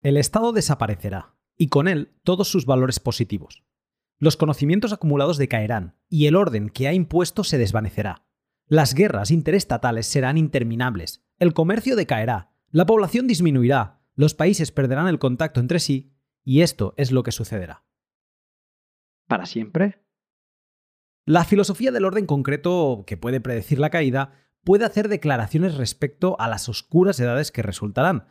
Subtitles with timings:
[0.00, 3.64] El Estado desaparecerá, y con él todos sus valores positivos.
[4.18, 8.24] Los conocimientos acumulados decaerán, y el orden que ha impuesto se desvanecerá.
[8.66, 15.18] Las guerras interestatales serán interminables, el comercio decaerá, la población disminuirá, los países perderán el
[15.18, 16.12] contacto entre sí,
[16.44, 17.84] y esto es lo que sucederá.
[19.26, 20.04] ¿Para siempre?
[21.24, 24.32] La filosofía del orden concreto, que puede predecir la caída,
[24.64, 28.28] puede hacer declaraciones respecto a las oscuras edades que resultarán.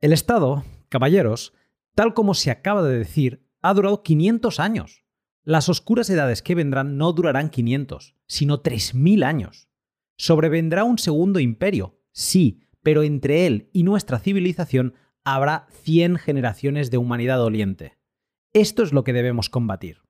[0.00, 1.52] El Estado, caballeros,
[1.94, 5.04] tal como se acaba de decir, ha durado 500 años.
[5.44, 9.68] Las oscuras edades que vendrán no durarán 500, sino 3.000 años.
[10.16, 16.98] Sobrevendrá un segundo imperio, sí, pero entre él y nuestra civilización habrá 100 generaciones de
[16.98, 17.98] humanidad doliente.
[18.52, 20.02] Esto es lo que debemos combatir.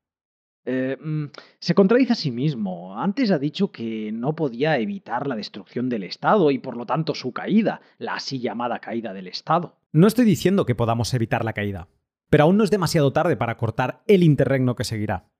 [0.64, 1.26] Eh, mm,
[1.58, 2.98] se contradice a sí mismo.
[2.98, 7.14] Antes ha dicho que no podía evitar la destrucción del Estado y por lo tanto
[7.14, 9.77] su caída, la así llamada caída del Estado.
[9.92, 11.88] No estoy diciendo que podamos evitar la caída,
[12.30, 15.30] pero aún no es demasiado tarde para cortar el interregno que seguirá.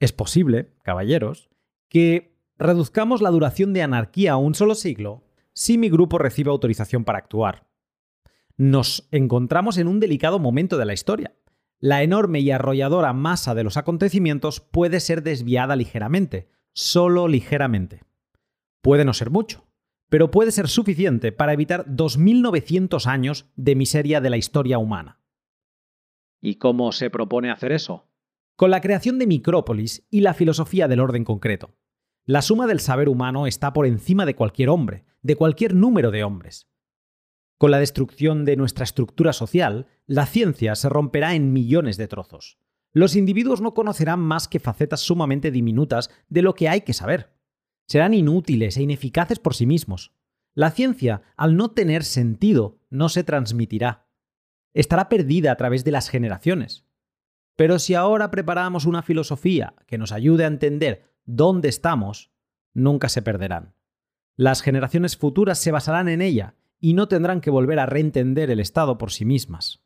[0.00, 1.48] Es posible, caballeros,
[1.88, 7.04] que reduzcamos la duración de anarquía a un solo siglo si mi grupo recibe autorización
[7.04, 7.68] para actuar.
[8.56, 11.34] Nos encontramos en un delicado momento de la historia
[11.80, 18.02] la enorme y arrolladora masa de los acontecimientos puede ser desviada ligeramente, solo ligeramente.
[18.82, 19.67] Puede no ser mucho,
[20.08, 25.20] pero puede ser suficiente para evitar 2.900 años de miseria de la historia humana.
[26.40, 28.06] ¿Y cómo se propone hacer eso?
[28.56, 31.74] Con la creación de Micrópolis y la filosofía del orden concreto.
[32.24, 36.24] La suma del saber humano está por encima de cualquier hombre, de cualquier número de
[36.24, 36.68] hombres.
[37.56, 42.58] Con la destrucción de nuestra estructura social, la ciencia se romperá en millones de trozos.
[42.92, 47.37] Los individuos no conocerán más que facetas sumamente diminutas de lo que hay que saber.
[47.88, 50.12] Serán inútiles e ineficaces por sí mismos.
[50.54, 54.06] La ciencia, al no tener sentido, no se transmitirá.
[54.74, 56.84] Estará perdida a través de las generaciones.
[57.56, 62.30] Pero si ahora preparamos una filosofía que nos ayude a entender dónde estamos,
[62.74, 63.74] nunca se perderán.
[64.36, 68.60] Las generaciones futuras se basarán en ella y no tendrán que volver a reentender el
[68.60, 69.82] Estado por sí mismas.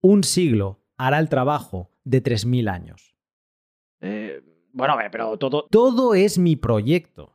[0.00, 3.14] Un siglo hará el trabajo de 3.000 años.
[4.00, 4.42] Eh,
[4.72, 5.66] bueno, pero todo...
[5.70, 7.31] Todo es mi proyecto.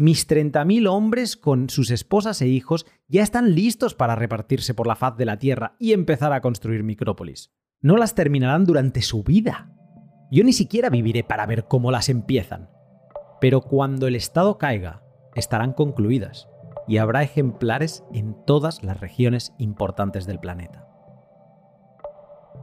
[0.00, 4.94] Mis 30.000 hombres con sus esposas e hijos ya están listos para repartirse por la
[4.94, 7.52] faz de la Tierra y empezar a construir micrópolis.
[7.80, 9.72] No las terminarán durante su vida.
[10.30, 12.70] Yo ni siquiera viviré para ver cómo las empiezan.
[13.40, 15.02] Pero cuando el Estado caiga,
[15.34, 16.48] estarán concluidas
[16.86, 20.86] y habrá ejemplares en todas las regiones importantes del planeta.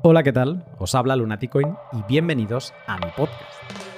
[0.04, 0.66] Hola, ¿qué tal?
[0.80, 3.95] Os habla Lunaticoin y bienvenidos a mi podcast.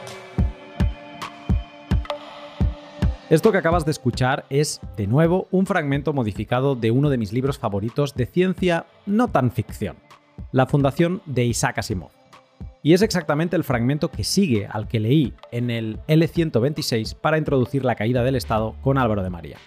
[3.29, 7.33] Esto que acabas de escuchar es, de nuevo, un fragmento modificado de uno de mis
[7.33, 9.97] libros favoritos de ciencia no tan ficción,
[10.53, 12.11] La Fundación de Isaac Asimov.
[12.83, 17.83] Y es exactamente el fragmento que sigue al que leí en el L126 para introducir
[17.83, 19.57] la caída del Estado con Álvaro de María.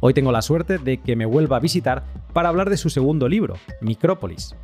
[0.00, 3.28] Hoy tengo la suerte de que me vuelva a visitar para hablar de su segundo
[3.28, 4.56] libro, Micrópolis.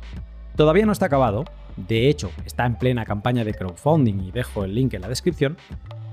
[0.57, 1.45] Todavía no está acabado,
[1.77, 5.55] de hecho está en plena campaña de crowdfunding y dejo el link en la descripción,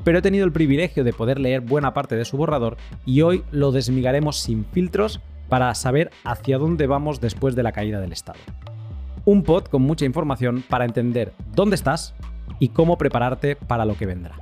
[0.07, 3.43] pero he tenido el privilegio de poder leer buena parte de su borrador y hoy
[3.51, 8.39] lo desmigaremos sin filtros para saber hacia dónde vamos después de la caída del Estado.
[9.25, 12.15] Un pod con mucha información para entender dónde estás
[12.61, 14.37] y cómo prepararte para lo que vendrá.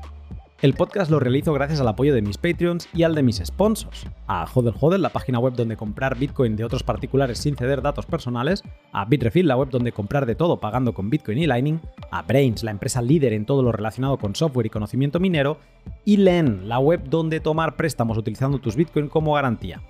[0.64, 4.06] El podcast lo realizo gracias al apoyo de mis Patreons y al de mis sponsors.
[4.26, 8.06] A Hodel Hodel, la página web donde comprar Bitcoin de otros particulares sin ceder datos
[8.06, 8.62] personales.
[8.90, 11.82] A Bitrefill, la web donde comprar de todo pagando con Bitcoin y Lightning.
[12.10, 15.58] A Brains, la empresa líder en todo lo relacionado con software y conocimiento minero.
[16.06, 19.82] Y Len, la web donde tomar préstamos utilizando tus Bitcoin como garantía.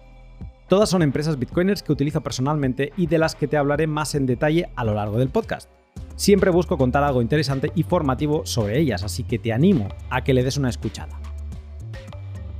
[0.69, 4.27] Todas son empresas bitcoiners que utilizo personalmente y de las que te hablaré más en
[4.27, 5.71] detalle a lo largo del podcast.
[6.17, 10.33] Siempre busco contar algo interesante y formativo sobre ellas, así que te animo a que
[10.33, 11.19] le des una escuchada.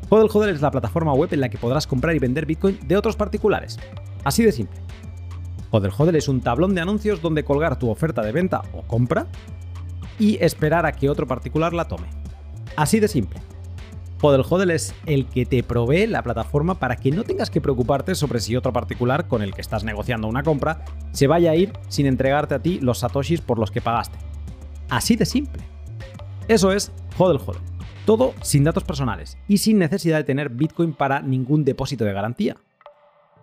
[0.09, 2.97] Hodel Hodel es la plataforma web en la que podrás comprar y vender Bitcoin de
[2.97, 3.79] otros particulares.
[4.25, 4.79] Así de simple.
[5.71, 9.27] Hodel Hodel es un tablón de anuncios donde colgar tu oferta de venta o compra
[10.19, 12.07] y esperar a que otro particular la tome.
[12.77, 13.41] Así de simple.
[14.25, 18.41] Hodel es el que te provee la plataforma para que no tengas que preocuparte sobre
[18.41, 22.07] si otro particular con el que estás negociando una compra se vaya a ir sin
[22.07, 24.17] entregarte a ti los satoshis por los que pagaste.
[24.89, 25.63] Así de simple.
[26.49, 27.61] Eso es Hodel Hodel.
[28.07, 32.57] Todo sin datos personales y sin necesidad de tener Bitcoin para ningún depósito de garantía.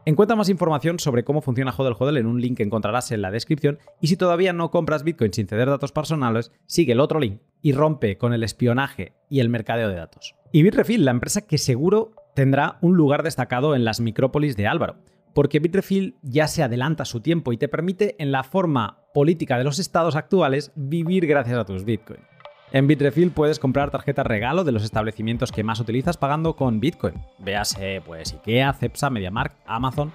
[0.03, 3.29] Encuentra más información sobre cómo funciona Hodel Hodel en un link que encontrarás en la
[3.29, 7.39] descripción y si todavía no compras Bitcoin sin ceder datos personales, sigue el otro link
[7.61, 10.35] y rompe con el espionaje y el mercadeo de datos.
[10.51, 14.97] Y Bitrefill, la empresa que seguro tendrá un lugar destacado en las micrópolis de Álvaro,
[15.35, 19.63] porque Bitrefill ya se adelanta su tiempo y te permite, en la forma política de
[19.63, 22.30] los estados actuales, vivir gracias a tus Bitcoin.
[22.73, 27.15] En Bitrefill puedes comprar tarjetas regalo de los establecimientos que más utilizas pagando con Bitcoin.
[27.39, 30.13] Véase, pues IKEA, Cepsa, MediaMarkt, Amazon.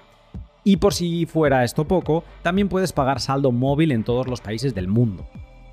[0.63, 4.73] Y por si fuera esto poco, también puedes pagar saldo móvil en todos los países
[4.73, 5.27] del mundo.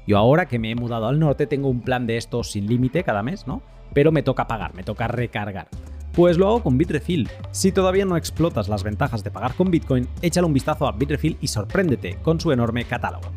[0.06, 3.02] Yo ahora que me he mudado al norte tengo un plan de estos sin límite
[3.02, 3.62] cada mes, ¿no?
[3.94, 5.68] Pero me toca pagar, me toca recargar.
[6.12, 7.30] Pues lo hago con Bitrefill.
[7.50, 11.38] Si todavía no explotas las ventajas de pagar con Bitcoin, échale un vistazo a Bitrefill
[11.40, 13.32] y sorpréndete con su enorme catálogo.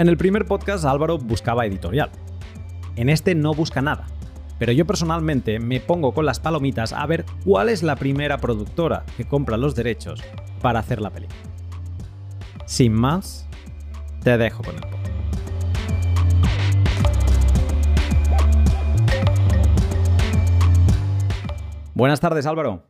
[0.00, 2.08] En el primer podcast Álvaro buscaba editorial.
[2.96, 4.06] En este no busca nada.
[4.58, 9.04] Pero yo personalmente me pongo con las palomitas a ver cuál es la primera productora
[9.18, 10.22] que compra los derechos
[10.62, 11.38] para hacer la película.
[12.64, 13.46] Sin más,
[14.24, 15.12] te dejo con el podcast.
[21.92, 22.84] Buenas tardes, Álvaro.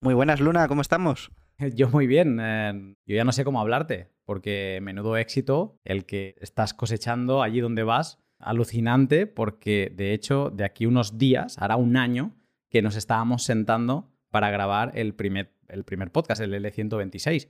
[0.00, 1.30] Muy buenas, Luna, ¿cómo estamos?
[1.74, 2.38] Yo muy bien.
[2.40, 7.60] Eh, yo ya no sé cómo hablarte, porque menudo éxito el que estás cosechando allí
[7.60, 8.18] donde vas.
[8.38, 12.36] Alucinante, porque de hecho, de aquí unos días, hará un año,
[12.70, 17.48] que nos estábamos sentando para grabar el primer, el primer podcast, el L126.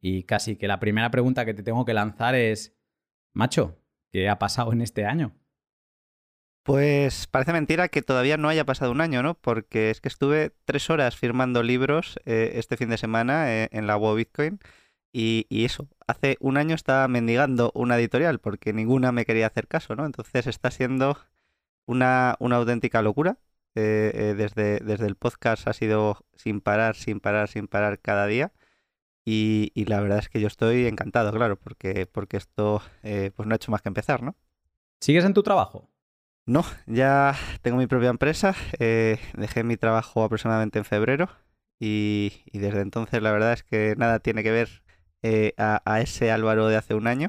[0.00, 2.76] Y casi que la primera pregunta que te tengo que lanzar es,
[3.32, 3.80] macho,
[4.12, 5.34] ¿qué ha pasado en este año?
[6.68, 9.32] Pues parece mentira que todavía no haya pasado un año, ¿no?
[9.32, 13.86] Porque es que estuve tres horas firmando libros eh, este fin de semana eh, en
[13.86, 14.60] la WoW Bitcoin
[15.10, 19.96] y, eso, hace un año estaba mendigando una editorial porque ninguna me quería hacer caso,
[19.96, 20.04] ¿no?
[20.04, 21.16] Entonces está siendo
[21.86, 23.38] una, una auténtica locura.
[23.74, 28.52] Eh, desde, desde el podcast ha sido sin parar, sin parar, sin parar cada día.
[29.24, 33.54] Y, y la verdad es que yo estoy encantado, claro, porque, porque esto pues no
[33.54, 34.36] ha hecho más que empezar, ¿no?
[35.00, 35.88] ¿Sigues en tu trabajo?
[36.48, 38.54] No, ya tengo mi propia empresa.
[38.78, 41.28] Eh, dejé mi trabajo aproximadamente en febrero
[41.78, 44.82] y, desde entonces la verdad es que nada tiene que ver
[45.22, 47.28] eh, a, ese Álvaro de hace un año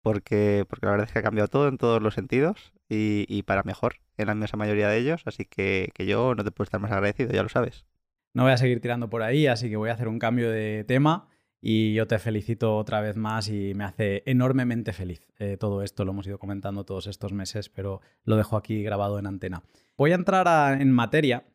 [0.00, 3.64] porque, porque la verdad es que ha cambiado todo en todos los sentidos y, para
[3.64, 5.22] mejor en la inmensa mayoría de ellos.
[5.24, 7.84] Así que, que yo no te puedo estar más agradecido, ya lo sabes.
[8.32, 10.84] No voy a seguir tirando por ahí, así que voy a hacer un cambio de
[10.84, 11.26] tema.
[11.66, 15.26] Y yo te felicito otra vez más y me hace enormemente feliz.
[15.38, 19.18] Eh, todo esto lo hemos ido comentando todos estos meses, pero lo dejo aquí grabado
[19.18, 19.62] en antena.
[19.96, 21.46] Voy a entrar en materia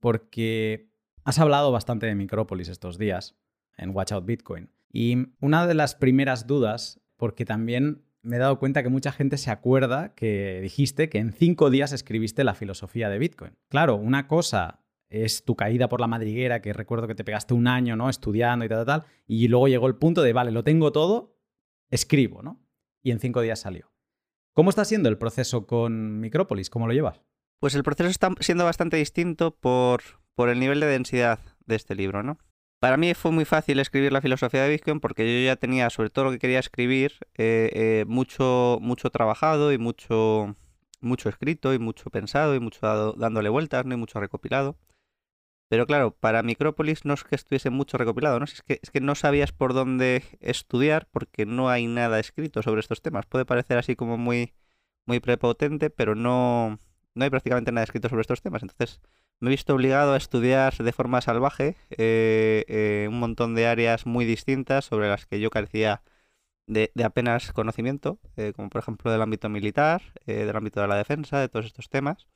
[0.00, 0.88] porque
[1.22, 3.36] has hablado bastante de Micrópolis estos días
[3.76, 4.70] en Watch Out Bitcoin.
[4.90, 9.36] Y una de las primeras dudas, porque también me he dado cuenta que mucha gente
[9.36, 13.58] se acuerda que dijiste que en cinco días escribiste la filosofía de Bitcoin.
[13.68, 17.66] Claro, una cosa es tu caída por la madriguera, que recuerdo que te pegaste un
[17.66, 18.10] año, ¿no?
[18.10, 19.10] Estudiando y tal, tal, tal.
[19.26, 21.36] Y luego llegó el punto de, vale, lo tengo todo,
[21.90, 22.60] escribo, ¿no?
[23.02, 23.90] Y en cinco días salió.
[24.52, 26.68] ¿Cómo está siendo el proceso con Micrópolis?
[26.68, 27.22] ¿Cómo lo llevas?
[27.60, 30.02] Pues el proceso está siendo bastante distinto por,
[30.34, 32.38] por el nivel de densidad de este libro, ¿no?
[32.80, 36.10] Para mí fue muy fácil escribir la filosofía de Bitcoin porque yo ya tenía, sobre
[36.10, 40.54] todo lo que quería escribir, eh, eh, mucho, mucho trabajado y mucho,
[41.00, 43.94] mucho escrito y mucho pensado y mucho dándole vueltas, ¿no?
[43.94, 44.76] y mucho recopilado.
[45.68, 48.44] Pero claro, para Micrópolis no es que estuviese mucho recopilado, ¿no?
[48.44, 52.80] Es que, es que no sabías por dónde estudiar porque no hay nada escrito sobre
[52.80, 53.26] estos temas.
[53.26, 54.54] Puede parecer así como muy,
[55.06, 56.78] muy prepotente, pero no,
[57.14, 58.62] no hay prácticamente nada escrito sobre estos temas.
[58.62, 59.00] Entonces
[59.40, 64.06] me he visto obligado a estudiar de forma salvaje eh, eh, un montón de áreas
[64.06, 66.02] muy distintas sobre las que yo carecía
[66.66, 71.40] de, apenas conocimiento, eh, como por ejemplo del ámbito militar, del ámbito de la defensa,
[71.40, 72.26] de todos estos temas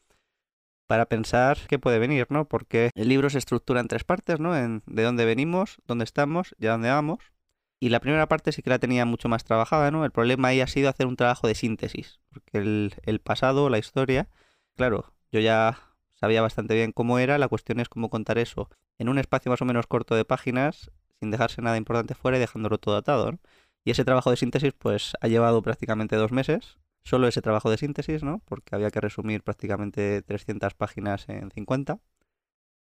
[0.92, 2.46] para pensar qué puede venir, ¿no?
[2.46, 4.54] Porque el libro se estructura en tres partes, ¿no?
[4.54, 7.32] En de dónde venimos, dónde estamos y a dónde vamos.
[7.80, 10.04] Y la primera parte sí que la tenía mucho más trabajada, ¿no?
[10.04, 14.28] El problema ahí ha sido hacer un trabajo de síntesis, porque el, pasado, la historia,
[14.76, 15.78] claro, yo ya
[16.12, 18.68] sabía bastante bien cómo era, la cuestión es cómo contar eso
[18.98, 22.40] en un espacio más o menos corto de páginas, sin dejarse nada importante fuera y
[22.40, 23.38] dejándolo todo atado, ¿no?
[23.82, 27.78] Y ese trabajo de síntesis pues ha llevado prácticamente dos meses solo ese trabajo de
[27.78, 28.40] síntesis, ¿no?
[28.44, 31.98] Porque había que resumir prácticamente 300 páginas en 50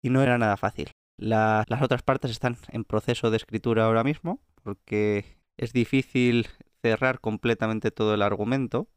[0.02, 0.90] y no era nada fácil.
[1.16, 6.48] las otras partes están en proceso de escritura ahora mismo porque es difícil
[6.82, 8.88] cerrar completamente todo el argumento.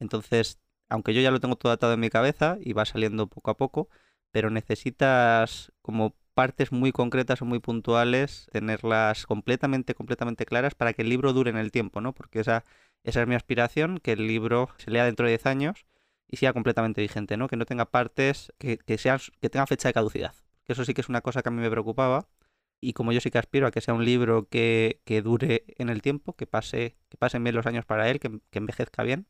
[0.00, 3.50] Entonces, aunque yo ya lo tengo todo atado en mi cabeza y va saliendo poco
[3.50, 3.88] a poco,
[4.30, 11.02] pero necesitas como partes muy concretas o muy puntuales, tenerlas completamente, completamente claras para que
[11.02, 12.14] el libro dure en el tiempo, ¿no?
[12.14, 12.64] Porque esa
[13.04, 15.86] esa es mi aspiración, que el libro se lea dentro de 10 años
[16.28, 17.48] y sea completamente vigente, ¿no?
[17.48, 20.34] Que no tenga partes que, sean, que tengan fecha de caducidad.
[20.64, 22.28] Que eso sí que es una cosa que a mí me preocupaba.
[22.80, 26.02] Y como yo sí que aspiro a que sea un libro que, dure en el
[26.02, 29.26] tiempo, que pase, que pasen bien los años para él, que, envejezca bien,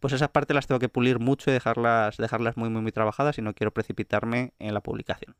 [0.00, 3.38] pues esas partes las tengo que pulir mucho y dejarlas, dejarlas muy, muy, muy trabajadas
[3.38, 5.36] y no quiero precipitarme en la publicación.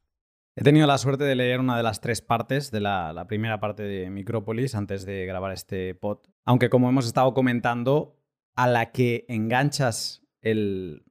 [0.57, 3.83] He tenido la suerte de leer una de las tres partes de la, primera parte
[3.83, 6.19] de Micrópolis antes de grabar este pod.
[6.45, 8.17] Aunque como hemos estado comentando,
[8.55, 11.03] a la que enganchas el,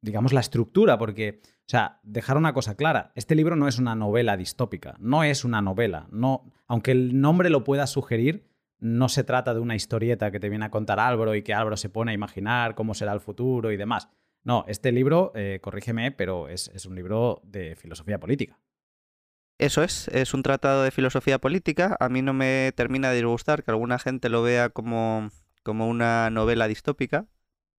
[0.00, 3.94] digamos, la estructura, porque, o sea, dejar una cosa clara, este libro no es una
[3.94, 9.22] novela distópica, no es una novela, no, aunque el nombre lo pueda sugerir, no se
[9.22, 12.10] trata de una historieta que te viene a contar Álvaro y que Álvaro se pone
[12.10, 14.08] a imaginar cómo será el futuro y demás.
[14.46, 18.56] No, este libro, eh, corrígeme, pero es, un libro de filosofía política.
[19.58, 21.96] Eso es, es un tratado de filosofía política.
[21.98, 25.30] A mí no me termina de disgustar que alguna gente lo vea como,
[25.64, 27.26] como una novela distópica,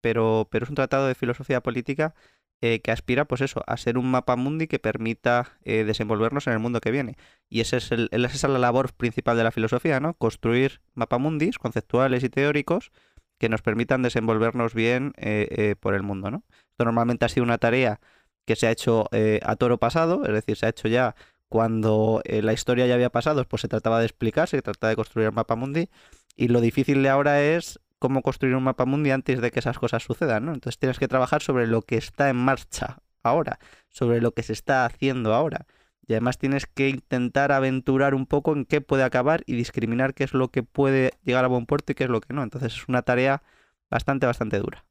[0.00, 2.16] pero, pero es un tratado de filosofía política
[2.60, 6.54] eh, que aspira, pues eso, a ser un mapa mundi que permita eh, desenvolvernos en
[6.54, 7.16] el mundo que viene.
[7.48, 10.14] Y ese es el, esa es la labor principal de la filosofía, ¿no?
[10.14, 12.90] Construir mapamundis conceptuales y teóricos
[13.38, 16.30] que nos permitan desenvolvernos bien eh, eh, por el mundo.
[16.30, 16.44] ¿no?
[16.70, 18.00] Esto normalmente ha sido una tarea
[18.44, 21.14] que se ha hecho eh, a toro pasado, es decir, se ha hecho ya
[21.48, 25.28] cuando la historia ya había pasado, pues se trataba de explicar, se trataba de construir
[25.28, 25.88] un mapa mundi,
[26.34, 29.78] y lo difícil de ahora es cómo construir un mapa mundi antes de que esas
[29.78, 30.54] cosas sucedan, ¿no?
[30.54, 33.58] Entonces tienes que trabajar sobre lo que está en marcha ahora,
[33.90, 35.66] sobre lo que se está haciendo ahora.
[36.06, 40.24] Y además tienes que intentar aventurar un poco en qué puede acabar y discriminar qué
[40.24, 42.42] es lo que puede llegar a buen puerto y qué es lo que no.
[42.42, 43.42] Entonces es una tarea
[43.90, 44.84] bastante, bastante dura.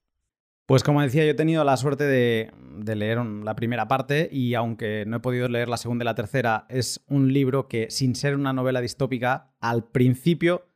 [0.65, 2.51] Pues como decía, yo he tenido la suerte de,
[2.95, 6.65] leer la primera parte y aunque no he podido leer la segunda y la tercera,
[6.69, 10.67] es un libro que sin ser una novela distópica, al principio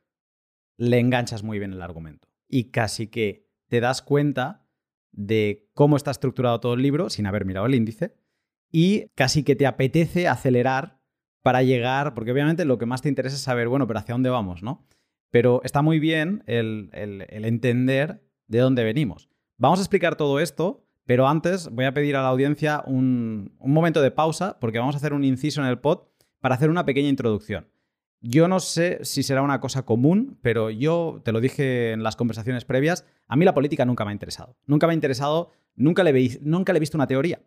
[0.76, 2.28] le enganchas muy bien el argumento.
[2.48, 4.64] Y casi que te das cuenta
[5.10, 8.14] de cómo está estructurado todo el libro sin haber mirado el índice
[8.70, 11.00] y casi que te apetece acelerar
[11.42, 14.30] para llegar, porque obviamente lo que más te interesa es saber, bueno, pero hacia dónde
[14.30, 14.86] vamos, ¿no?
[15.30, 19.28] Pero está muy bien el, entender de dónde venimos.
[19.56, 23.72] Vamos a explicar todo esto, pero antes voy a pedir a la audiencia un, un
[23.72, 26.08] momento de pausa, porque vamos a hacer un inciso en el pod
[26.40, 27.68] para hacer una pequeña introducción.
[28.22, 32.16] Yo no sé si será una cosa común, pero yo te lo dije en las
[32.16, 34.56] conversaciones previas, a mí la política nunca me ha interesado.
[34.66, 37.40] Nunca me ha interesado, nunca le, nunca le he visto una teoría.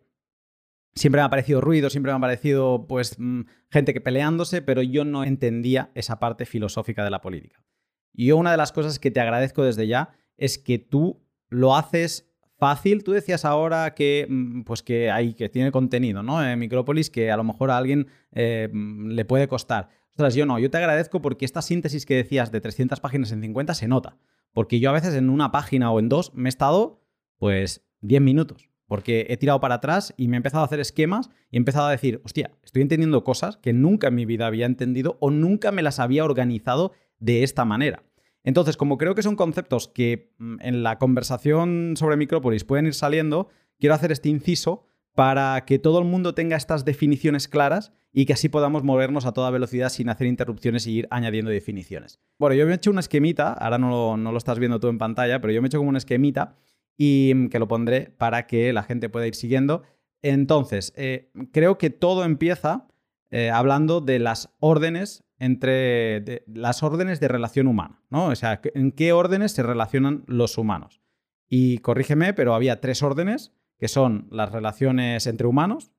[0.96, 4.80] Siempre me ha parecido ruido, siempre me ha parecido pues mm, gente que peleándose, pero
[4.80, 7.64] yo no entendía esa parte filosófica de la política.
[8.12, 11.74] Y yo una de las cosas que te agradezco desde ya es que tú lo
[11.74, 13.02] haces fácil.
[13.02, 16.44] Tú decías ahora que mm, pues que hay que tiene contenido, ¿no?
[16.44, 19.88] En Micrópolis que a lo mejor a alguien eh, mm, le puede costar.
[20.10, 23.42] Ostras, yo no, yo te agradezco porque esta síntesis que decías de 300 páginas en
[23.42, 24.16] 50 se nota.
[24.52, 27.02] Porque yo a veces en una página o en dos me he estado
[27.36, 31.30] pues 10 minutos porque he tirado para atrás y me he empezado a hacer esquemas
[31.50, 34.66] y he empezado a decir, hostia, estoy entendiendo cosas que nunca en mi vida había
[34.66, 38.02] entendido o nunca me las había organizado de esta manera.
[38.42, 42.94] Entonces, como creo que son conceptos que mm, en la conversación sobre Micrópolis pueden ir
[42.94, 43.48] saliendo,
[43.78, 48.32] quiero hacer este inciso para que todo el mundo tenga estas definiciones claras y que
[48.32, 52.20] así podamos movernos a toda velocidad sin hacer interrupciones y ir añadiendo definiciones.
[52.38, 54.88] Bueno, yo me he hecho una esquemita, ahora no lo, no lo estás viendo tú
[54.88, 56.56] en pantalla, pero yo me he hecho como una esquemita
[56.96, 59.82] y mm, que lo pondré para que la gente pueda ir siguiendo.
[60.22, 62.88] Entonces, eh, creo que todo empieza
[63.30, 68.26] eh, hablando de las órdenes entre las órdenes de relación humana, ¿no?
[68.26, 71.00] O sea, en qué órdenes se relacionan los humanos.
[71.48, 75.92] Y corrígeme, pero había tres órdenes, que son las relaciones entre humanos,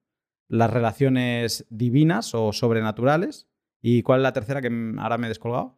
[0.47, 3.47] las relaciones divinas o sobrenaturales,
[3.81, 5.77] y ¿cuál es la tercera que ahora me he descolgado?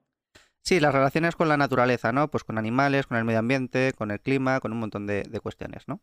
[0.63, 2.29] Sí, las relaciones con la naturaleza, ¿no?
[2.29, 5.87] Pues con animales, con el medio ambiente, con el clima, con un montón de, cuestiones,
[5.87, 6.01] ¿no?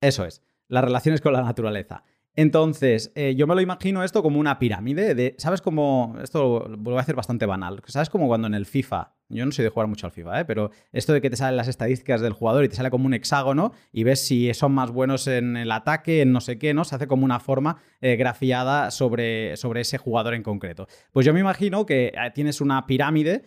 [0.00, 2.04] Eso es, las relaciones con la naturaleza.
[2.38, 6.16] Entonces, eh, yo me lo imagino esto como una pirámide de, ¿sabes cómo?
[6.22, 7.80] Esto lo voy a hacer bastante banal.
[7.86, 10.44] ¿Sabes como cuando en el FIFA, yo no soy de jugar mucho al FIFA, ¿eh?
[10.44, 13.14] pero esto de que te salen las estadísticas del jugador y te sale como un
[13.14, 16.84] hexágono y ves si son más buenos en el ataque, en no sé qué, ¿no?
[16.84, 20.88] Se hace como una forma eh, grafiada sobre, sobre ese jugador en concreto.
[21.12, 23.44] Pues yo me imagino que eh, tienes una pirámide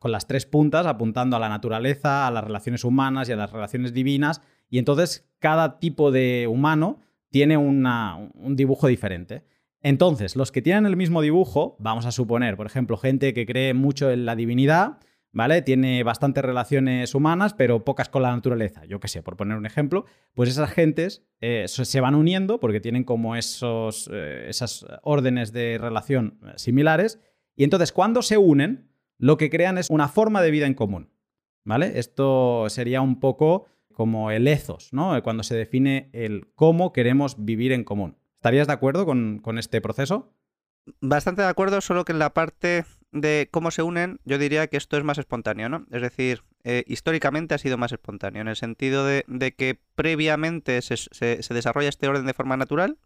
[0.00, 3.52] con las tres puntas apuntando a la naturaleza, a las relaciones humanas y a las
[3.52, 6.98] relaciones divinas, y entonces cada tipo de humano
[7.30, 9.44] tiene un dibujo diferente.
[9.82, 13.72] Entonces, los que tienen el mismo dibujo, vamos a suponer, por ejemplo, gente que cree
[13.72, 14.98] mucho en la divinidad,
[15.32, 15.62] ¿vale?
[15.62, 19.64] Tiene bastantes relaciones humanas, pero pocas con la naturaleza, yo qué sé, por poner un
[19.64, 25.52] ejemplo, pues esas gentes eh, se van uniendo porque tienen como esos, eh, esas órdenes
[25.52, 27.20] de relación similares,
[27.56, 31.10] y entonces cuando se unen, lo que crean es una forma de vida en común,
[31.64, 31.98] ¿vale?
[31.98, 33.66] Esto sería un poco
[34.00, 35.22] como el ethos, ¿no?
[35.22, 38.16] Cuando se define el cómo queremos vivir en común.
[38.36, 40.32] ¿Estarías de acuerdo con, este proceso?
[41.02, 44.78] Bastante de acuerdo, solo que en la parte de cómo se unen, yo diría que
[44.78, 45.84] esto es más espontáneo, ¿no?
[45.90, 49.22] Es decir, eh, históricamente ha sido más espontáneo, en el sentido de,
[49.54, 50.96] que previamente se,
[51.50, 52.96] desarrolla este orden de forma natural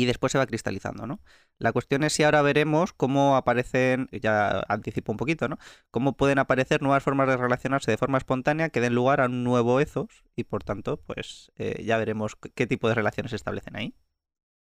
[0.00, 1.20] y después se va cristalizando, ¿no?
[1.58, 5.58] La cuestión es si ahora veremos cómo aparecen, ya anticipo un poquito, ¿no?
[5.90, 9.44] Cómo pueden aparecer nuevas formas de relacionarse de forma espontánea que den lugar a un
[9.44, 13.76] nuevo ethos y por tanto, pues eh, ya veremos qué tipo de relaciones se establecen
[13.76, 13.94] ahí.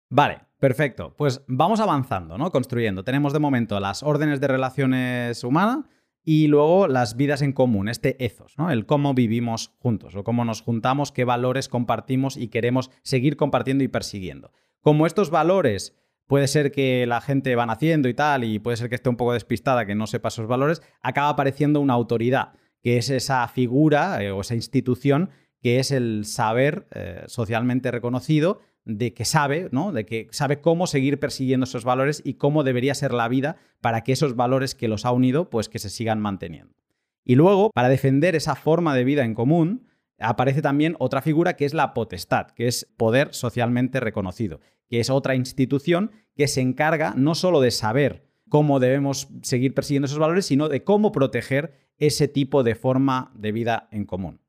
[0.10, 1.16] Vale, perfecto.
[1.18, 2.52] Pues vamos avanzando, ¿no?
[2.52, 3.06] Construyendo.
[3.06, 5.86] Tenemos de momento las órdenes de relaciones humanas
[6.24, 8.72] y luego las vidas en común, este ethos, ¿no?
[8.72, 13.84] El cómo vivimos juntos o cómo nos juntamos, qué valores compartimos y queremos seguir compartiendo
[13.84, 14.52] y persiguiendo.
[14.84, 15.98] Como estos valores
[16.28, 19.16] puede ser que la gente va naciendo y tal, y puede ser que esté un
[19.16, 24.22] poco despistada, que no sepa esos valores, acaba apareciendo una autoridad, que es esa figura
[24.22, 25.30] eh, o esa institución
[25.62, 29.94] que es el saber eh, socialmente reconocido de que sabe, ¿no?
[29.94, 34.02] De que sabe cómo seguir persiguiendo esos valores y cómo debería ser la vida para
[34.02, 36.76] que esos valores que los ha unido, pues que se sigan manteniendo.
[37.24, 39.88] Y luego, para defender esa forma de vida en común,
[40.20, 45.10] aparece también otra figura que es la potestad, que es poder socialmente reconocido, que es
[45.10, 50.46] otra institución que se encarga no solo de saber cómo debemos seguir persiguiendo esos valores,
[50.46, 54.42] sino de cómo proteger ese tipo de forma de vida en común.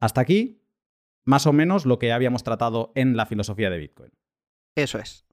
[0.00, 0.62] Hasta aquí,
[1.24, 4.12] más o menos lo que habíamos tratado en la filosofía de Bitcoin.
[4.74, 5.26] Eso es.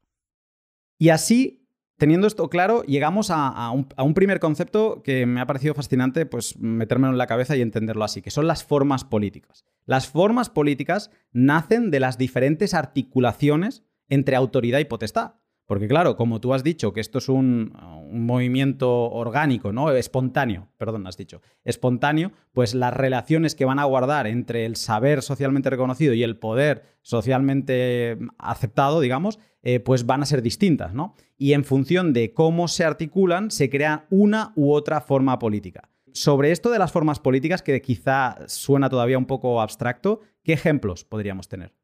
[0.97, 1.68] Y así
[1.99, 7.11] Teniendo esto claro, llegamos a, un, primer concepto que me ha parecido fascinante pues, metérmelo
[7.11, 9.65] en la cabeza y entenderlo así, que son las formas políticas.
[9.85, 15.33] Las formas políticas nacen de las diferentes articulaciones entre autoridad y potestad.
[15.69, 17.77] Porque claro, como tú has dicho que esto es un,
[18.09, 19.91] movimiento orgánico, ¿no?
[19.91, 21.43] Espontáneo, perdón, has dicho.
[21.63, 26.37] Espontáneo, pues las relaciones que van a guardar entre el saber socialmente reconocido y el
[26.37, 31.13] poder socialmente aceptado, digamos, eh, pues van a ser distintas, ¿no?
[31.37, 35.91] Y en función de cómo se articulan, se crea una u otra forma política.
[36.13, 41.05] Sobre esto de las formas políticas, que quizá suena todavía un poco abstracto, ¿qué ejemplos
[41.05, 41.75] podríamos tener?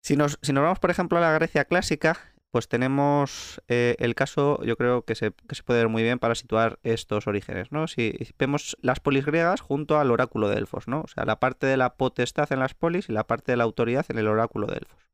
[0.00, 4.14] Si nos, si nos vamos, por ejemplo, a la Grecia clásica, pues tenemos eh, el
[4.14, 7.88] caso, yo creo que se, puede ver muy bien para situar estos orígenes, ¿no?
[7.88, 11.00] Si, vemos las polis griegas junto al oráculo de Delfos, ¿no?
[11.00, 13.64] O sea, la parte de la potestad en las polis y la parte de la
[13.64, 15.10] autoridad en el oráculo de Delfos.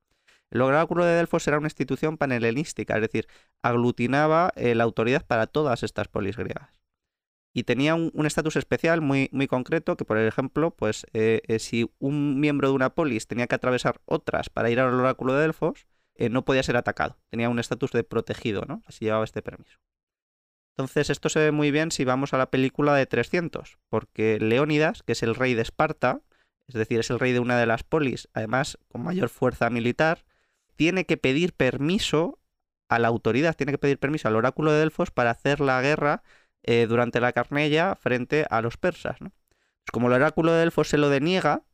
[0.51, 3.27] El oráculo de Delfos era una institución panhelenística, es decir,
[3.63, 6.69] aglutinaba eh, la autoridad para todas estas polis griegas.
[7.55, 12.39] Y tenía un estatus especial muy, muy concreto que, por ejemplo, pues eh, si un
[12.39, 15.87] miembro de una polis tenía que atravesar otras para ir al oráculo de Delfos,
[16.21, 17.19] eh, no podía ser atacado.
[17.31, 18.83] Tenía un estatus de protegido, ¿no?
[18.87, 19.79] Así llevaba este permiso.
[20.77, 25.03] Entonces, esto se ve muy bien si vamos a la película de 300, porque Leónidas,
[25.03, 26.21] que es el rey de Esparta,
[26.69, 30.25] es decir, es el rey de una de las polis, además con mayor fuerza militar,
[30.77, 32.39] tiene que pedir permiso
[32.89, 36.23] a la autoridad, tiene que pedir permiso al oráculo de Delfos para hacer la guerra
[36.63, 39.21] eh, durante la Carnella frente a los persas.
[39.21, 39.33] ¿no?
[39.91, 41.65] como el oráculo de Delfos se lo deniega,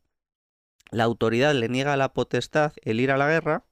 [0.90, 3.64] la autoridad le niega la potestad el ir a la guerra,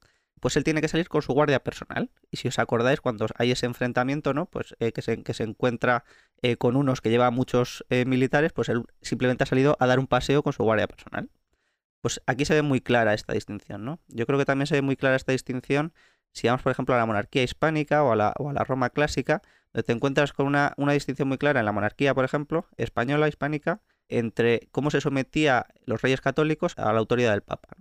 [0.44, 2.10] pues él tiene que salir con su guardia personal.
[2.30, 4.44] Y si os acordáis, cuando hay ese enfrentamiento, ¿no?
[4.44, 6.04] Pues eh, que, se, encuentra
[6.42, 9.98] eh, con unos que llevan muchos eh, militares, pues él simplemente ha salido a dar
[9.98, 11.30] un paseo con su guardia personal.
[12.02, 14.00] Pues aquí se ve muy clara esta distinción, ¿no?
[14.08, 15.94] Yo creo que también se ve muy clara esta distinción
[16.32, 18.90] si vamos, por ejemplo, a la monarquía hispánica o a la, o a la Roma
[18.90, 19.40] clásica,
[19.72, 23.28] donde te encuentras con una, una distinción muy clara en la monarquía, por ejemplo, española,
[23.28, 23.80] hispánica,
[24.10, 27.78] entre cómo se sometía los reyes católicos a la autoridad del Papa.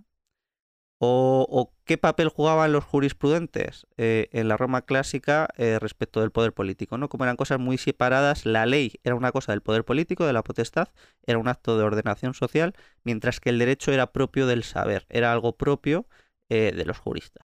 [0.98, 6.52] O, qué papel jugaban los jurisprudentes eh, en la Roma clásica eh, respecto del poder
[6.52, 7.08] político, ¿no?
[7.08, 10.42] Como eran cosas muy separadas, la ley era una cosa del poder político, de la
[10.42, 10.88] potestad,
[11.26, 15.32] era un acto de ordenación social, mientras que el derecho era propio del saber, era
[15.32, 16.06] algo propio
[16.48, 17.44] eh, de los juristas.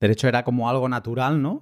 [0.00, 1.60] Derecho era como algo natural, ¿no?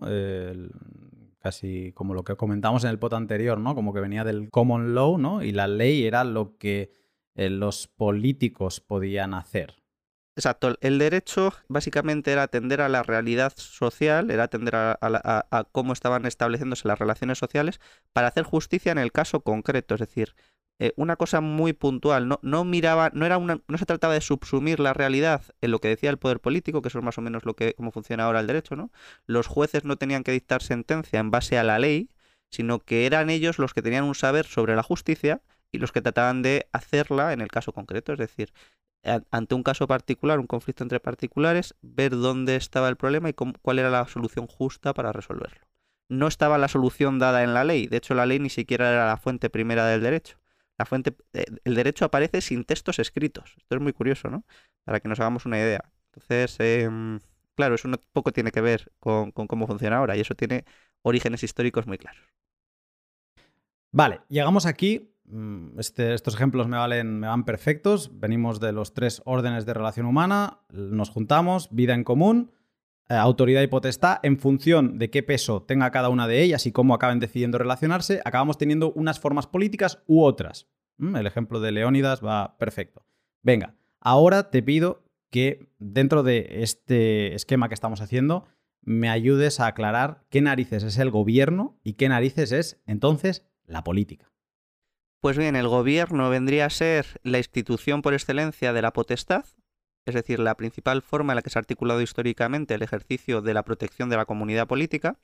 [1.41, 3.75] casi como lo que comentamos en el pot anterior, ¿no?
[3.75, 5.43] Como que venía del common law, ¿no?
[5.43, 6.93] Y la ley era lo que
[7.35, 9.80] los políticos podían hacer.
[10.41, 16.25] Exacto, el derecho básicamente era atender a la realidad social, era atender a, cómo estaban
[16.25, 17.79] estableciéndose las relaciones sociales
[18.15, 20.35] para hacer justicia en el caso concreto, es decir,
[20.79, 24.81] eh, una cosa muy puntual, no, miraba, no era una, no se trataba de subsumir
[24.81, 27.45] la realidad en lo que decía el poder político, que eso es más o menos
[27.45, 28.91] lo que cómo funciona ahora el derecho, ¿no?
[29.27, 32.09] Los jueces no tenían que dictar sentencia en base a la ley,
[32.51, 36.01] sino que eran ellos los que tenían un saber sobre la justicia y los que
[36.01, 38.53] trataban de hacerla en el caso concreto, es decir,
[39.03, 43.79] ante un caso particular, un conflicto entre particulares, ver dónde estaba el problema y cuál
[43.79, 45.67] era la solución justa para resolverlo.
[46.09, 49.07] No estaba la solución dada en la ley, de hecho la ley ni siquiera era
[49.07, 50.39] la fuente primera del derecho.
[50.77, 53.55] La fuente, eh, el derecho aparece sin textos escritos.
[53.59, 54.45] Esto es muy curioso, ¿no?
[54.85, 55.93] Para que nos hagamos una idea.
[56.07, 57.21] Entonces, em,
[57.55, 60.65] claro, eso un poco tiene que ver con cómo funciona ahora y eso tiene
[61.03, 62.23] orígenes históricos muy claros.
[63.93, 65.13] Vale, llegamos aquí
[65.79, 68.11] este, estos ejemplos me, valen, me van perfectos.
[68.19, 72.53] Venimos de los tres órdenes de relación humana, nos juntamos, vida en común.
[73.09, 76.73] eh, autoridad y potestad en función de qué peso tenga cada una de ellas y
[76.73, 80.69] cómo acaben decidiendo relacionarse, acabamos teniendo unas formas políticas u otras.
[80.99, 83.05] Mm, el ejemplo de Leónidas va perfecto.
[83.43, 88.45] Venga, ahora te pido que dentro de este esquema que estamos haciendo
[88.83, 93.85] me ayudes a aclarar qué narices es el gobierno y qué narices es entonces la
[93.85, 94.31] política.
[95.21, 99.45] Pues bien, el gobierno vendría a ser la institución por excelencia de la potestad,
[100.07, 103.53] es decir, la principal forma en la que se ha articulado históricamente el ejercicio de
[103.53, 105.19] la protección de la comunidad política.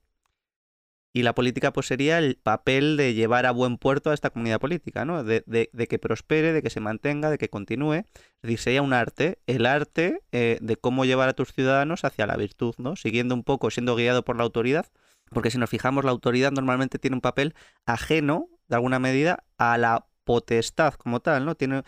[1.15, 4.61] Y la política pues sería el papel de llevar a buen puerto a esta comunidad
[4.61, 5.25] política, ¿no?
[5.25, 5.43] De,
[5.89, 7.95] que prospere, de que se mantenga, de que continúe.
[7.95, 12.27] Es decir, sería un arte, el arte eh, de cómo llevar a tus ciudadanos hacia
[12.27, 12.97] la virtud, ¿no?
[12.97, 14.93] Siguiendo un poco, siendo guiado por la autoridad,
[15.31, 17.55] porque si nos fijamos, la autoridad normalmente tiene un papel
[17.87, 21.55] ajeno, de alguna medida, a la potestad como tal, ¿no?
[21.57, 21.83] Tiene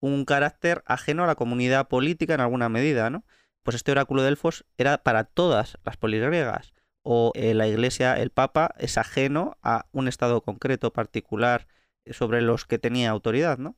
[0.00, 3.24] un carácter ajeno a la comunidad política en alguna medida, ¿no?
[3.62, 6.74] Pues este oráculo de Delfos era para todas las polis griegas.
[7.02, 11.66] O eh, la iglesia, el papa, es ajeno a un estado concreto, particular,
[12.10, 13.76] sobre los que tenía autoridad, ¿no?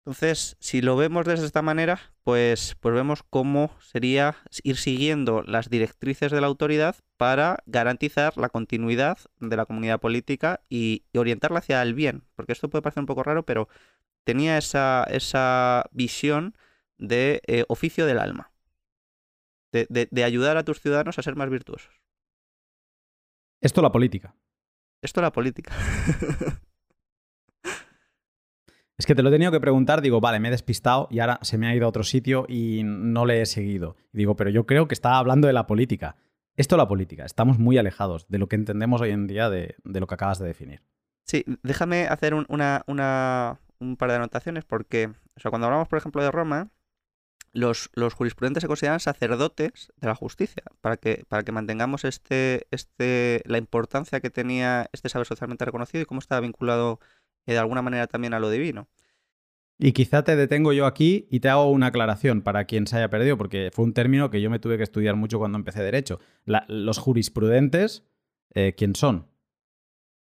[0.00, 5.68] Entonces, si lo vemos de esta manera, pues, pues vemos cómo sería ir siguiendo las
[5.68, 11.82] directrices de la autoridad para garantizar la continuidad de la comunidad política y, orientarla hacia
[11.82, 12.24] el bien.
[12.34, 13.68] Porque esto puede parecer un poco raro, pero
[14.24, 16.56] tenía esa, esa visión
[16.96, 18.52] de eh, oficio del alma,
[19.70, 22.00] de, de, ayudar a tus ciudadanos a ser más virtuosos.
[23.60, 24.34] Esto la política.
[25.02, 25.74] Esto la política.
[29.00, 31.38] Es que te lo he tenido que preguntar, digo, vale, me he despistado y ahora
[31.40, 33.96] se me ha ido a otro sitio y no le he seguido.
[34.12, 36.16] digo, pero yo creo que estaba hablando de la política.
[36.54, 39.74] Esto es la política, estamos muy alejados de lo que entendemos hoy en día de,
[39.84, 40.82] lo que acabas de definir.
[41.24, 42.84] Sí, déjame hacer una,
[43.78, 46.68] un par de anotaciones porque, o sea, cuando hablamos, por ejemplo, de Roma,
[47.52, 52.66] los, los, jurisprudentes se consideran sacerdotes de la justicia, para que, para que mantengamos este,
[52.70, 57.00] este, la importancia que tenía este saber socialmente reconocido y cómo estaba vinculado
[57.46, 58.88] de alguna manera también a lo divino.
[59.82, 63.08] Y quizá te detengo yo aquí y te hago una aclaración para quien se haya
[63.08, 66.20] perdido, porque fue un término que yo me tuve que estudiar mucho cuando empecé Derecho.
[66.44, 68.04] los jurisprudentes,
[68.54, 69.30] eh, ¿quién son?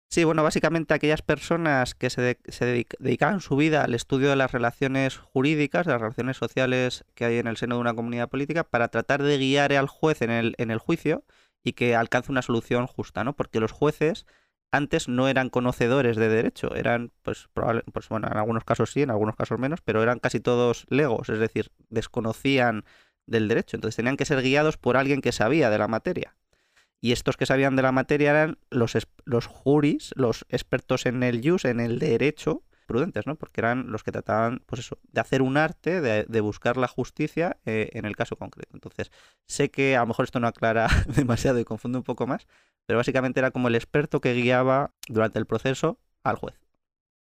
[0.08, 2.38] Sí, bueno, básicamente aquellas personas que se,
[3.00, 7.38] dedican su vida al estudio de las relaciones jurídicas, de las relaciones sociales que hay
[7.38, 10.54] en el seno de una comunidad política, para tratar de guiar al juez en el,
[10.56, 11.24] en el juicio
[11.64, 13.34] y que alcance una solución justa, ¿no?
[13.34, 14.24] Porque los jueces
[14.74, 17.48] antes no eran conocedores de derecho, eran, pues,
[17.92, 21.28] pues bueno, en algunos casos sí, en algunos casos menos, pero eran casi todos legos,
[21.28, 22.84] es decir, desconocían
[23.26, 26.36] del derecho, entonces tenían que ser guiados por alguien que sabía de la materia.
[27.00, 31.40] Y estos que sabían de la materia eran los, los juris, los expertos en el
[31.46, 33.36] jus, en el derecho, prudentes, ¿no?
[33.36, 37.58] Porque eran los que trataban, pues eso, de hacer un arte, de, buscar la justicia
[37.64, 38.70] eh, en el caso concreto.
[38.74, 39.10] Entonces,
[39.46, 42.46] sé que a lo mejor esto no aclara demasiado y confunde un poco más,
[42.86, 46.54] pero básicamente era como el experto que guiaba durante el proceso al juez.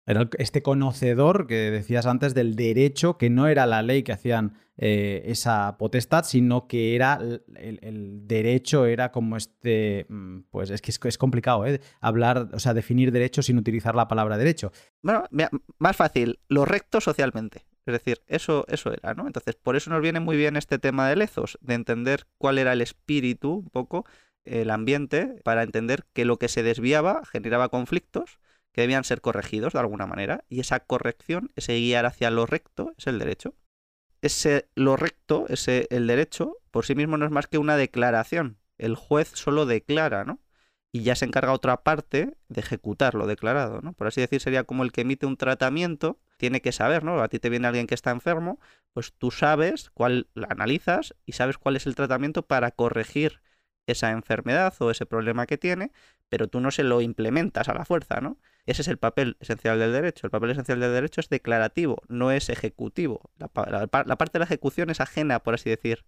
[0.04, 4.54] Era este conocedor que decías antes del derecho, que no era la ley que hacían
[4.76, 7.20] eh, esa potestad, sino que era
[7.54, 10.06] el, derecho, era como este.
[10.08, 11.80] Mm, pues es que es, complicado, ¿eh?
[12.00, 14.72] Hablar, o sea, definir derecho sin utilizar la palabra derecho.
[15.02, 15.24] Bueno,
[15.78, 17.64] más fácil, lo recto socialmente.
[17.86, 19.26] Es decir, eso, eso era, ¿no?
[19.26, 22.72] Entonces, por eso nos viene muy bien este tema de lezos, de entender cuál era
[22.72, 24.04] el espíritu, un poco,
[24.44, 28.38] el ambiente, para entender que lo que se desviaba generaba conflictos
[28.72, 32.92] que debían ser corregidos de alguna manera, y esa corrección, ese guiar hacia lo recto,
[32.96, 33.54] es el derecho.
[34.22, 38.58] Ese lo recto, ese el derecho, por sí mismo no es más que una declaración.
[38.78, 40.40] El juez solo declara, ¿no?
[40.90, 43.92] Y ya se encarga otra parte de ejecutar lo declarado, ¿no?
[43.94, 47.20] Por así decir, sería como el que emite un tratamiento, tiene que saber, ¿no?
[47.20, 48.58] A ti te viene alguien que está enfermo,
[48.92, 53.42] pues tú sabes cuál, la analizas y sabes cuál es el tratamiento para corregir
[53.86, 55.92] esa enfermedad o ese problema que tiene,
[56.28, 58.38] pero tú no se lo implementas a la fuerza, ¿no?
[58.64, 60.26] Ese es el papel esencial del derecho.
[60.26, 63.30] El papel esencial del derecho es declarativo, no es ejecutivo.
[63.38, 66.04] La, parte de la ejecución es ajena, por así decir,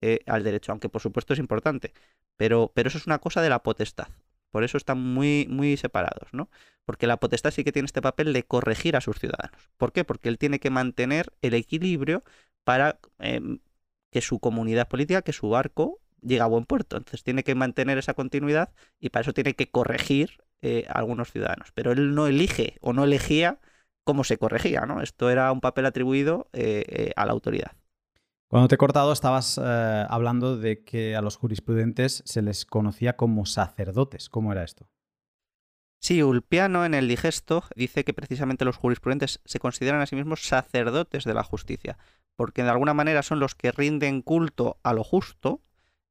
[0.00, 1.92] eh, al derecho, aunque por supuesto es importante.
[2.36, 4.08] Pero, pero eso es una cosa de la potestad.
[4.50, 6.50] Por eso están muy, muy separados, ¿no?
[6.84, 9.70] Porque la potestad sí que tiene este papel de corregir a sus ciudadanos.
[9.78, 10.04] ¿Por qué?
[10.04, 12.22] Porque él tiene que mantener el equilibrio
[12.64, 13.60] para em,
[14.10, 16.96] que su comunidad política, que su arco llegue a buen puerto.
[16.96, 21.72] Entonces tiene que mantener esa continuidad y para eso tiene que corregir eh, algunos ciudadanos.
[21.74, 23.58] Pero él no elige o no elegía
[24.04, 25.02] cómo se corregía, ¿no?
[25.02, 27.72] Esto era un papel atribuido eh, eh, a la autoridad.
[28.48, 33.46] Cuando te he cortado estabas hablando de que a los jurisprudentes se les conocía como
[33.46, 34.28] sacerdotes.
[34.28, 34.90] ¿Cómo era esto?
[36.02, 40.42] Sí, Ulpiano en el Digesto dice que precisamente los jurisprudentes se consideran a sí mismos
[40.42, 41.96] sacerdotes de la justicia,
[42.36, 45.60] porque de alguna manera son los que rinden culto a lo justo,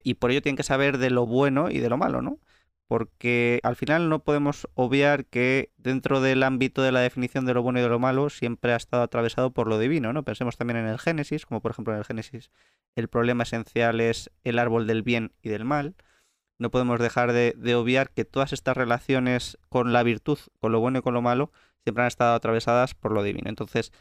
[0.04, 2.40] y por ello tienen que saber de lo bueno y de lo malo, ¿no?
[2.92, 7.64] porque al final no podemos obviar que dentro del ámbito de la definición de lo
[7.64, 10.24] bueno y de lo malo siempre ha estado atravesado por lo divino, ¿no?
[10.24, 12.52] Pensemos también en el Génesis, como por ejemplo en el Génesis
[12.98, 15.96] el problema esencial es el árbol del bien y del mal.
[16.60, 21.00] No podemos dejar de, obviar que todas estas relaciones con la virtud, con lo bueno
[21.00, 23.48] y con lo malo, siempre han estado atravesadas por lo divino.
[23.48, 23.94] Entonces,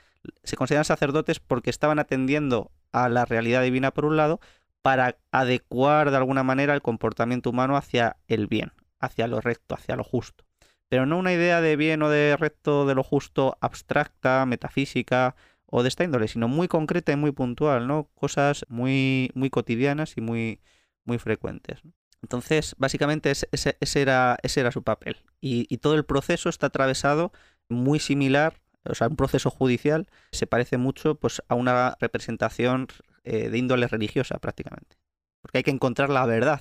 [0.43, 4.41] se consideran sacerdotes porque estaban atendiendo a la realidad divina por un lado,
[4.83, 9.97] para adecuar de alguna manera el comportamiento humano hacia el bien, hacia lo recto, hacia
[9.97, 10.45] lo justo.
[10.89, 15.83] Pero no una idea de bien o de recto, de lo justo, abstracta, metafísica o
[15.83, 18.09] de esta índole, sino muy concreta y muy puntual, ¿no?
[18.15, 20.61] Cosas muy, muy cotidianas y muy,
[21.05, 21.81] muy frecuentes.
[22.23, 25.17] Entonces, básicamente ese, ese, era, ese era su papel.
[25.41, 27.33] Y, y todo el proceso está atravesado
[27.69, 32.89] muy similar o sea, un proceso judicial se parece mucho pues, a una representación
[33.25, 34.97] eh, de índole religiosa prácticamente.
[35.41, 36.61] Porque hay que encontrar la verdad,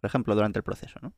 [0.00, 0.98] por ejemplo, durante el proceso.
[1.02, 1.12] ¿no?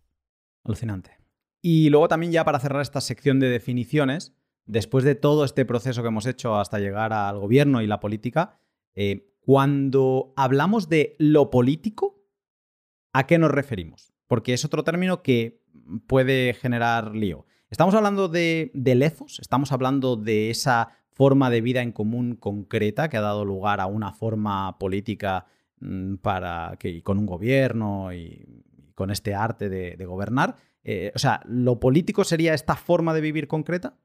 [0.65, 1.19] Alucinante.
[1.61, 4.35] Y luego también ya para cerrar esta sección de definiciones,
[4.67, 8.59] después de todo este proceso que hemos hecho hasta llegar al gobierno y la política,
[8.95, 12.23] eh, cuando hablamos de lo político,
[13.13, 14.13] ¿a qué nos referimos?
[14.27, 15.63] Porque es otro término que
[16.07, 17.47] puede generar lío.
[17.71, 19.39] ¿Estamos hablando de, de lezos?
[19.41, 23.87] ¿Estamos hablando de esa forma de vida en común concreta que ha dado lugar a
[23.87, 25.47] una forma política
[25.81, 30.57] mm, para que con un gobierno y con este arte de, gobernar.
[30.85, 33.97] Eh, o sea, ¿lo político sería esta forma de vivir concreta?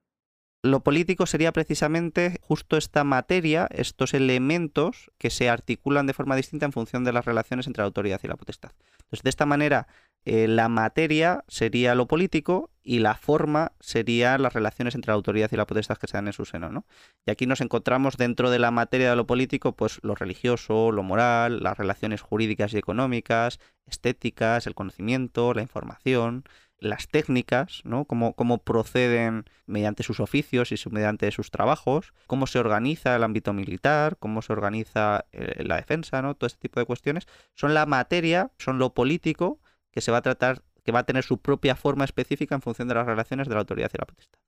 [0.63, 6.65] Lo político sería precisamente justo esta materia, estos elementos que se articulan de forma distinta
[6.65, 8.71] en función de las relaciones entre la autoridad y la potestad.
[8.97, 9.87] Entonces, de esta manera,
[10.29, 15.49] eh, la materia sería lo político y la forma sería las relaciones entre la autoridad
[15.53, 16.69] y la potestad que se dan en su seno.
[16.69, 16.85] ¿no?
[17.25, 21.01] Y aquí nos encontramos dentro de la materia de lo político, pues lo religioso, lo
[21.01, 26.43] moral, las relaciones jurídicas y económicas, estéticas, el conocimiento, la información,
[26.77, 28.03] las técnicas, ¿no?
[28.03, 33.53] Cómo, cómo, proceden mediante sus oficios y mediante sus trabajos, cómo se organiza el ámbito
[33.53, 36.35] militar, cómo se organiza eh, la defensa, ¿no?
[36.35, 39.61] Todo este tipo de cuestiones son la materia, son lo político
[39.97, 42.87] que se va a tratar, que va a tener su propia forma específica en función
[42.87, 44.39] de las relaciones de la autoridad y la potestad.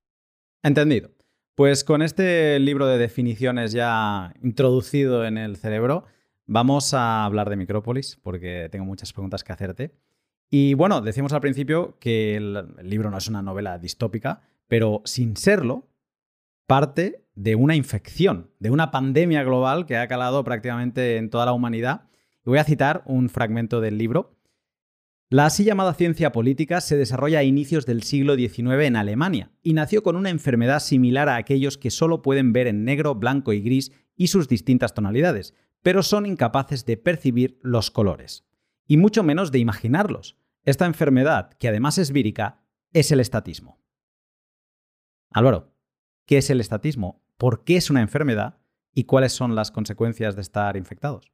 [0.62, 1.10] Entendido.
[1.56, 6.06] Pues con este libro de definiciones ya introducido en el cerebro,
[6.46, 9.96] vamos a hablar de Micrópolis, porque tengo muchas preguntas que hacerte.
[10.52, 15.36] Y bueno, decimos al principio que el, libro no es una novela distópica, pero sin
[15.36, 15.90] serlo,
[16.68, 21.54] parte de una infección, de una pandemia global que ha calado prácticamente en toda la
[21.54, 22.04] humanidad.
[22.46, 24.36] Y voy a citar un fragmento del libro
[25.32, 29.74] la así llamada ciencia política se desarrolla a inicios del siglo XIX en Alemania y
[29.74, 33.62] nació con una enfermedad similar a aquellos que solo pueden ver en negro, blanco y
[33.62, 38.48] gris y sus distintas tonalidades, pero son incapaces de percibir los colores,
[38.88, 40.36] y mucho menos de imaginarlos.
[40.64, 43.80] Esta enfermedad, que además es vírica, es el estatismo.
[45.30, 45.76] Álvaro,
[46.26, 47.24] ¿qué es el estatismo?
[47.38, 48.58] ¿Por qué es una enfermedad?
[48.96, 51.32] ¿Y cuáles son las consecuencias de estar infectados?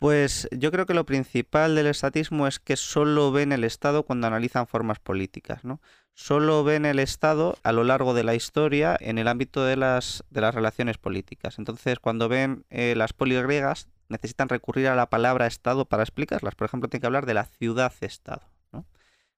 [0.00, 4.26] Pues yo creo que lo principal del estatismo es que solo ven el Estado cuando
[4.26, 5.78] analizan formas políticas, ¿no?
[6.14, 10.24] Solo ven el Estado a lo largo de la historia en el ámbito de las,
[10.30, 11.58] de las relaciones políticas.
[11.58, 16.54] Entonces, cuando ven eh, las poligriegas, necesitan recurrir a la palabra Estado para explicarlas.
[16.54, 18.48] Por ejemplo, tienen que hablar de la ciudad-Estado.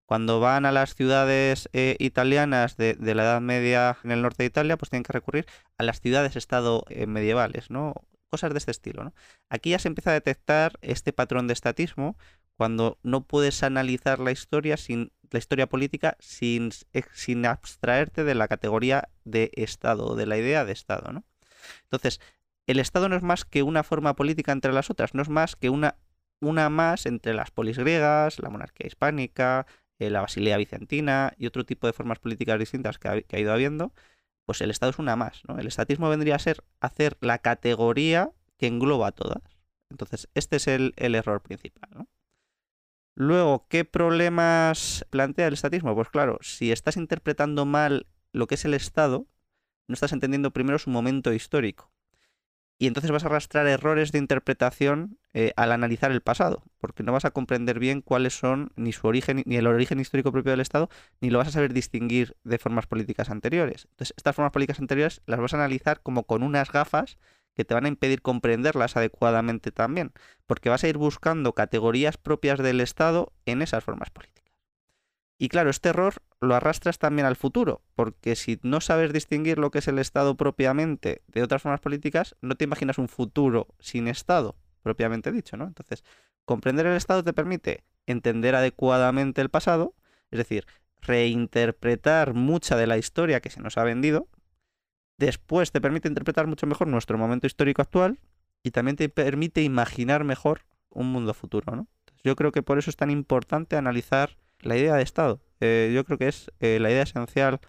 [0.07, 4.49] Cuando van a las ciudades eh, italianas de, la Edad Media en el norte de
[4.49, 5.47] Italia, pues tienen que recurrir
[5.77, 7.95] a las ciudades-Estado eh, medievales, ¿no?
[8.33, 9.05] Cosas de este estilo.
[9.05, 9.15] ¿no?
[9.51, 12.17] Aquí ya se empieza a detectar este patrón de estatismo
[12.57, 16.71] cuando no puedes analizar la historia sin la historia política sin,
[17.15, 21.13] sin abstraerte de la categoría de Estado, de la idea de Estado.
[21.13, 21.25] ¿no?
[21.85, 22.21] Entonces,
[22.67, 25.57] el Estado no es más que una forma política entre las otras, no es más
[25.57, 25.97] que una,
[26.41, 29.67] una más entre las polis griegas, la monarquía hispánica,
[29.99, 33.41] eh, la Basilea bizantina y otro tipo de formas políticas distintas que ha, que ha
[33.41, 33.93] ido habiendo,
[34.47, 35.43] pues el Estado es una más.
[35.49, 35.59] ¿no?
[35.59, 39.43] El estatismo vendría a ser hacer la categoría que engloba todas.
[39.91, 42.07] Entonces, este es el, error principal.
[43.15, 45.95] Luego, ¿qué problemas plantea el estatismo?
[45.95, 49.27] Pues claro, si estás interpretando mal lo que es el Estado,
[49.89, 51.93] no estás entendiendo primero su momento histórico
[52.83, 57.13] y entonces vas a arrastrar errores de interpretación eh, al analizar el pasado, porque no
[57.13, 60.59] vas a comprender bien cuáles son ni su origen, ni el origen histórico propio del
[60.59, 60.91] Estado,
[61.21, 63.87] ni lo vas a saber distinguir de formas políticas anteriores.
[63.89, 67.19] Entonces, estas formas políticas anteriores las vas a analizar como con unas gafas
[67.55, 70.11] que te van a impedir comprenderlas adecuadamente también,
[70.49, 74.42] porque vas a ir buscando categorías propias del Estado en esas formas políticas.
[75.43, 79.73] Y claro, este error lo arrastras también al futuro, porque si no sabes distinguir lo
[79.73, 84.07] que es el Estado propiamente de otras formas políticas, no te imaginas un futuro sin
[84.07, 85.65] Estado, propiamente dicho, ¿no?
[85.65, 86.05] Entonces,
[86.45, 89.97] comprender el Estado te permite entender adecuadamente el pasado,
[90.31, 90.65] es decir,
[91.01, 94.29] reinterpretar mucha de la historia que se nos ha vendido.
[95.19, 98.21] Después te permite interpretar mucho mejor nuestro momento histórico actual
[98.63, 101.75] y también te permite imaginar mejor un mundo futuro.
[101.75, 101.89] ¿no?
[102.23, 105.41] Yo creo que por eso es tan importante analizar la idea de Estado.
[105.61, 107.61] Eh, yo creo que es eh, la idea esencial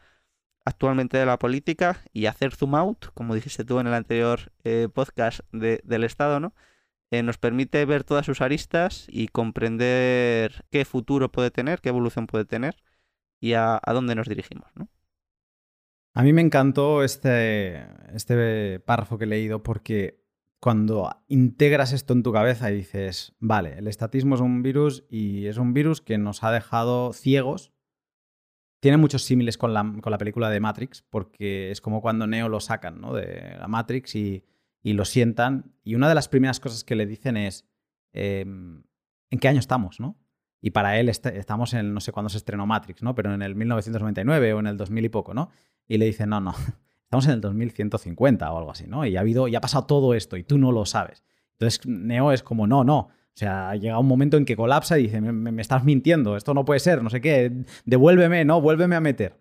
[0.66, 4.88] actualmente de la política y hacer zoom out, como dijiste tú en el anterior eh,
[4.94, 6.54] podcast del Estado, ¿no?
[7.12, 12.46] nos permite ver todas sus aristas y comprender qué futuro puede tener, qué evolución puede
[12.46, 12.78] tener
[13.40, 14.68] y a, dónde nos dirigimos.
[14.74, 14.90] ¿no?
[16.16, 20.23] A mí me encantó este, este párrafo que he leído porque
[20.64, 25.48] cuando integras esto en tu cabeza y dices, vale, el estatismo es un virus y
[25.48, 27.74] es un virus que nos ha dejado ciegos,
[28.80, 32.48] tiene muchos símiles con la, con la película de Matrix, porque es como cuando Neo
[32.48, 33.14] lo sacan ¿no?
[33.14, 34.46] de la Matrix y,
[34.82, 35.76] y, lo sientan.
[35.84, 37.68] Y una de las primeras cosas que le dicen es,
[38.14, 38.86] em,
[39.32, 40.00] ¿en qué año estamos?
[40.00, 40.18] ¿no?
[40.62, 43.16] Y para él estamos en, no sé cuándo se estrenó Matrix, ¿no?
[43.16, 45.50] pero en el 1999 o en el 2000 y poco, ¿no?
[45.90, 46.56] Y le dicen, no, no,
[47.14, 49.06] estamos en el 2150 o algo así, ¿no?
[49.06, 51.24] Y ha habido, y ha pasado todo esto y tú no lo sabes.
[51.54, 52.98] Entonces Neo es como, no, no.
[53.00, 56.66] O sea, llega un momento en que colapsa y dice, me, estás mintiendo, esto no
[56.66, 58.62] puede ser, no sé qué, devuélveme, ¿no?
[58.62, 59.40] Vuélveme a meter.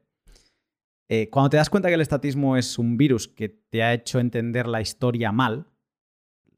[1.09, 4.19] Eh, cuando te das cuenta que el estatismo es un virus que te ha hecho
[4.19, 5.67] entender la historia mal,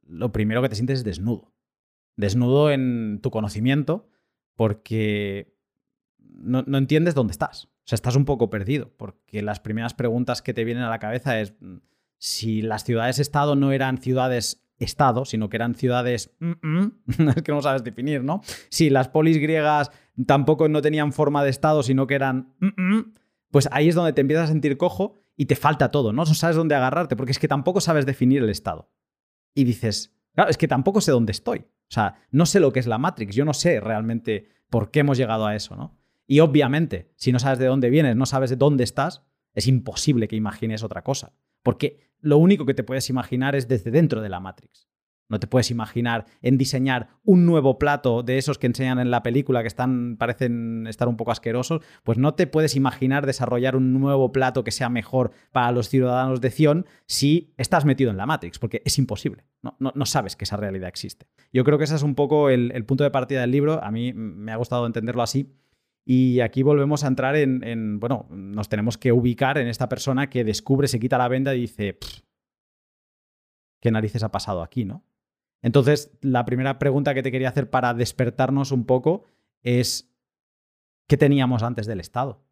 [0.09, 1.53] lo primero que te sientes es desnudo.
[2.17, 4.09] Desnudo en tu conocimiento
[4.57, 5.55] porque
[6.19, 7.69] no, no entiendes dónde estás.
[7.85, 10.99] O sea, estás un poco perdido, porque las primeras preguntas que te vienen a la
[10.99, 11.77] cabeza es mm,
[12.17, 16.35] si las ciudades-estado no eran ciudades-estado, sino que eran ciudades...
[17.37, 18.41] es que no sabes definir, ¿no?
[18.71, 19.91] Si las polis griegas
[20.27, 22.55] tampoco no tenían forma de estado, sino que eran...
[23.51, 26.25] pues ahí es donde te empiezas a sentir cojo y te falta todo, ¿no?
[26.25, 28.91] No sabes dónde agarrarte, porque es que tampoco sabes definir el estado.
[29.55, 31.59] Y dices, claro, es que tampoco sé dónde estoy.
[31.59, 35.01] O sea, no sé lo que es la Matrix, yo no sé realmente por qué
[35.01, 35.99] hemos llegado a eso, ¿no?
[36.27, 39.23] Y obviamente, si no sabes de dónde vienes, no sabes de dónde estás,
[39.55, 41.33] es imposible que imagines otra cosa.
[41.63, 44.89] Porque lo único que te puedes imaginar es desde dentro de la Matrix.
[45.29, 49.23] No te puedes imaginar en diseñar un nuevo plato de esos que enseñan en la
[49.23, 51.83] película que están, parecen estar un poco asquerosos.
[52.03, 56.43] Pues no te puedes imaginar desarrollar un nuevo plato que sea mejor para los ciudadanos
[56.43, 59.45] de Zion si estás metido en la Matrix, porque es imposible.
[59.63, 61.27] No, sabes que esa realidad existe.
[61.53, 63.83] Yo creo que ese es un poco el punto de partida del libro.
[63.83, 65.55] A mí me ha gustado entenderlo así
[66.05, 70.45] y aquí volvemos a entrar en, bueno, nos tenemos que ubicar en esta persona que
[70.45, 71.99] descubre, se quita la venda y dice,
[73.81, 75.05] ¿qué narices ha pasado aquí, no?
[75.63, 79.25] Entonces, la primera pregunta que te quería hacer para despertarnos un poco
[79.63, 80.15] es,
[81.09, 82.45] ¿qué teníamos antes del Estado?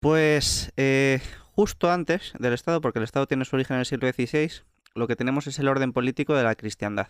[0.00, 4.06] Pues eh, justo antes del Estado, porque el Estado tiene su origen en el siglo
[4.06, 7.08] XVI, lo que tenemos es el orden político de la cristiandad.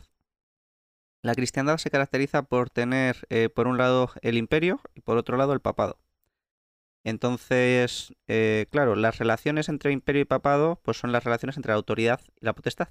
[1.23, 5.37] La cristiandad se caracteriza por tener, eh, por un lado, el imperio y por otro
[5.37, 5.99] lado, el papado.
[7.05, 11.77] Entonces, eh, claro, las relaciones entre imperio y papado pues son las relaciones entre la
[11.77, 12.89] autoridad y la potestad.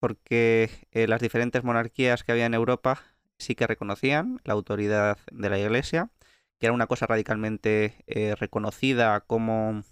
[0.00, 3.02] Porque eh, las diferentes monarquías que había en Europa
[3.38, 6.10] sí que reconocían la autoridad de la Iglesia,
[6.58, 8.04] que era una cosa radicalmente
[8.38, 9.84] reconocida como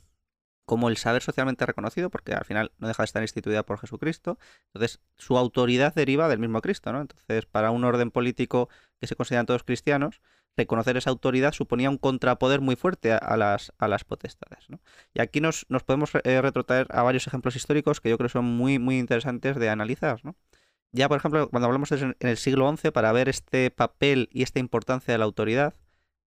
[0.65, 4.39] como el saber socialmente reconocido, porque al final no deja de estar instituida por Jesucristo.
[4.73, 7.01] Entonces, su autoridad deriva del mismo Cristo, ¿no?
[7.01, 8.69] Entonces, para un orden político
[9.01, 10.21] que se consideran todos cristianos,
[10.57, 14.71] reconocer esa autoridad suponía un contrapoder muy fuerte a, las, a las potestades.
[14.71, 14.81] ¿no?
[15.13, 18.45] Y aquí nos, nos podemos eh, retrotraer a varios ejemplos históricos que yo creo son
[18.45, 20.21] muy, muy interesantes de analizar.
[20.25, 20.37] ¿no?
[20.93, 24.61] Ya, por ejemplo, cuando hablamos en el siglo XI, para ver este papel y esta
[24.61, 25.75] importancia de la autoridad,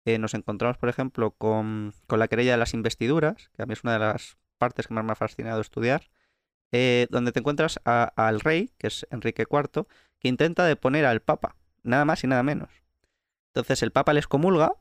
[0.07, 3.83] eh, nos encontramos, por ejemplo, con, la querella de las investiduras, que a mí es
[3.83, 6.09] una de las partes que más me ha fascinado estudiar,
[6.71, 9.87] eh, donde te encuentras al rey, que es Enrique IV,
[10.21, 12.71] que intenta deponer al papa, nada más y nada menos.
[13.49, 14.75] Entonces el papa les comulga,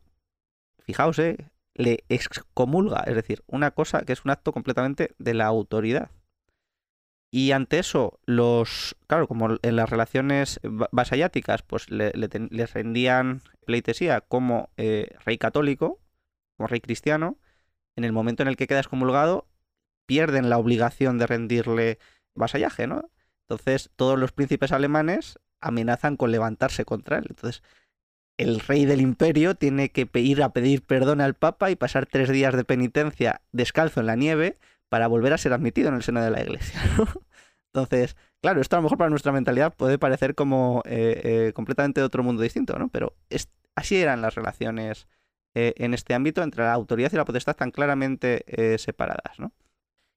[0.84, 5.48] fijaos, eh, le excomulga, es decir, una cosa que es un acto completamente de la
[5.48, 6.12] autoridad.
[7.32, 8.96] Y ante eso, los.
[9.08, 16.00] Claro, como en las relaciones vasalláticas, pues le, les rendían pleitesía como eh, rey católico,
[16.56, 17.38] como rey cristiano.
[17.98, 19.48] En el momento en el que queda excomulgado,
[20.06, 22.00] pierden la obligación de rendirle
[22.36, 23.10] vasallaje, ¿no?
[23.48, 27.26] Entonces, todos los príncipes alemanes amenazan con levantarse contra él.
[27.30, 27.64] Entonces,
[28.38, 32.30] el rey del imperio tiene que ir a pedir perdón al papa y pasar tres
[32.30, 34.58] días de penitencia descalzo en la nieve
[34.96, 36.80] para volver a ser admitido en el seno de la iglesia.
[37.74, 41.20] Entonces, claro, esto a lo mejor para nuestra mentalidad puede parecer como eh,
[41.50, 42.88] eh, completamente de otro mundo distinto, ¿no?
[42.88, 43.14] Pero
[43.76, 45.10] así eran las relaciones
[45.54, 48.46] eh, en este ámbito entre la autoridad y la potestad tan claramente
[48.78, 49.52] separadas, ¿no?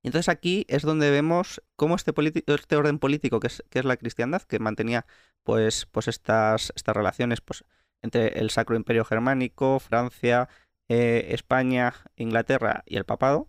[0.04, 2.12] Entonces aquí es donde vemos cómo este,
[2.46, 5.06] este orden político que es, la cristiandad, que mantenía
[5.42, 7.64] pues, pues estas, estas relaciones pues,
[8.00, 10.48] entre el Sacro Imperio Germánico, Francia,
[10.88, 13.48] eh, España, Inglaterra y el papado,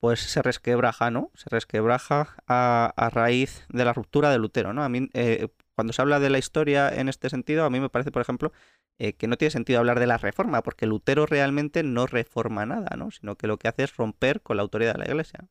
[0.00, 1.30] pues se resquebraja, ¿no?
[1.34, 4.84] Se resquebraja a, raíz de la ruptura de Lutero, ¿no?
[4.84, 7.88] A mí, eh, cuando se habla de la historia en este sentido, a mí me
[7.88, 8.52] parece, por ejemplo,
[8.98, 12.96] eh, que no tiene sentido hablar de la reforma, porque Lutero realmente no reforma nada,
[12.96, 13.10] ¿no?
[13.10, 15.48] Sino que lo que hace es romper con la autoridad de la Iglesia.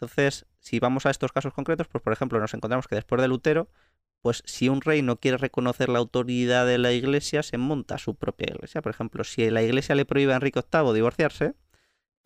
[0.00, 3.28] Entonces, si vamos a estos casos concretos, pues por ejemplo, nos encontramos que después de
[3.28, 3.68] Lutero,
[4.22, 8.14] pues si un rey no quiere reconocer la autoridad de la iglesia, se monta su
[8.14, 8.82] propia iglesia.
[8.82, 11.54] Por ejemplo, si la iglesia le prohíbe a Enrique VIII divorciarse,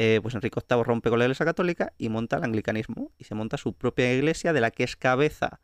[0.05, 3.35] eh, pues Enrique VIII rompe con la iglesia católica y monta el anglicanismo y se
[3.35, 5.61] monta su propia iglesia de la que es cabeza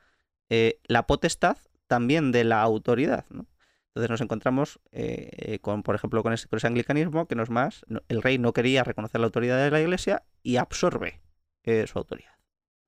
[0.49, 3.25] eh, la potestad también de la autoridad.
[3.31, 7.85] Entonces nos encontramos eh, con, por ejemplo, con ese, con anglicanismo que no es más,
[8.09, 11.21] el rey no quería reconocer la autoridad de la iglesia y absorbe
[11.87, 12.33] su autoridad.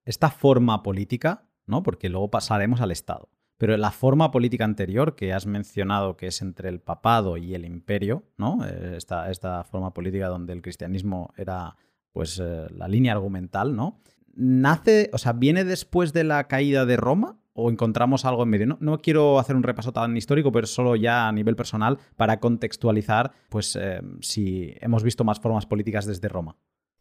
[0.07, 1.83] Esta forma política ¿no?
[1.83, 3.31] Porque luego pasaremos al Estado.
[3.61, 7.67] Pero la forma política anterior que has mencionado, que es entre el papado y el
[7.67, 8.65] imperio, ¿no?
[8.65, 11.77] Eh, esta, esta forma política donde el cristianismo era
[12.11, 14.01] pues eh, la línea argumental, ¿no?
[14.35, 18.79] Nace, o sea, viene después de la caída de Roma o encontramos algo en medio.
[18.81, 23.31] No, quiero hacer un repaso tan histórico, pero solo ya a nivel personal para contextualizar,
[23.51, 26.57] pues eh, si hemos visto más formas políticas desde Roma.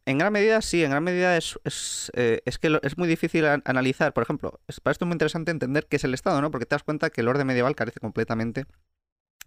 [0.09, 4.11] En gran medida, sí, en gran medida es, es, eh, que es muy difícil analizar.
[4.11, 6.49] Por ejemplo, es, para esto es muy interesante entender qué es el Estado, ¿no?
[6.49, 8.65] Porque te das cuenta que el orden medieval carece completamente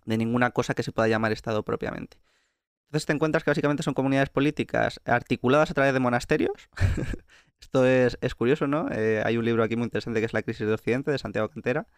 [0.05, 2.17] de ninguna cosa que se pueda llamar Estado propiamente.
[2.87, 6.69] Entonces te encuentras que básicamente son comunidades políticas articuladas a través de monasterios.
[7.61, 8.89] esto es, curioso, ¿no?
[8.93, 11.49] Eh, hay un libro aquí muy interesante que es La crisis de Occidente, de Santiago
[11.49, 11.89] Cantera,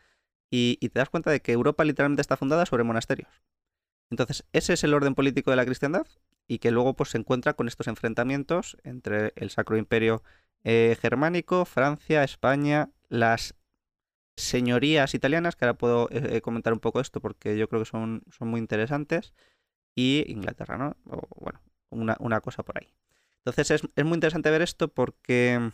[0.51, 3.29] y, y te das cuenta de que Europa literalmente está fundada sobre monasterios.
[4.09, 6.07] Entonces, ese es el orden político de la cristiandad
[6.47, 10.23] y que luego pues, se encuentra con estos enfrentamientos entre el Sacro Imperio
[10.65, 13.55] eh, Germánico, Francia, España, las
[14.37, 18.23] señorías italianas, que ahora puedo eh, comentar un poco esto porque yo creo que son,
[18.31, 19.33] son muy interesantes,
[19.95, 20.97] y Inglaterra, ¿no?
[21.37, 22.89] Bueno, una, cosa por ahí.
[23.45, 25.71] Entonces es, es, muy interesante ver esto porque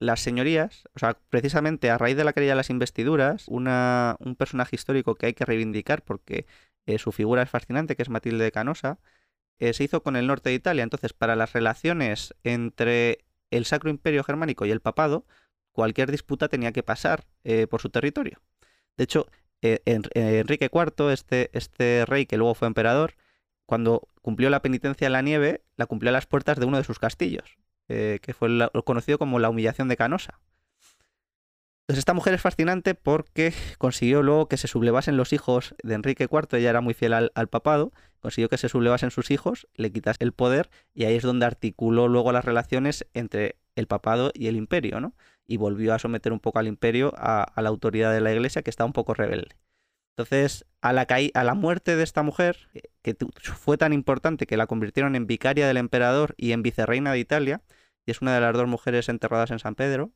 [0.00, 4.34] las señorías, o sea, precisamente a raíz de la querella de las investiduras, una, un
[4.34, 6.46] personaje histórico que hay que reivindicar porque
[6.86, 8.98] eh, su figura es fascinante, que es Matilde de Canosa,
[9.60, 10.82] eh, se hizo con el norte de Italia.
[10.82, 15.24] Entonces, para las relaciones entre el Sacro Imperio Germánico y el Papado,
[15.72, 18.40] cualquier disputa tenía que pasar eh, por su territorio.
[18.96, 19.26] De hecho,
[19.62, 23.14] Enrique IV, este, este rey que luego fue emperador,
[23.66, 26.84] cuando cumplió la penitencia en la nieve, la cumplió a las puertas de uno de
[26.84, 28.48] sus castillos, que fue
[28.84, 30.40] conocido como la humillación de Canosa.
[31.90, 36.28] Entonces esta mujer es fascinante porque consiguió luego que se sublevasen los hijos de Enrique
[36.30, 40.14] IV, ella era muy fiel al, papado, consiguió que se sublevasen sus hijos, le quitas
[40.20, 44.54] el poder y ahí es donde articuló luego las relaciones entre el papado y el
[44.54, 45.16] imperio, ¿no?
[45.48, 48.70] Y volvió a someter un poco al imperio a, la autoridad de la iglesia que
[48.70, 49.56] está un poco rebelde.
[50.16, 54.56] Entonces, a la, a la muerte de esta mujer, eh, que fue tan importante que
[54.56, 57.62] la convirtieron en vicaria del emperador y en vicerreina de Italia,
[58.06, 60.12] y es una de las dos mujeres enterradas en San Pedro,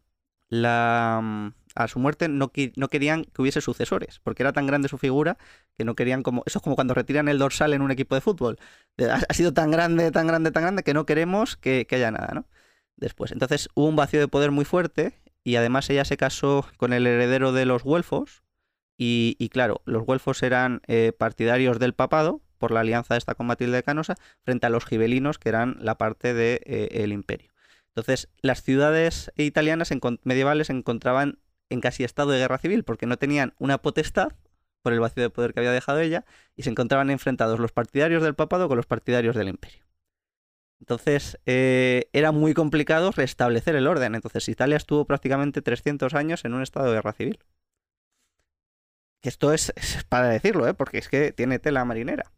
[0.49, 4.89] la, mm, a su muerte no, no, querían que hubiese sucesores, porque era tan grande
[4.89, 5.39] su figura
[5.77, 6.43] que no querían como...
[6.47, 8.59] Eso es como cuando retiran el dorsal en un equipo de fútbol.
[8.99, 12.47] Ha, sido tan grande, tan grande, tan grande que no queremos que, haya nada, ¿no?
[12.97, 13.33] Después.
[13.33, 17.07] Entonces hubo un vacío de poder muy fuerte y además ella se casó con el
[17.07, 18.45] heredero de los güelfos
[18.97, 23.77] y, claro, los güelfos eran eh, partidarios del papado por la alianza esta con Matilde
[23.77, 24.15] de Canosa
[24.45, 27.53] frente a los gibelinos que eran la parte del de, eh, imperio.
[27.89, 29.91] Entonces, las ciudades italianas
[30.23, 31.39] medievales encontraban
[31.71, 34.33] en casi estado de guerra civil porque no tenían una potestad
[34.83, 36.25] por el vacío de poder que había dejado ella
[36.57, 39.85] y se encontraban enfrentados los partidarios del papado con los partidarios del imperio.
[40.81, 44.15] Entonces eh, era muy complicado restablecer el orden.
[44.15, 47.39] Entonces Italia estuvo prácticamente 300 años en un estado de guerra civil.
[49.23, 50.75] Esto es, es para decirlo, ¿eh?
[50.75, 52.31] porque es que tiene tela marinera.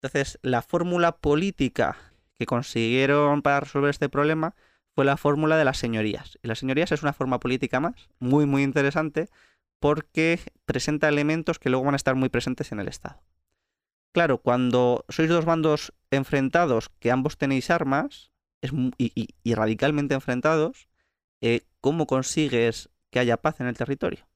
[0.00, 1.96] Entonces la fórmula política
[2.38, 4.54] que consiguieron para resolver este problema
[4.98, 6.40] fue la fórmula de las señorías.
[6.42, 9.28] Y las señorías es una forma política más, muy, muy interesante,
[9.78, 13.22] porque presenta elementos que luego van a estar muy presentes en el Estado.
[14.10, 20.88] Claro, cuando sois dos bandos enfrentados, que ambos tenéis armas, y, radicalmente enfrentados,
[21.42, 24.26] eh, ¿cómo consigues que haya paz en el territorio?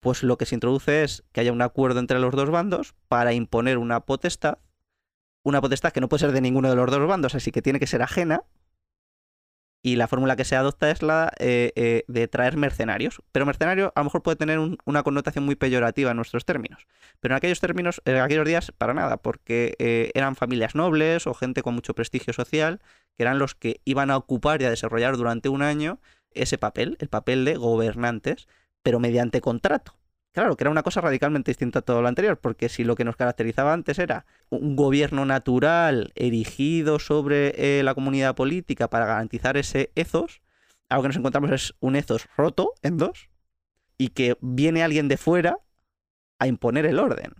[0.00, 3.34] Pues lo que se introduce es que haya un acuerdo entre los dos bandos para
[3.34, 4.56] imponer una potestad,
[5.42, 7.78] una potestad que no puede ser de ninguno de los dos bandos, así que tiene
[7.78, 8.44] que ser ajena,
[9.86, 13.22] y la fórmula que se adopta es la eh, eh, de traer mercenarios.
[13.30, 16.88] Pero mercenario a lo mejor puede tener una connotación muy peyorativa en nuestros términos.
[17.20, 21.34] Pero en aquellos términos, en aquellos días, para nada, porque eh, eran familias nobles o
[21.34, 22.80] gente con mucho prestigio social,
[23.16, 26.00] que eran los que iban a ocupar y a desarrollar durante un año
[26.32, 28.48] ese papel, el papel de gobernantes,
[28.82, 29.94] pero mediante contrato.
[30.36, 33.04] Claro, que era una cosa radicalmente distinta a todo lo anterior, porque si lo que
[33.04, 39.56] nos caracterizaba antes era un gobierno natural erigido sobre eh, la comunidad política para garantizar
[39.56, 40.42] ese ethos,
[40.90, 43.30] algo que nos encontramos es un ethos roto en dos
[43.96, 45.56] y que viene alguien de fuera
[46.38, 47.32] a imponer el orden,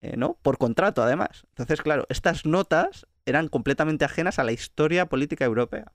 [0.00, 0.38] eh, ¿no?
[0.40, 1.44] Por contrato, además.
[1.50, 5.92] Entonces, claro, estas notas eran completamente ajenas a la historia política europea.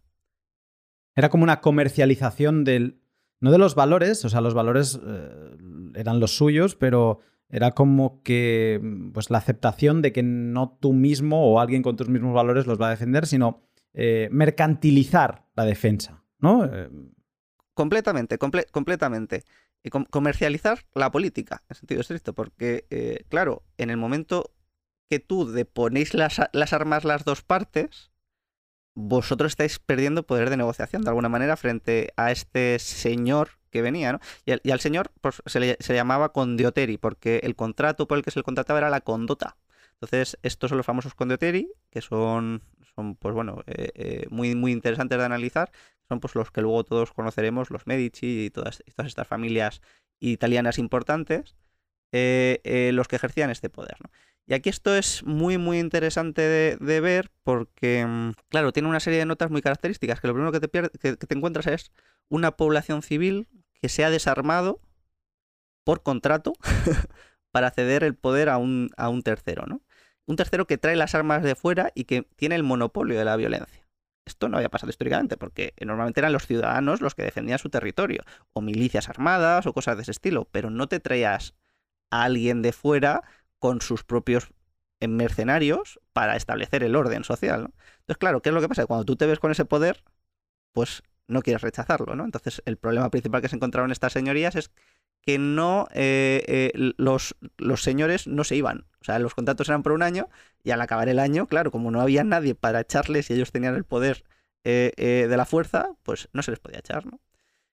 [1.15, 3.02] Era como una comercialización del
[3.43, 5.51] no de los valores, o sea, los valores eh,
[5.95, 7.19] eran los suyos, pero
[7.49, 8.79] era como que
[9.13, 12.79] pues la aceptación de que no tú mismo o alguien con tus mismos valores los
[12.81, 13.61] va a defender, sino
[13.93, 16.63] eh, mercantilizar la defensa, ¿no?
[16.63, 16.89] Eh,
[17.73, 19.43] completamente, completamente.
[19.83, 24.53] Y comercializar la política, en sentido estricto, porque, claro, en el momento
[25.09, 28.12] que tú deponéis las, las armas las dos partes,
[28.95, 34.13] vosotros estáis perdiendo poder de negociación de alguna manera frente a este señor que venía,
[34.13, 34.19] ¿no?
[34.45, 38.39] Y, al señor pues, se, le, llamaba condioteri, porque el contrato por el que se
[38.39, 39.57] le contrataba era la condota.
[39.93, 42.61] Entonces, estos son los famosos condioteri, que son,
[42.95, 45.71] son pues bueno, eh, eh, muy, muy interesantes de analizar.
[46.07, 49.81] Son pues los que luego todos conoceremos, los Medici y todas, todas estas familias
[50.19, 51.55] italianas importantes,
[52.11, 54.11] eh, los que ejercían este poder, ¿no?
[54.45, 59.19] Y aquí esto es muy, muy interesante de, ver porque, mm, claro, tiene una serie
[59.19, 61.91] de notas muy características, que lo primero que te, que, te encuentras es
[62.29, 63.47] una población civil
[63.81, 64.81] que se ha desarmado
[65.85, 66.53] por contrato
[67.51, 69.81] para ceder el poder a un, a un tercero, ¿no?
[70.25, 73.35] Un tercero que trae las armas de fuera y que tiene el monopolio de la
[73.35, 73.87] violencia.
[74.25, 78.23] Esto no había pasado históricamente, porque normalmente eran los ciudadanos los que defendían su territorio,
[78.53, 81.55] o milicias armadas o cosas de ese estilo, pero no te traías
[82.09, 83.23] a alguien de fuera
[83.63, 84.49] con sus propios
[84.99, 87.61] eh, mercenarios para establecer el orden social.
[87.61, 87.73] ¿no?
[87.99, 88.85] Entonces, claro, ¿qué es lo que pasa?
[88.87, 90.03] Cuando tú te ves con ese poder,
[90.73, 92.25] pues no quieres rechazarlo, ¿no?
[92.25, 94.69] Entonces, el problema principal que se encontraron estas señorías es
[95.21, 98.85] que no eh, eh, los, los, señores no se iban.
[98.99, 100.27] O sea, los contratos eran por un año
[100.61, 103.75] y al acabar el año, claro, como no había nadie para echarles y ellos tenían
[103.75, 104.25] el poder
[104.65, 107.21] de la fuerza, pues no se les podía echar, ¿no?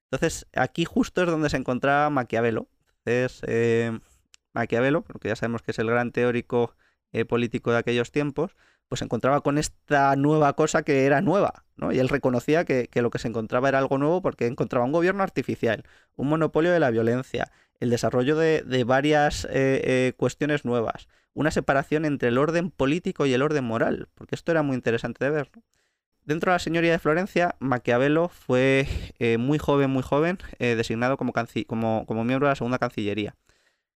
[0.09, 2.68] Entonces, aquí justo es donde se encontraba Maquiavelo.
[3.05, 3.43] Entonces,
[4.53, 6.75] Maquiavelo, porque ya sabemos que es el gran teórico
[7.13, 8.57] eh, político de aquellos tiempos,
[8.89, 11.93] pues se encontraba con esta nueva cosa que era nueva, ¿no?
[11.93, 15.23] Y él reconocía que, lo que se encontraba era algo nuevo porque encontraba un gobierno
[15.23, 15.85] artificial,
[16.17, 22.05] un monopolio de la violencia, el desarrollo de, varias eh, eh, cuestiones nuevas, una separación
[22.05, 25.51] entre el orden político y el orden moral, porque esto era muy interesante de ver.
[26.25, 28.87] Dentro de la señoría de Florencia, Maquiavelo fue
[29.39, 31.33] muy joven, muy joven, designado como,
[31.67, 33.35] como, como miembro de la segunda cancillería.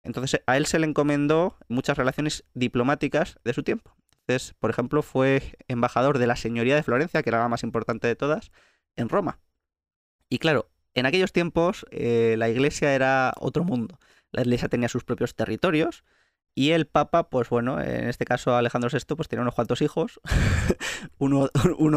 [0.03, 3.95] Entonces a él se le encomendó muchas relaciones diplomáticas de su tiempo.
[4.25, 8.07] Entonces, por ejemplo, fue embajador de la Señoría de Florencia, que era la más importante
[8.07, 8.51] de todas,
[8.95, 9.39] en Roma.
[10.29, 13.99] Y claro, en aquellos tiempos eh, la iglesia era otro mundo.
[14.31, 16.03] La iglesia tenía sus propios territorios
[16.55, 20.19] y el Papa, pues bueno, en este caso Alejandro VI, pues tenía unos cuantos hijos.
[21.17, 21.49] uno,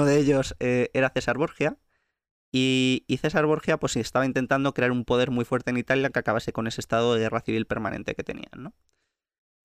[0.05, 1.77] de ellos eh, era César Borgia,
[2.53, 6.53] y, César Borgia pues estaba intentando crear un poder muy fuerte en Italia que acabase
[6.53, 8.73] con ese estado de guerra civil permanente que tenían, ¿no?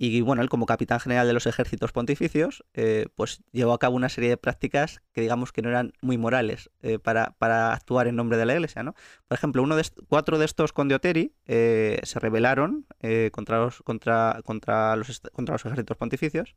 [0.03, 3.95] Y bueno, él como capitán general de los ejércitos pontificios, eh, pues llevó a cabo
[3.95, 8.07] una serie de prácticas que digamos que no eran muy morales eh, para, para, actuar
[8.07, 8.95] en nombre de la iglesia, ¿no?
[9.27, 12.87] Por ejemplo, uno de cuatro de estos condioteri eh, se rebelaron
[13.31, 16.55] contra, los, contra, contra, los, contra los ejércitos pontificios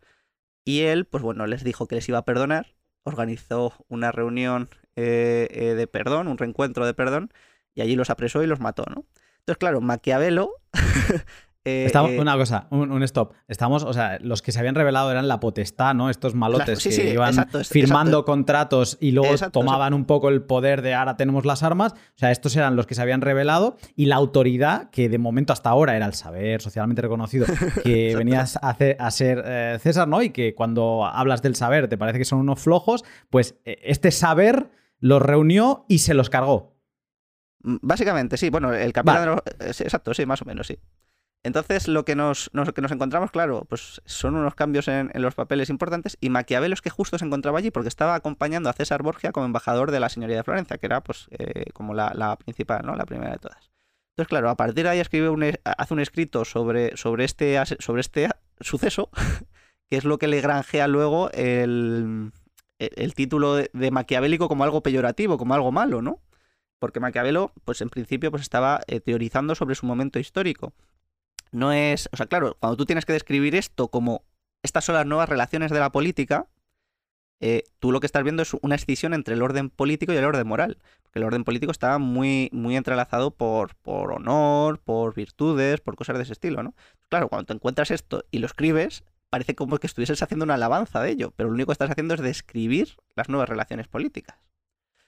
[0.64, 5.48] y él, pues bueno, les dijo que les iba a perdonar, organizó una reunión eh,
[5.50, 7.32] eh, de perdón, un reencuentro de perdón,
[7.74, 9.04] y allí los apresó y los mató, ¿no?
[9.38, 10.52] Entonces, claro, Maquiavelo
[11.66, 13.32] Eh, eh, una cosa, un, stop.
[13.48, 16.10] Estamos, o sea, los que se habían revelado eran la potestad, ¿no?
[16.10, 17.34] Estos malotes que iban
[17.64, 21.92] firmando contratos y luego tomaban un poco el poder de ahora tenemos las armas.
[21.94, 25.54] O sea, estos eran los que se habían revelado y la autoridad, que de momento
[25.54, 27.46] hasta ahora era el saber socialmente reconocido,
[27.82, 30.20] que venías a, a ser eh, César, ¿no?
[30.20, 34.68] Y que cuando hablas del saber te parece que son unos flojos, pues este saber
[35.04, 36.78] los reunió y se los cargó.
[37.62, 38.48] Mm, básicamente, sí.
[38.48, 40.78] Bueno, el capitán Exacto, sí, más o menos, sí.
[41.42, 45.68] Entonces, lo que nos, que nos encontramos, claro, pues son unos cambios en, los papeles
[45.68, 49.30] importantes y Maquiavelo es que justo se encontraba allí porque estaba acompañando a César Borgia
[49.30, 52.96] como embajador de la señoría de Florencia, que era pues eh, como la, principal, ¿no?
[52.96, 53.70] La primera de todas.
[54.12, 58.00] Entonces, claro, a partir de ahí escribe un, hace un escrito sobre, sobre, este, sobre
[58.00, 59.10] este suceso,
[59.90, 62.32] que es lo que le granjea luego el,
[62.78, 66.20] el, título de, maquiavélico como algo peyorativo, como algo malo, ¿no?
[66.78, 70.74] Porque Maquiavelo, pues en principio, pues estaba eh, teorizando sobre su momento histórico.
[71.52, 74.24] No es, o sea, claro, cuando tú tienes que describir esto como
[74.62, 76.48] estas son las nuevas relaciones de la política,
[77.40, 80.24] eh, tú lo que estás viendo es una escisión entre el orden político y el
[80.24, 80.78] orden moral.
[81.02, 86.16] Porque el orden político estaba muy, muy entrelazado por, por honor, por virtudes, por cosas
[86.16, 86.74] de ese estilo, ¿no?
[87.08, 89.04] Claro, cuando te encuentras esto y lo escribes,
[89.34, 92.14] parece como que estuvieses haciendo una alabanza de ello, pero lo único que estás haciendo
[92.14, 94.38] es describir las nuevas relaciones políticas.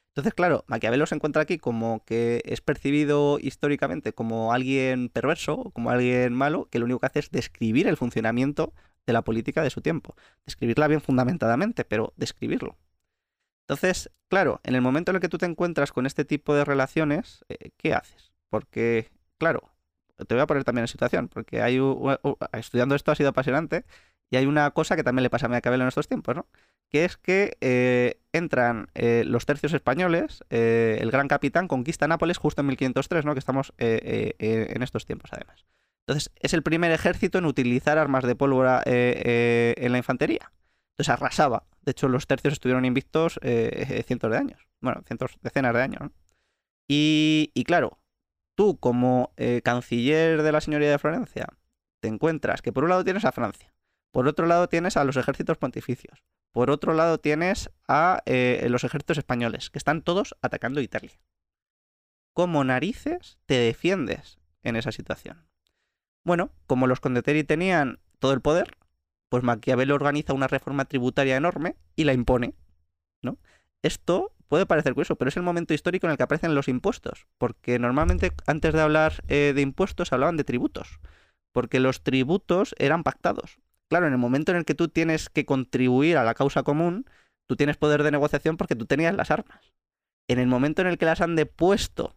[0.09, 5.91] Entonces, claro, Maquiavelo se encuentra aquí como que es percibido históricamente como alguien perverso, como
[5.91, 8.75] alguien malo, que lo único que hace es describir el funcionamiento
[9.07, 10.17] de la política de su tiempo.
[10.45, 12.77] Describirla bien fundamentadamente, pero describirlo.
[13.69, 16.65] Entonces, claro, en el momento en el que tú te encuentras con este tipo de
[16.65, 18.33] relaciones, eh, ¿qué haces?
[18.49, 19.09] Porque,
[19.39, 19.71] claro,
[20.17, 21.79] te voy a poner también en situación, porque hay
[22.53, 23.85] estudiando esto ha sido apasionante
[24.31, 26.47] y hay una cosa que también le pasa a Maquiavelo en estos tiempos, ¿no?
[26.91, 32.61] Que es que eh, entran eh, los tercios españoles, el gran capitán conquista Nápoles justo
[32.61, 33.35] en 1503, ¿no?
[33.35, 35.65] Que estamos en estos tiempos, además.
[36.07, 40.53] Entonces, es el primer ejército en utilizar armas de pólvora eh, eh, en la infantería.
[40.93, 41.65] Entonces arrasaba.
[41.83, 44.69] De hecho, los tercios estuvieron invictos eh, cientos de años.
[44.81, 46.13] Bueno, cientos, decenas de años.
[46.89, 47.99] Y, claro,
[48.55, 49.33] tú como
[49.65, 51.49] canciller de la señoría de Florencia,
[52.01, 53.75] te encuentras que por un lado tienes a Francia,
[54.17, 59.19] por otro lado tienes a los ejércitos pontificios, por otro lado tienes a los ejércitos
[59.19, 61.21] españoles, que están todos atacando Italia.
[62.33, 65.47] ¿Cómo narices te defiendes en esa situación?
[66.25, 68.79] Bueno, como los condottieri tenían todo el poder,
[69.29, 72.55] pues Maquiavelo organiza una reforma tributaria enorme y la impone,
[73.21, 73.37] ¿no?
[73.83, 77.27] Esto puede parecer curioso, pero es el momento histórico en el que aparecen los impuestos,
[77.37, 81.01] porque normalmente antes de hablar eh, de impuestos hablaban de tributos,
[81.53, 83.59] porque los tributos eran pactados.
[83.89, 87.07] Claro, en el momento en el que tú tienes que contribuir a la causa común,
[87.47, 89.73] tú tienes poder de negociación porque tú tenías las armas.
[90.29, 92.17] En el momento en el que las han depuesto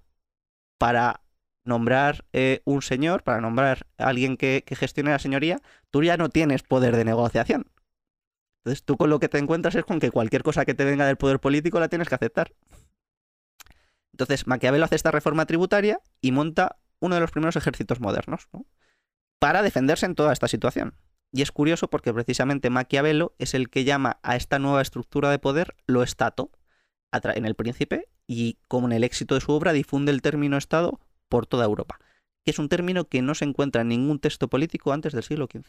[0.79, 1.21] para
[1.63, 5.61] nombrar eh, un señor, para nombrar a alguien que, gestione la señoría,
[5.91, 7.71] tú ya no tienes poder de negociación.
[8.59, 11.05] Entonces tú con lo que te encuentras es con que cualquier cosa que te venga
[11.05, 12.53] del poder político la tienes que aceptar.
[14.11, 18.49] Entonces Maquiavelo hace esta reforma tributaria y monta uno de los primeros ejércitos modernos
[19.39, 20.95] para defenderse en toda esta situación.
[21.31, 25.39] Y es curioso porque precisamente Maquiavelo es el que llama a esta nueva estructura de
[25.39, 26.51] poder lo estato
[27.11, 30.99] en el príncipe y como en el éxito de su obra difunde el término Estado
[31.27, 31.99] por toda Europa,
[32.43, 35.47] que es un término que no se encuentra en ningún texto político antes del siglo
[35.51, 35.65] XV.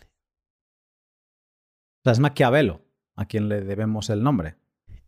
[2.04, 2.82] es Maquiavelo
[3.16, 4.56] a quien le debemos el nombre.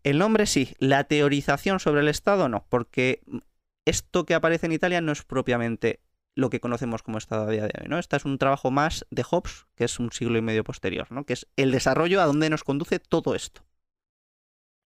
[0.03, 3.23] El nombre sí, la teorización sobre el Estado no, porque
[3.85, 6.01] esto que aparece en Italia no es propiamente
[6.35, 7.99] lo que conocemos como Estado a día de hoy, ¿no?
[7.99, 11.25] Este es un trabajo más de Hobbes, que es un siglo y medio posterior, ¿no?
[11.25, 13.63] Que es el desarrollo a donde nos conduce todo esto.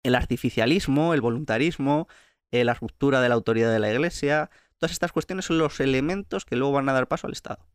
[0.03, 2.09] El artificialismo, el voluntarismo,
[2.51, 6.45] eh, la ruptura de la autoridad de la Iglesia, Todas estas cuestiones son los elementos
[6.45, 7.67] que luego van a dar paso al Estado.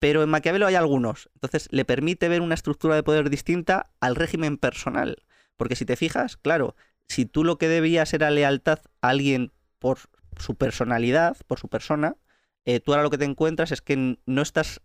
[0.00, 4.16] Pero en Maquiavelo hay algunos, entonces le permite ver una estructura de poder distinta al
[4.16, 5.24] régimen personal.
[5.56, 6.74] Porque si te fijas, claro,
[7.08, 9.98] si tú lo que debías era lealtad a alguien por
[10.38, 12.16] su personalidad, por su persona,
[12.64, 14.80] eh, tú ahora lo que te encuentras es que no estás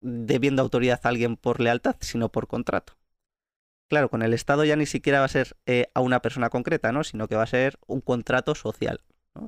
[0.00, 2.94] debiendo autoridad a alguien por lealtad, sino por contrato.
[3.88, 6.92] Claro, con el Estado ya ni siquiera va a ser eh, a una persona concreta,
[6.92, 7.04] ¿no?
[7.04, 9.02] Sino que va a ser un contrato social.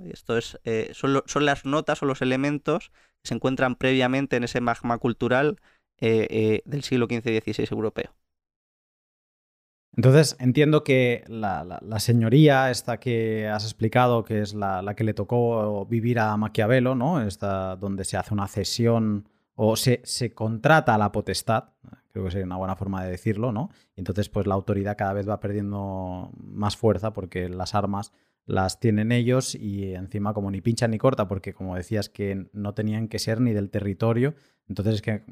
[0.05, 2.91] Esto es, eh, son, las notas o los elementos
[3.23, 5.61] que se encuentran previamente en ese magma cultural
[6.01, 8.15] del siglo XV y XVI europeo.
[9.97, 15.87] Entonces, entiendo que la, señoría, esta que has explicado, que es la, que le tocó
[15.87, 17.23] vivir a Maquiavelo, ¿no?
[17.23, 21.71] Esta, donde se hace una cesión o se, se, contrata la potestad,
[22.11, 23.71] creo que sería una buena forma de decirlo, ¿no?
[23.95, 28.13] Y entonces, pues la autoridad cada vez va perdiendo más fuerza porque las armas
[28.47, 32.75] las tienen ellos y encima como ni pincha ni corta, porque como decías que no
[32.75, 34.35] tenían que ser ni del territorio,
[34.69, 35.25] entonces es que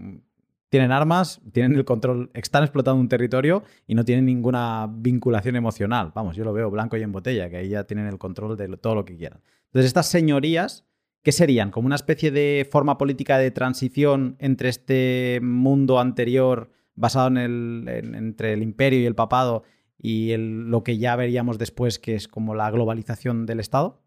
[0.73, 6.13] tienen armas, tienen el control, están explotando un territorio y no tienen ninguna vinculación emocional.
[6.15, 8.75] Vamos, yo lo veo blanco y en botella, que ahí ya tienen el control de
[8.79, 9.43] todo lo que quieran.
[9.67, 10.87] Entonces estas señorías,
[11.23, 11.73] ¿qué serían?
[11.73, 18.15] Como una especie de forma política de transición entre este mundo anterior basado en el,
[18.15, 19.65] entre el imperio y el papado
[19.99, 24.02] y lo que ya veríamos después, que es como la globalización del Estado?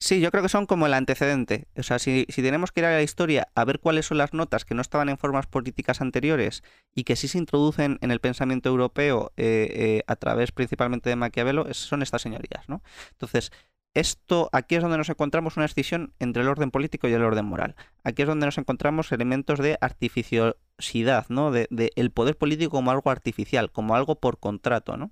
[0.00, 1.66] Sí, yo creo que son como el antecedente.
[1.76, 4.64] O sea, si, tenemos que ir a la historia a ver cuáles son las notas
[4.64, 6.62] que no estaban en formas políticas anteriores
[6.94, 11.16] y que sí se introducen en el pensamiento europeo eh, eh, a través principalmente de
[11.16, 12.80] Maquiavelo, son estas señorías, ¿no?
[13.10, 13.50] Entonces,
[13.94, 17.46] esto, aquí es donde nos encontramos una escisión entre el orden político y el orden
[17.46, 17.74] moral.
[18.04, 21.50] Aquí es donde nos encontramos elementos de artificiosidad, ¿no?
[21.50, 25.10] De, de el poder político como algo artificial, como algo por contrato, ¿no?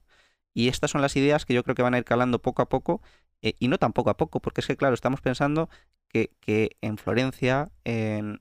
[0.56, 2.68] Y estas son las ideas que yo creo que van a ir calando poco a
[2.70, 3.02] poco,
[3.42, 5.68] eh, y no tan poco a poco, porque es que, claro, estamos pensando
[6.08, 6.30] que,
[6.80, 8.38] en Florencia, en,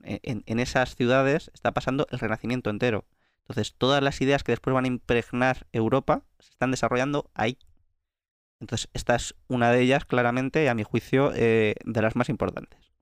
[0.58, 3.04] esas ciudades, está pasando el renacimiento entero.
[3.40, 7.58] Entonces, todas las ideas que después van a impregnar Europa se están desarrollando ahí.
[8.60, 12.94] Entonces, esta es una de ellas, claramente, a mi juicio, eh, de las más importantes.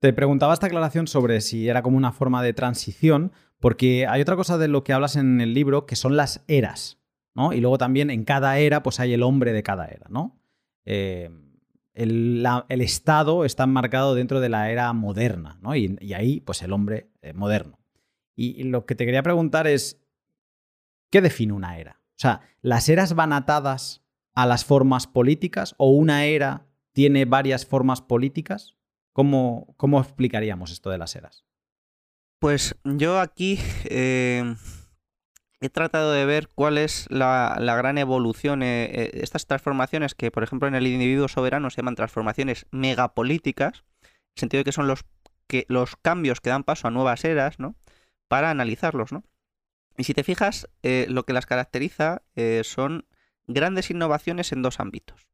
[0.00, 4.34] Te preguntaba esta aclaración sobre si era como una forma de transición, porque hay otra
[4.34, 6.99] cosa de lo que hablas en el libro que son las eras,
[7.34, 7.52] ¿no?
[7.52, 10.38] Y luego también en cada era, pues hay el hombre de cada era, ¿no?
[10.84, 11.30] Eh,
[11.94, 15.76] el, Estado está enmarcado dentro de la era moderna, ¿no?
[15.76, 17.78] Y, ahí, pues el hombre eh, moderno.
[18.36, 20.00] y, lo que te quería preguntar es,
[21.10, 22.00] ¿qué define una era?
[22.10, 24.02] O sea, ¿las eras van atadas
[24.34, 28.76] a las formas políticas o una era tiene varias formas políticas?
[29.12, 31.44] ¿Cómo, cómo explicaríamos esto de las eras?
[32.38, 34.54] Pues yo aquí eh,
[35.60, 40.42] he tratado de ver cuál es la, gran evolución, eh, eh, estas transformaciones que, por
[40.42, 44.86] ejemplo, en el individuo soberano se llaman transformaciones megapolíticas, en el sentido de que son
[44.86, 45.04] los,
[45.46, 47.76] que, los cambios que dan paso a nuevas eras, ¿no?
[48.28, 49.24] Para analizarlos, ¿no?
[49.96, 52.22] Y si te fijas, lo que las caracteriza
[52.62, 53.06] son
[53.46, 55.28] grandes innovaciones en dos ámbitos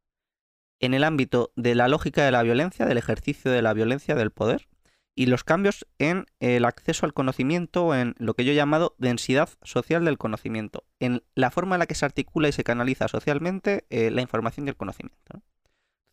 [0.80, 4.30] en el ámbito de la lógica de la violencia, del ejercicio de la violencia, del
[4.30, 4.68] poder,
[5.16, 9.48] y los cambios en el acceso al conocimiento, en lo que yo he llamado densidad
[9.62, 13.86] social del conocimiento, en la forma en la que se articula y se canaliza socialmente
[13.90, 15.42] eh, la información y el conocimiento.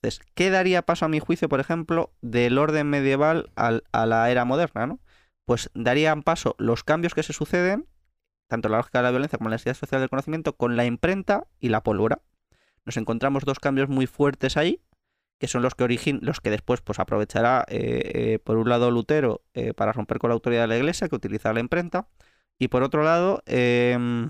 [0.02, 4.46] Entonces, ¿qué daría paso a mi juicio, por ejemplo, del orden medieval a la era
[4.46, 4.98] moderna?
[5.46, 7.86] Pues darían paso los cambios que se suceden,
[8.48, 11.46] tanto la lógica de la violencia como la densidad social del conocimiento, con la imprenta
[11.60, 12.22] y la pólvora
[12.86, 14.82] nos encontramos dos cambios muy fuertes ahí,
[15.44, 18.92] que son los que origen, los que después pues aprovechará eh, eh, por un lado
[18.92, 22.08] Lutero eh, para romper con la autoridad de la Iglesia, que utiliza la imprenta,
[22.58, 24.30] y por otro lado em,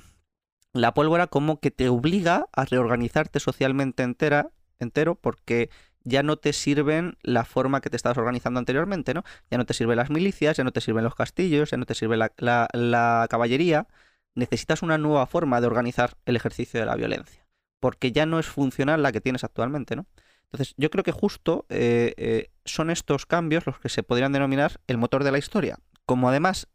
[0.74, 4.50] la pólvora como que te obliga a reorganizarte socialmente entera,
[4.80, 5.70] entero, porque
[6.04, 9.24] ya no te sirven la forma que te estabas organizando anteriormente, ¿no?
[9.52, 11.94] Ya no te sirven las milicias, ya no te sirven los castillos, ya no te
[11.94, 13.86] sirve la caballería.
[14.34, 17.44] Necesitas una nueva forma de organizar el ejercicio de la violencia
[17.84, 20.06] porque ya no es funcional la que tienes actualmente, ¿no?
[20.54, 24.80] Entonces, yo creo que justo eh, eh, son estos cambios los que se podrían denominar
[24.86, 25.80] el motor de la historia.
[26.06, 26.68] Como además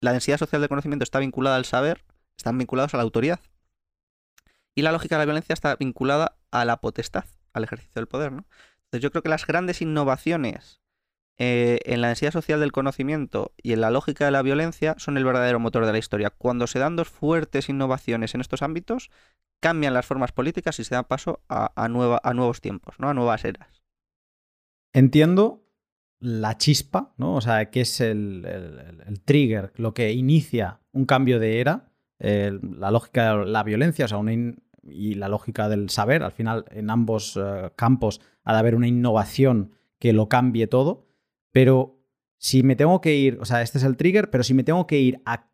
[0.00, 2.06] la densidad social del conocimiento está vinculada al saber,
[2.38, 3.40] están vinculados a la autoridad.
[4.74, 8.32] Y la lógica de la violencia está vinculada a la potestad, al ejercicio del poder,
[8.32, 8.46] ¿no?
[8.84, 10.80] Entonces, yo creo que las grandes innovaciones
[11.38, 15.18] eh, en la densidad social del conocimiento y en la lógica de la violencia son
[15.18, 16.30] el verdadero motor de la historia.
[16.30, 19.10] Cuando se dan dos fuertes innovaciones en estos ámbitos,
[19.60, 23.08] cambian las formas políticas y se da paso a, nuevos tiempos, ¿no?
[23.08, 23.82] a nuevas eras.
[24.92, 25.64] Entiendo
[26.18, 27.34] la chispa, ¿no?
[27.34, 28.46] O sea, que es el,
[29.24, 34.18] trigger, lo que inicia un cambio de era, la lógica de la violencia, o sea,
[34.88, 36.22] y la lógica del saber.
[36.22, 41.06] Al final, en ambos eh, campos ha de haber una innovación que lo cambie todo.
[41.52, 41.98] Pero
[42.38, 44.86] si me tengo que ir, o sea, este es el trigger, pero si me tengo
[44.86, 45.48] que ir a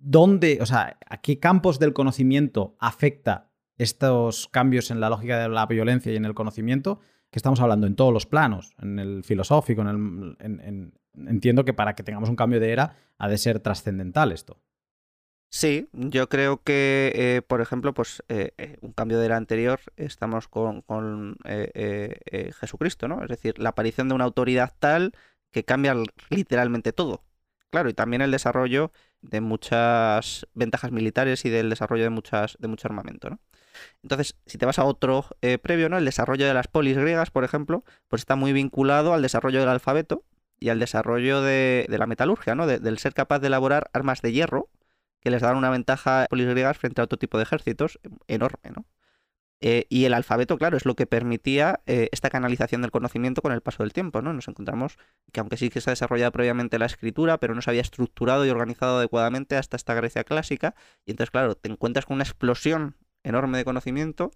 [0.00, 5.48] dónde, o sea, a qué campos del conocimiento afecta estos cambios en la lógica de
[5.48, 9.22] la violencia y en el conocimiento, que estamos hablando en todos los planos, en el
[9.22, 10.92] filosófico, en el,
[11.26, 14.60] entiendo que para que tengamos un cambio de era ha de ser trascendental esto.
[15.50, 19.80] Sí, yo creo que, eh, por ejemplo, pues eh, eh, un cambio de era anterior,
[19.96, 21.38] estamos con, con
[22.60, 23.22] Jesucristo, ¿no?
[23.22, 25.12] Es decir, la aparición de una autoridad tal
[25.50, 25.96] que cambia
[26.28, 27.22] literalmente todo.
[27.70, 32.68] Claro, y también el desarrollo de muchas ventajas militares y del desarrollo de, muchas, de
[32.68, 33.40] mucho armamento, ¿no?
[34.02, 35.98] Entonces, si te vas a otro eh, previo, ¿no?
[35.98, 39.68] El desarrollo de las polis griegas, por ejemplo, pues está muy vinculado al desarrollo del
[39.68, 40.24] alfabeto
[40.58, 42.66] y al desarrollo de, la metalurgia, ¿no?
[42.66, 44.70] del ser capaz de elaborar armas de hierro
[45.20, 48.70] que les dan una ventaja a polis griegas frente a otro tipo de ejércitos enorme,
[48.74, 48.84] ¿no?
[49.60, 53.52] Eh, y el alfabeto, claro, es lo que permitía eh, esta canalización del conocimiento con
[53.52, 54.32] el paso del tiempo, ¿no?
[54.32, 54.98] Nos encontramos
[55.32, 58.46] que aunque sí que se ha desarrollado previamente la escritura, pero no se había estructurado
[58.46, 62.96] y organizado adecuadamente hasta esta Grecia clásica, y entonces, claro, te encuentras con una explosión
[63.24, 64.30] enorme de conocimiento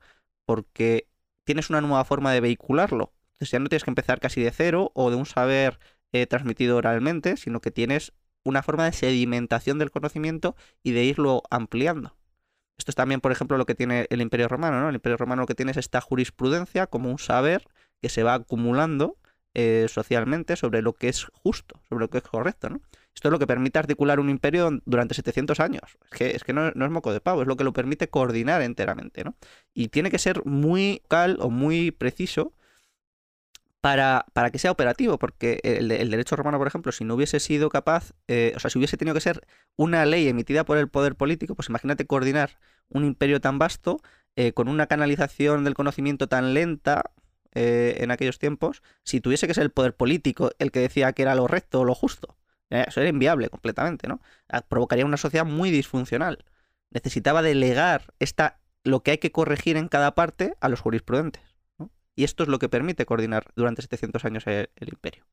[0.45, 1.09] porque
[1.45, 3.13] tienes una nueva forma de vehicularlo.
[3.35, 5.79] Entonces ya no tienes que empezar casi de cero o de un saber
[6.13, 8.13] eh, transmitido oralmente, sino que tienes
[8.45, 12.17] una forma de sedimentación del conocimiento y de irlo ampliando.
[12.79, 14.89] Esto es también, por ejemplo, lo que tiene el Imperio Romano, ¿no?
[14.89, 17.65] El Imperio Romano lo que tiene es esta jurisprudencia como un saber
[18.01, 19.17] que se va acumulando
[19.55, 22.81] eh, socialmente sobre lo que es justo, sobre lo que es correcto, ¿no?
[23.15, 25.83] Esto es lo que permite articular un imperio durante 700 años.
[26.11, 28.63] Es que, es que no, es moco de pavo, es lo que lo permite coordinar
[28.63, 29.23] enteramente.
[29.75, 32.55] Y tiene que ser muy cal o muy preciso
[33.83, 37.69] para, para, que sea operativo, porque el, derecho romano, por ejemplo, si no hubiese sido
[37.69, 41.17] capaz, eh, o sea, si hubiese tenido que ser una ley emitida por el poder
[41.17, 42.59] político, pues imagínate coordinar
[42.89, 44.01] un imperio tan vasto,
[44.35, 47.13] eh, con una canalización del conocimiento tan lenta
[47.55, 51.21] eh, en aquellos tiempos, si tuviese que ser el poder político el que decía que
[51.21, 52.39] era lo recto o lo justo,
[52.71, 54.23] eh, eso era inviable completamente, ¿no?
[54.49, 56.47] Ah, provocaría una sociedad muy disfuncional.
[56.91, 61.43] Necesitaba delegar esta, lo que hay que corregir en cada parte a los jurisprudentes.
[62.15, 65.25] Y esto es lo que permite coordinar durante 700 años el imperio.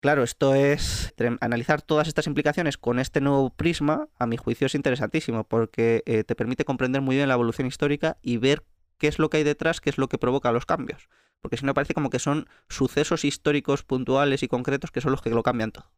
[0.00, 4.76] Claro, esto es analizar todas estas implicaciones con este nuevo prisma, a mi juicio es
[4.76, 8.64] interesantísimo, porque eh, te permite comprender muy bien la evolución histórica y ver
[8.98, 11.08] qué es lo que hay detrás, qué es lo que provoca los cambios.
[11.40, 15.20] Porque si no parece como que son sucesos históricos puntuales y concretos que son los
[15.20, 15.90] que lo cambian todo.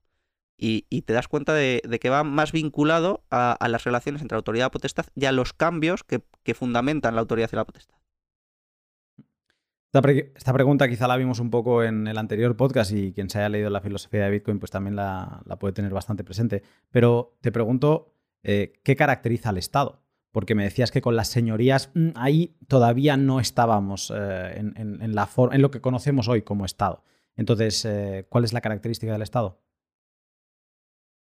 [0.62, 4.70] Y, te das cuenta de, que va más vinculado a, las relaciones entre autoridad y
[4.70, 7.99] potestad y a los cambios que fundamentan la autoridad y la potestad.
[9.93, 13.49] Esta, pregunta quizá la vimos un poco en el anterior podcast y quien se haya
[13.49, 16.62] leído la filosofía de Bitcoin pues también la, puede tener bastante presente.
[16.93, 18.14] Pero te pregunto,
[18.45, 20.05] eh, ¿qué caracteriza al Estado?
[20.30, 25.70] Porque me decías que con las señorías mm, ahí todavía no estábamos eh, en, lo
[25.72, 27.03] que conocemos hoy como Estado.
[27.34, 29.61] Entonces, eh, ¿cuál es la característica del Estado?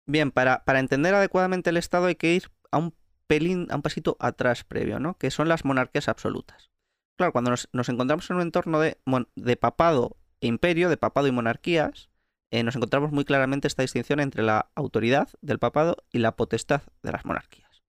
[0.07, 2.95] Bien, para, para entender adecuadamente el Estado hay que ir a un
[3.27, 5.19] pelín, a un pasito atrás previo, ¿no?
[5.19, 6.72] Que son las monarquías absolutas
[7.17, 12.11] claro, cuando nos, encontramos en un entorno de, papado e imperio, de papado y monarquías,
[12.51, 16.83] eh, nos encontramos muy claramente esta distinción entre la autoridad del papado y la potestad
[17.03, 17.83] de las monarquías.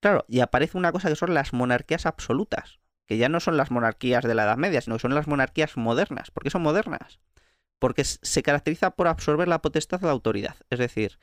[0.00, 3.70] Claro, y aparece una cosa que son las monarquías absolutas, que ya no son las
[3.70, 6.30] monarquías de la Edad Media, sino que son las monarquías modernas.
[6.30, 7.20] ¿Por qué son modernas?
[7.78, 10.56] Porque se caracteriza por absorber la potestad de la autoridad.
[10.70, 11.18] Es decir,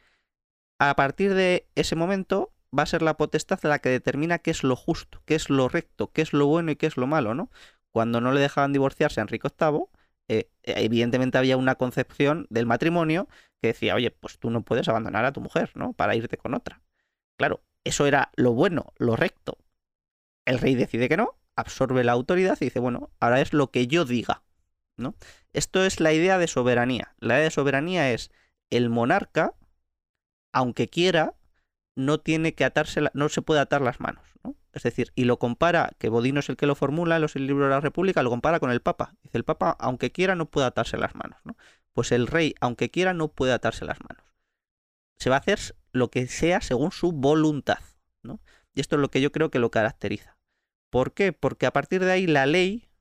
[0.80, 4.64] a partir de ese momento va a ser la potestad la que determina qué es
[4.64, 7.34] lo justo, qué es lo recto, qué es lo bueno y qué es lo malo,
[7.34, 7.50] ¿no?
[7.92, 9.86] Cuando no le dejaban divorciarse a Enrique VIII,
[10.30, 13.28] eh, evidentemente había una concepción del matrimonio
[13.62, 15.94] que decía, oye, pues tú no puedes abandonar a tu mujer, ¿no?
[15.94, 16.82] Para irte con otra.
[17.38, 19.58] Claro, eso era lo bueno, lo recto.
[20.46, 23.88] El rey decide que no, absorbe la autoridad y dice, bueno, ahora es lo que
[23.88, 24.44] yo diga,
[24.98, 25.16] ¿no?
[25.54, 27.16] Esto es la idea de soberanía.
[27.20, 28.32] La idea de soberanía es
[28.70, 29.56] el monarca,
[30.54, 31.36] aunque quiera,
[31.98, 34.24] no tiene que atarse, no se puede atar las manos.
[34.44, 34.56] ¿no?
[34.72, 37.66] Es decir, y lo compara, que Bodino es el que lo formula en los libros
[37.66, 39.16] de la República, lo compara con el Papa.
[39.24, 41.40] Dice, el Papa, aunque quiera, no puede atarse las manos.
[41.44, 41.58] ¿no?
[41.94, 44.24] Pues el rey, aunque quiera, no puede atarse las manos.
[45.18, 45.60] Se va a hacer
[45.92, 47.80] lo que sea según su voluntad.
[48.22, 48.40] ¿no?
[48.76, 50.38] Y esto es lo que yo creo que lo caracteriza.
[50.92, 51.34] ¿Por qué?
[51.34, 52.92] Porque a partir de ahí la ley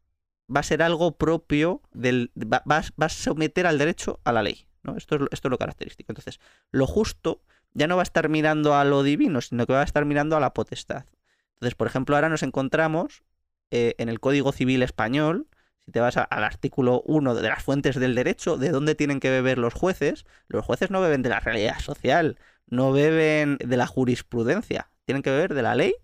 [0.55, 2.32] va a ser algo propio del.
[2.34, 4.66] va, a someter al derecho a la ley.
[4.82, 4.97] ¿no?
[4.97, 6.12] Esto, es, esto es lo característico.
[6.12, 6.40] Entonces,
[6.70, 7.42] lo justo
[7.75, 10.37] ya no va a estar mirando a lo divino, sino que va a estar mirando
[10.37, 11.07] a la potestad.
[11.55, 13.23] Entonces, por ejemplo, ahora nos encontramos
[13.71, 15.49] eh, en el Código Civil Español,
[15.85, 19.31] si te vas al artículo 1 de las fuentes del derecho, de dónde tienen que
[19.31, 23.87] beber los jueces, los jueces no beben de la realidad social, no beben de la
[23.87, 25.95] jurisprudencia, tienen que beber de la ley,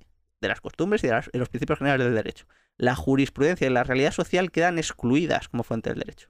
[0.40, 2.46] de las costumbres y de, los principios generales del derecho.
[2.76, 6.28] La jurisprudencia y la realidad social quedan excluidas como fuente del derecho.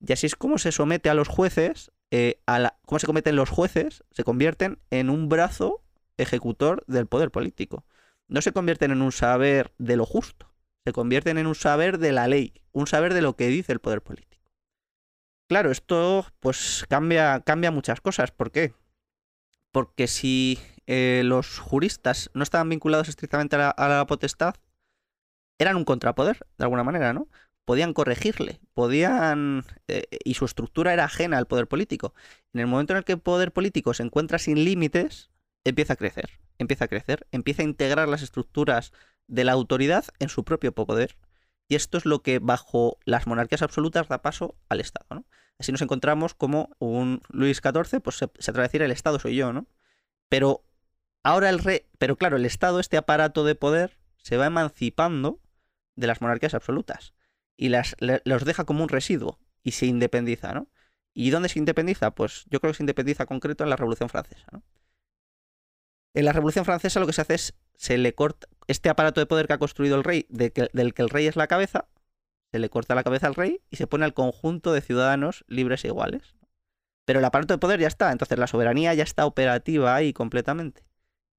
[0.00, 2.40] Y así es como se somete a los jueces eh,
[2.86, 5.82] cómo se cometen los jueces, se convierten en un brazo
[6.16, 7.84] ejecutor del poder político.
[8.28, 10.54] No se convierten en un saber de lo justo,
[10.84, 13.80] se convierten en un saber de la ley, un saber de lo que dice el
[13.80, 14.48] poder político.
[15.48, 18.30] Claro, esto pues cambia, cambia muchas cosas.
[18.30, 18.74] ¿Por qué?
[19.72, 24.54] Porque si eh, los juristas no estaban vinculados estrictamente a la potestad,
[25.58, 27.28] eran un contrapoder, de alguna manera, ¿no?
[27.64, 29.64] Podían corregirle, podían...
[29.88, 32.14] Eh, y su estructura era ajena al poder político.
[32.52, 35.30] En el momento en el que el poder político se encuentra sin límites,
[35.64, 38.92] empieza a crecer, empieza a crecer, empieza a integrar las estructuras
[39.26, 41.16] de la autoridad en su propio poder.
[41.68, 45.24] Y esto es lo que bajo las monarquías absolutas da paso al Estado.
[45.58, 49.18] Así nos encontramos como un Luis XIV, pues se, se atreve a decir el Estado
[49.18, 49.66] soy yo, ¿no?
[50.28, 50.64] Pero
[51.22, 55.40] ahora el rey, pero claro, el Estado, este aparato de poder, se va emancipando
[55.96, 57.14] de las monarquías absolutas
[57.56, 60.68] y las, los deja como un residuo y se independiza, ¿no?
[61.14, 62.12] ¿Y dónde se independiza?
[62.12, 64.62] Pues yo creo que se independiza concreto en la Revolución Francesa, ¿no?
[66.14, 69.26] En la Revolución Francesa lo que se hace es, se le corta este aparato de
[69.26, 71.88] poder que ha construido el rey, del que el rey es la cabeza,
[72.52, 75.84] se le corta la cabeza al rey y se pone al conjunto de ciudadanos libres
[75.84, 76.36] e iguales.
[77.04, 80.84] Pero el aparato de poder ya está, entonces la soberanía ya está operativa ahí completamente.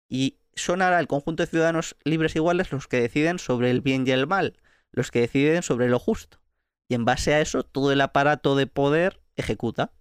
[0.10, 3.82] Y son ahora el conjunto de ciudadanos libres e iguales los que deciden sobre el
[3.82, 4.60] bien y el mal,
[4.96, 6.40] los que deciden sobre lo justo.
[6.88, 9.92] Y en base a eso, todo el aparato de poder ejecuta.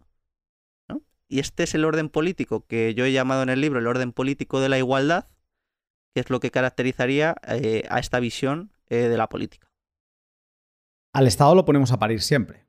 [1.29, 4.13] Y este es el orden político que yo he llamado en el libro el orden
[4.13, 5.27] político de la igualdad,
[6.15, 9.69] que es lo que caracterizaría eh, a esta visión eh, de la política.
[11.13, 12.67] Al Estado lo ponemos a parir siempre.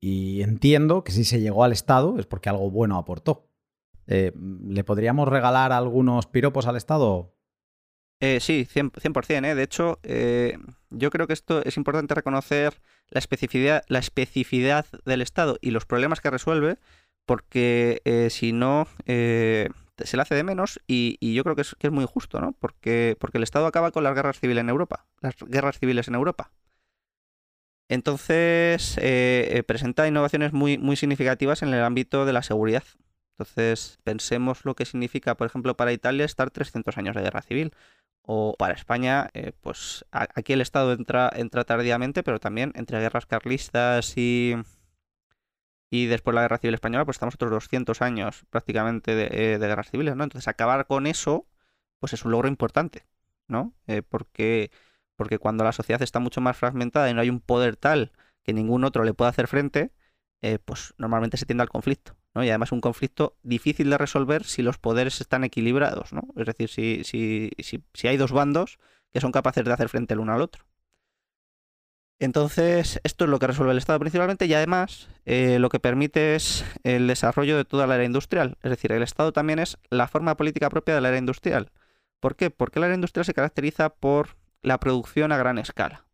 [0.00, 3.48] Y entiendo que si se llegó al Estado es porque algo bueno aportó.
[4.06, 7.34] Eh, ¿Le podríamos regalar algunos piropos al Estado?
[8.20, 9.46] Sí, 100%.
[9.46, 9.54] ¿eh?
[9.54, 9.98] De hecho,
[10.90, 15.86] yo creo que esto es importante reconocer la especificidad, la especificidad del Estado y los
[15.86, 16.78] problemas que resuelve,
[17.26, 19.68] porque eh, si no, se
[20.16, 22.52] le hace de menos y, yo creo que es, que es, muy justo, ¿no?
[22.52, 26.14] Porque, porque el Estado acaba con las guerras civiles en Europa, las guerras civiles en
[26.14, 26.50] Europa.
[27.88, 28.94] Entonces,
[29.66, 32.84] presenta innovaciones muy, muy significativas en el ámbito de la seguridad.
[33.40, 37.72] Entonces, pensemos lo que significa, por ejemplo, para Italia estar 300 años de guerra civil
[38.22, 43.26] o para España, eh, pues aquí el Estado entra, entra tardíamente, pero también entre guerras
[43.26, 44.54] carlistas y,
[45.90, 49.66] y después la Guerra Civil Española, pues estamos otros 200 años prácticamente de, eh, de,
[49.66, 50.24] guerras civiles, ¿no?
[50.24, 51.46] Entonces acabar con eso,
[51.98, 53.06] pues es un logro importante,
[53.48, 53.74] ¿no?
[53.86, 54.70] Eh, porque,
[55.16, 58.12] porque cuando la sociedad está mucho más fragmentada y no hay un poder tal
[58.44, 59.92] que ningún otro le pueda hacer frente,
[60.64, 62.16] pues normalmente se tiende al conflicto.
[62.36, 66.22] Y además un conflicto difícil de resolver si los poderes están equilibrados, ¿no?
[66.36, 67.50] Es decir, si, si,
[67.92, 68.78] si, hay dos bandos
[69.12, 70.64] que son capaces de hacer frente el uno al otro.
[72.20, 76.36] Entonces, esto es lo que resuelve el Estado principalmente y además eh, lo que permite
[76.36, 78.58] es el desarrollo de toda la era industrial.
[78.62, 81.72] Es decir, el Estado también es la forma política propia de la era industrial.
[82.20, 82.50] ¿Por qué?
[82.50, 86.06] Porque la era industrial se caracteriza por la producción a gran escala.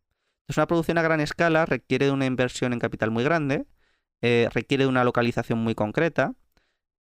[0.42, 3.66] Entonces, una producción a gran escala requiere de una inversión en capital muy grande,
[4.22, 6.34] eh, requiere de una localización muy concreta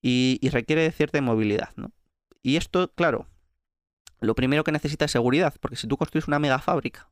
[0.02, 1.70] y, requiere de cierta movilidad.
[1.76, 1.92] ¿no?
[2.42, 3.28] Y esto, claro,
[4.20, 7.10] lo primero que necesita es seguridad, porque si tú construyes una mega fábrica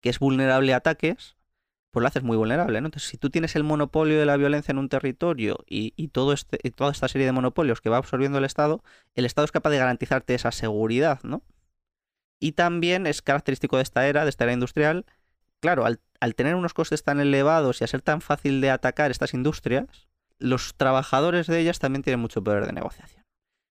[0.00, 1.36] que es vulnerable a ataques,
[1.90, 2.80] pues lo haces muy vulnerable.
[2.80, 2.86] ¿no?
[2.86, 6.58] Entonces, si tú tienes el monopolio de la violencia en un territorio y, todo este,
[6.62, 8.82] y toda esta serie de monopolios que va absorbiendo el Estado,
[9.14, 11.42] el Estado es capaz de garantizarte esa seguridad, ¿no?
[12.40, 15.06] Y también es característico de esta era, de esta era industrial,
[15.60, 16.00] claro, al,
[16.34, 19.86] tener unos costes tan elevados y a ser tan fácil de atacar estas industrias,
[20.38, 23.22] los trabajadores de ellas también tienen mucho poder de negociación.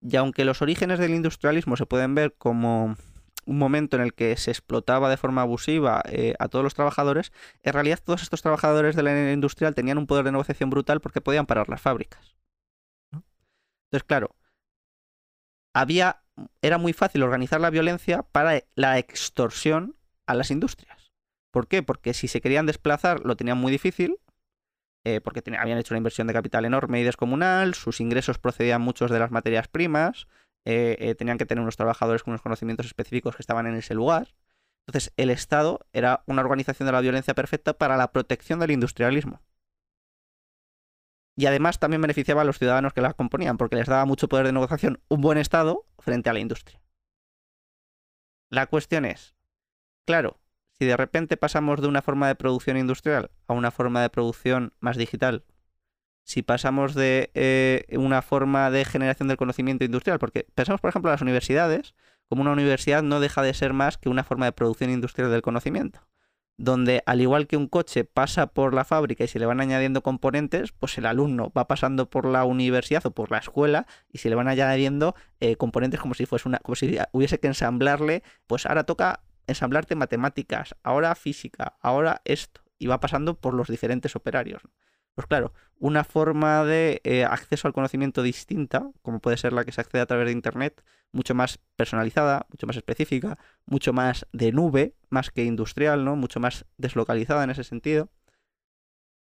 [0.01, 2.97] Y aunque los orígenes del industrialismo se pueden ver como
[3.47, 7.33] un momento en el que se explotaba de forma abusiva eh, a todos los trabajadores,
[7.63, 11.01] en realidad todos estos trabajadores de la industria industrial tenían un poder de negociación brutal
[11.01, 12.37] porque podían parar las fábricas.
[13.13, 14.37] Entonces, claro,
[15.75, 16.23] había,
[16.61, 20.98] era muy fácil organizar la violencia para la extorsión a las industrias.
[21.51, 21.83] ¿Por qué?
[21.83, 24.19] Porque si se querían desplazar lo tenían muy difícil,
[25.05, 29.11] eh, porque habían hecho una inversión de capital enorme y descomunal, sus ingresos procedían muchos
[29.11, 30.29] de las materias primas,
[30.65, 33.95] eh, eh, tenían que tener unos trabajadores con unos conocimientos específicos que estaban en ese
[33.95, 34.35] lugar.
[34.87, 39.41] Entonces, el Estado era una organización de la violencia perfecta para la protección del industrialismo.
[41.37, 44.47] Y además también beneficiaba a los ciudadanos que la componían, porque les daba mucho poder
[44.47, 46.81] de negociación un buen Estado frente a la industria.
[48.51, 49.37] La cuestión es,
[50.05, 50.41] claro,
[50.79, 54.73] si de repente pasamos de una forma de producción industrial a una forma de producción
[54.81, 55.45] más digital,
[56.25, 61.11] si pasamos de eh, una forma de generación del conocimiento industrial, porque pensamos, por ejemplo,
[61.11, 61.95] en las universidades,
[62.29, 65.41] como una universidad no deja de ser más que una forma de producción industrial del
[65.41, 66.07] conocimiento,
[66.59, 70.03] donde al igual que un coche pasa por la fábrica y se le van añadiendo
[70.03, 74.29] componentes, pues el alumno va pasando por la universidad o por la escuela y se
[74.29, 78.67] le van añadiendo eh, componentes como si fuese una, como si hubiese que ensamblarle, pues
[78.67, 84.63] ahora toca ensamblarte matemáticas, ahora física, ahora esto, y va pasando por los diferentes operarios.
[85.15, 89.73] Pues claro, una forma de eh, acceso al conocimiento distinta, como puede ser la que
[89.73, 93.37] se accede a través de Internet, mucho más personalizada, mucho más específica,
[93.67, 96.15] mucho más de nube, más que industrial, ¿no?
[96.15, 98.11] Mucho más deslocalizada en ese sentido.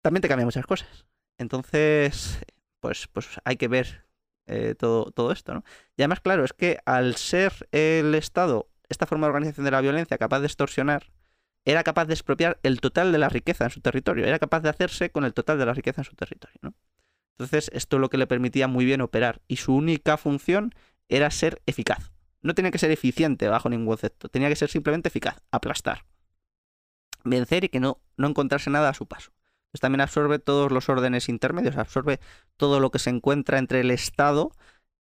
[0.02, 1.06] También te cambia muchas cosas.
[1.38, 2.38] Entonces,
[2.80, 4.04] pues, pues hay que ver
[4.46, 5.64] eh, todo, todo esto, ¿no?
[5.96, 9.80] Y además, claro, es que al ser el Estado esta forma de organización de la
[9.80, 11.10] violencia capaz de extorsionar
[11.64, 14.70] era capaz de expropiar el total de la riqueza en su territorio, era capaz de
[14.70, 16.74] hacerse con el total de la riqueza en su territorio.
[17.32, 20.74] Entonces, esto es lo que le permitía muy bien operar y su única función
[21.08, 22.10] era ser eficaz.
[22.40, 26.04] No tenía que ser eficiente bajo ningún concepto, tenía que ser simplemente eficaz, aplastar,
[27.24, 29.32] vencer y que no, no encontrase nada a su paso.
[29.66, 32.20] Entonces, también absorbe todos los órdenes intermedios, absorbe
[32.56, 34.52] todo lo que se encuentra entre el Estado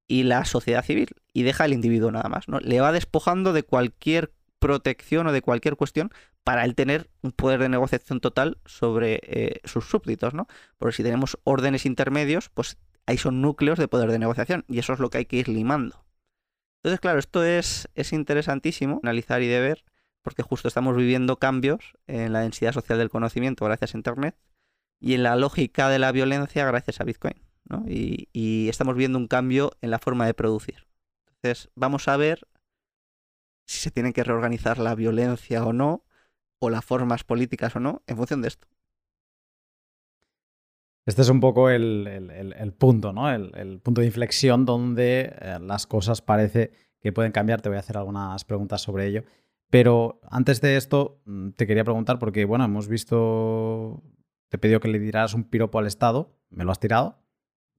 [0.07, 2.59] y la sociedad civil y deja al individuo nada más, ¿no?
[2.59, 6.11] Le va despojando de cualquier protección o de cualquier cuestión
[6.43, 10.47] para él tener un poder de negociación total sobre eh, sus súbditos, ¿no?
[10.77, 14.93] Porque si tenemos órdenes intermedios, pues ahí son núcleos de poder de negociación y eso
[14.93, 16.05] es lo que hay que ir limando.
[16.81, 19.83] Entonces, claro, esto es, es interesantísimo analizar y de ver
[20.21, 24.35] porque justo estamos viviendo cambios en la densidad social del conocimiento gracias a Internet
[24.99, 27.46] y en la lógica de la violencia gracias a Bitcoin
[27.87, 30.87] y, estamos viendo un cambio en la forma de producir.
[31.27, 32.47] Entonces, vamos a ver
[33.65, 36.03] si se tiene que reorganizar la violencia o no,
[36.59, 38.67] o las formas políticas o no, en función de esto.
[41.05, 43.31] Este es un poco el, punto, ¿no?
[43.31, 47.61] El, punto de inflexión donde eh, las cosas parece que pueden cambiar.
[47.61, 49.23] Te voy a hacer algunas preguntas sobre ello.
[49.69, 54.03] Pero antes de esto, mm, te quería preguntar, porque bueno, hemos visto,
[54.49, 57.19] te pidió que le dieras un piropo al Estado, me lo has tirado.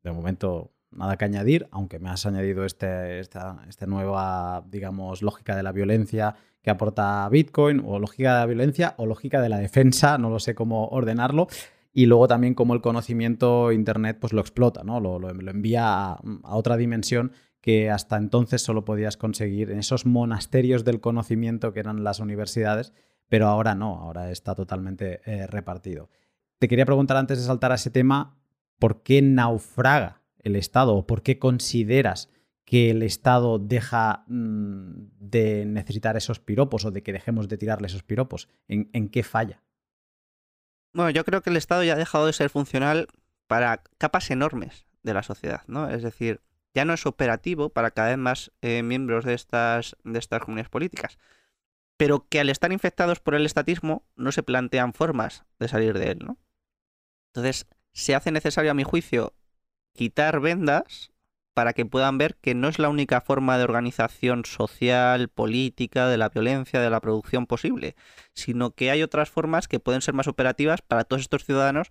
[0.09, 5.63] De momento, nada que añadir, aunque me has añadido este, esta, nueva, digamos, lógica de
[5.63, 10.17] la violencia que aporta Bitcoin, o lógica de la violencia, o lógica de la defensa,
[10.17, 11.49] no lo sé cómo ordenarlo.
[11.93, 14.99] Y luego también cómo el conocimiento Internet pues lo explota, ¿no?
[14.99, 20.85] Lo, lo, envía a, otra dimensión que hasta entonces solo podías conseguir en esos monasterios
[20.85, 22.95] del conocimiento que eran las universidades,
[23.29, 26.09] pero ahora no, ahora está totalmente eh, repartido.
[26.59, 28.38] Te quería preguntar antes de saltar a ese tema,
[28.79, 32.31] ¿por qué naufraga el Estado o por qué consideras
[32.65, 37.87] que el Estado deja mm, de necesitar esos piropos o de que dejemos de tirarle
[37.87, 38.49] esos piropos?
[38.69, 39.63] ¿En, qué falla?
[40.93, 43.09] Bueno, yo creo que el Estado ya ha dejado de ser funcional
[43.47, 45.89] para capas enormes de la sociedad, ¿no?
[45.89, 46.41] Es decir,
[46.75, 50.69] ya no es operativo para cada vez más eh, miembros de estas, de estas comunidades
[50.69, 51.19] políticas,
[51.97, 56.11] pero que al estar infectados por el estatismo no se plantean formas de salir de
[56.13, 56.39] él, ¿no?
[57.33, 59.35] Entonces, se hace necesario, a mi juicio,
[59.93, 61.13] quitar vendas
[61.59, 66.17] para que puedan ver que no es la única forma de organización social, política, de
[66.17, 67.97] la violencia, de la producción posible,
[68.33, 71.89] sino que hay otras formas que pueden ser más operativas para todos estos ciudadanos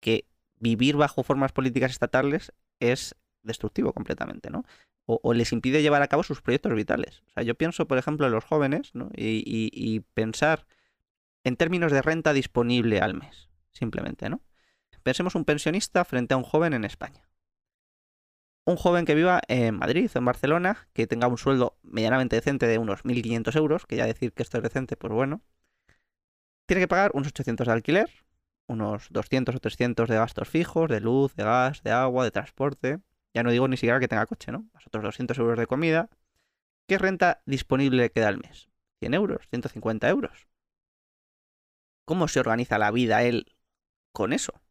[0.00, 0.26] que
[0.58, 3.14] vivir bajo formas políticas estatales es
[3.44, 4.64] destructivo completamente, ¿no?
[5.06, 7.22] O, les impide llevar a cabo sus proyectos vitales.
[7.28, 9.10] O sea, yo pienso, por ejemplo, en los jóvenes, ¿no?
[9.14, 10.66] y pensar
[11.44, 14.40] en términos de renta disponible al mes, simplemente, ¿no?
[15.04, 17.28] Pensemos un pensionista frente a un joven en España.
[18.66, 22.66] Un joven que viva en Madrid o en Barcelona, que tenga un sueldo medianamente decente
[22.66, 25.42] de unos 1.500 euros, que ya decir que esto es decente, pues bueno,
[26.66, 28.10] tiene que pagar unos 800 de alquiler,
[28.66, 33.00] unos 200 o 300 de gastos fijos, de luz, de gas, de agua, de transporte.
[33.34, 34.66] Ya no digo ni siquiera que tenga coche, ¿no?
[34.72, 36.08] Más otros 200 euros de comida.
[36.88, 38.70] ¿Qué renta disponible queda al mes?
[39.02, 39.46] ¿100 euros?
[39.50, 40.48] ¿150 euros?
[42.06, 43.54] ¿Cómo se organiza la vida él
[44.12, 44.63] con eso?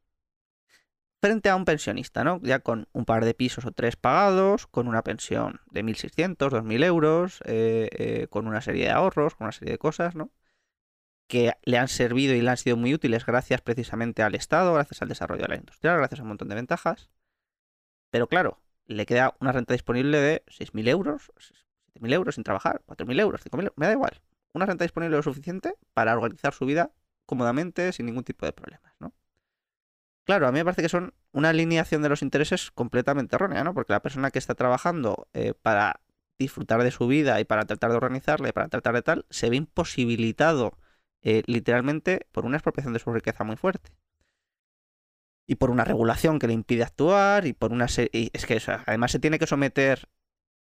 [1.24, 2.42] Frente a un pensionista, ¿no?
[2.42, 6.84] Ya con un par de pisos o tres pagados, con una pensión de 1.600, 2.000
[6.84, 10.32] euros, eh, eh, con una serie de ahorros, con una serie de cosas, ¿no?
[11.28, 15.02] Que le han servido y le han sido muy útiles gracias precisamente al Estado, gracias
[15.02, 17.10] al desarrollo de la industria, gracias a un montón de ventajas.
[18.10, 21.32] Pero claro, le queda una renta disponible de 6.000 euros,
[21.96, 24.22] 7.000 euros sin trabajar, 4.000 euros, 5.000 euros, me da igual.
[24.52, 26.92] Una renta disponible lo suficiente para organizar su vida
[27.26, 29.14] cómodamente, sin ningún tipo de problemas, ¿no?
[30.26, 33.74] Claro, a mí me parece que son una alineación de los intereses completamente errónea, ¿no?
[33.74, 36.02] Porque la persona que está trabajando eh, para
[36.40, 39.50] disfrutar de su vida y para tratar de organizarla y para tratar de tal, se
[39.50, 40.78] ve imposibilitado
[41.22, 43.92] eh, literalmente por una expropiación de su riqueza muy fuerte.
[45.46, 48.30] Y por una regulación que le impide actuar y por una serie...
[48.32, 50.08] Es que además se tiene que someter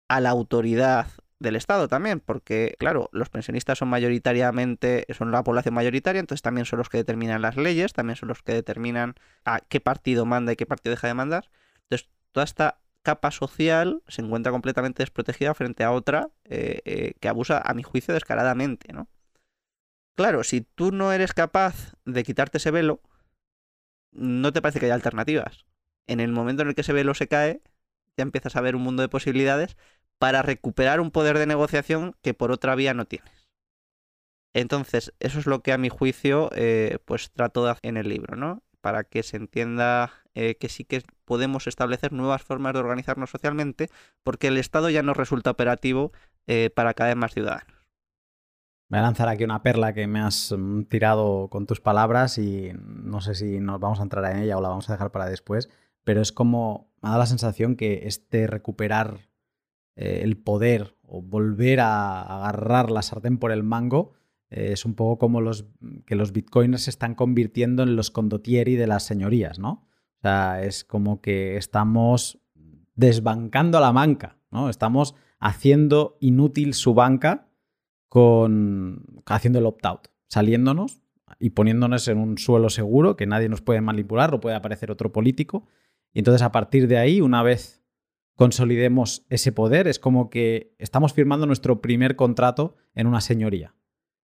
[0.08, 1.06] a la autoridad
[1.38, 6.64] del Estado también, porque claro, los pensionistas son mayoritariamente, son la población mayoritaria, entonces también
[6.64, 9.14] son los que determinan las leyes, también son los que determinan
[9.44, 11.50] a qué partido manda y qué partido deja de mandar.
[11.82, 17.28] Entonces, toda esta capa social se encuentra completamente desprotegida frente a otra eh, eh, que
[17.28, 19.08] abusa, a mi juicio, descaradamente, ¿no?
[20.16, 23.02] Claro, si tú no eres capaz de quitarte ese velo,
[24.12, 25.66] no te parece que haya alternativas.
[26.06, 27.60] En el momento en el que ese velo se cae,
[28.16, 29.76] ya empiezas a ver un mundo de posibilidades
[30.18, 33.50] para recuperar un poder de negociación que por otra vía no tienes.
[34.54, 38.08] Entonces, eso es lo que a mi juicio, eh, pues trato de hacer en el
[38.08, 38.62] libro, ¿no?
[38.80, 43.90] Para que se entienda eh, que sí que podemos establecer nuevas formas de organizarnos socialmente,
[44.22, 46.12] porque el Estado ya no resulta operativo
[46.46, 47.76] eh, para cada vez más ciudadanos.
[48.88, 52.72] Voy a lanzar aquí una perla que me has mm, tirado con tus palabras y
[52.78, 55.26] no sé si nos vamos a entrar en ella o la vamos a dejar para
[55.26, 55.68] después,
[56.04, 59.18] pero es como, me ha dado la sensación que este recuperar
[59.96, 64.12] eh, el poder o volver a agarrar la sartén por el mango
[64.50, 65.66] eh, es un poco como los,
[66.04, 69.86] que los bitcoiners se están convirtiendo en los condottieri de las señorías, ¿no?
[70.18, 72.38] O sea, es como que estamos
[72.94, 74.70] desbancando a la banca, ¿no?
[74.70, 77.48] Estamos haciendo inútil su banca
[78.08, 81.00] con haciendo el opt-out, saliéndonos
[81.38, 85.12] y poniéndonos en un suelo seguro que nadie nos puede manipular o puede aparecer otro
[85.12, 85.66] político.
[86.12, 87.82] Y entonces a partir de ahí, una vez
[88.36, 89.88] consolidemos ese poder.
[89.88, 93.74] Es como que estamos firmando nuestro primer contrato en una señoría.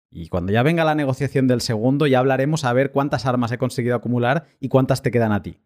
[0.10, 3.58] Y cuando ya venga la negociación del segundo, ya hablaremos a ver cuántas armas he
[3.58, 5.60] conseguido acumular y cuántas te quedan a ti.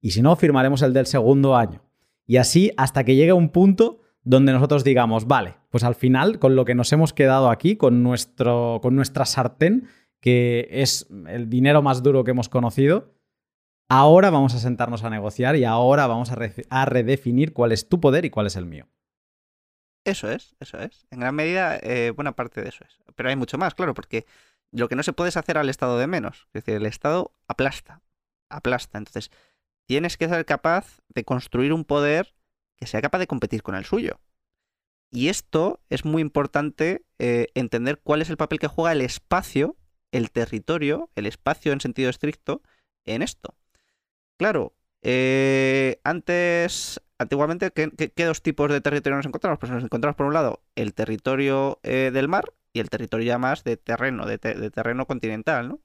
[0.00, 1.82] Y si no, firmaremos el del segundo año.
[2.24, 6.54] Y así hasta que llegue un punto donde nosotros digamos, vale, pues al final, con
[6.54, 9.88] lo que nos hemos quedado aquí, con, nuestro, con nuestra sartén,
[10.20, 13.14] que es el dinero más duro que hemos conocido,
[13.90, 18.26] Ahora vamos a sentarnos a negociar y ahora vamos a, redefinir cuál es tu poder
[18.26, 18.86] y cuál es el mío.
[20.04, 21.06] Eso es, eso es.
[21.10, 22.98] En gran medida, eh, buena parte de eso es.
[23.14, 24.26] Pero hay mucho más, claro, porque
[24.72, 26.48] lo que no se puede es hacer al Estado de menos.
[26.52, 28.02] Es decir, el Estado aplasta,
[28.50, 28.98] aplasta.
[28.98, 29.30] Entonces,
[29.86, 32.34] tienes que ser capaz de construir un poder
[32.76, 34.20] que sea capaz de competir con el suyo.
[35.10, 39.76] Y esto es muy importante eh, entender cuál es el papel que juega el espacio,
[40.12, 42.60] el territorio, el espacio en sentido estricto,
[43.06, 43.54] en esto.
[44.38, 49.58] Claro, eh, antes, antiguamente, ¿qué, dos tipos de territorio nos encontramos?
[49.58, 53.38] Pues nos encontramos por un lado el territorio eh, del mar y el territorio ya
[53.38, 55.80] más de terreno, de, terreno continental, ¿no?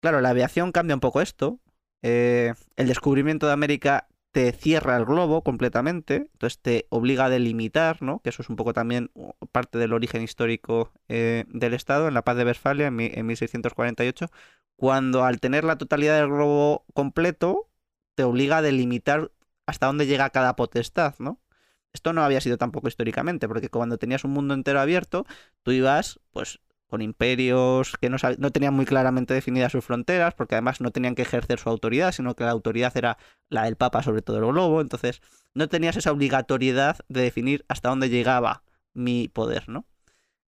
[0.00, 1.60] Claro, la aviación cambia un poco esto.
[2.02, 8.20] el descubrimiento de América te cierra el globo completamente, entonces te obliga a delimitar, ¿no?
[8.20, 9.10] Que eso es un poco también
[9.52, 14.30] parte del origen histórico eh, del Estado, en la paz de Westfalia en, en 1648,
[14.82, 17.70] cuando al tener la totalidad del globo completo,
[18.16, 19.30] te obliga a delimitar
[19.64, 21.40] hasta dónde llega cada potestad, ¿no?
[21.92, 25.24] Esto no había sido tampoco históricamente, porque cuando tenías un mundo entero abierto,
[25.62, 30.56] tú ibas, pues, con imperios que no, no, tenían muy claramente definidas sus fronteras, porque
[30.56, 33.18] además no tenían que ejercer su autoridad, sino que la autoridad era
[33.50, 35.22] la del Papa sobre todo el globo, entonces
[35.54, 38.64] no tenías esa obligatoriedad de definir hasta dónde llegaba
[38.94, 39.86] mi poder, ¿no?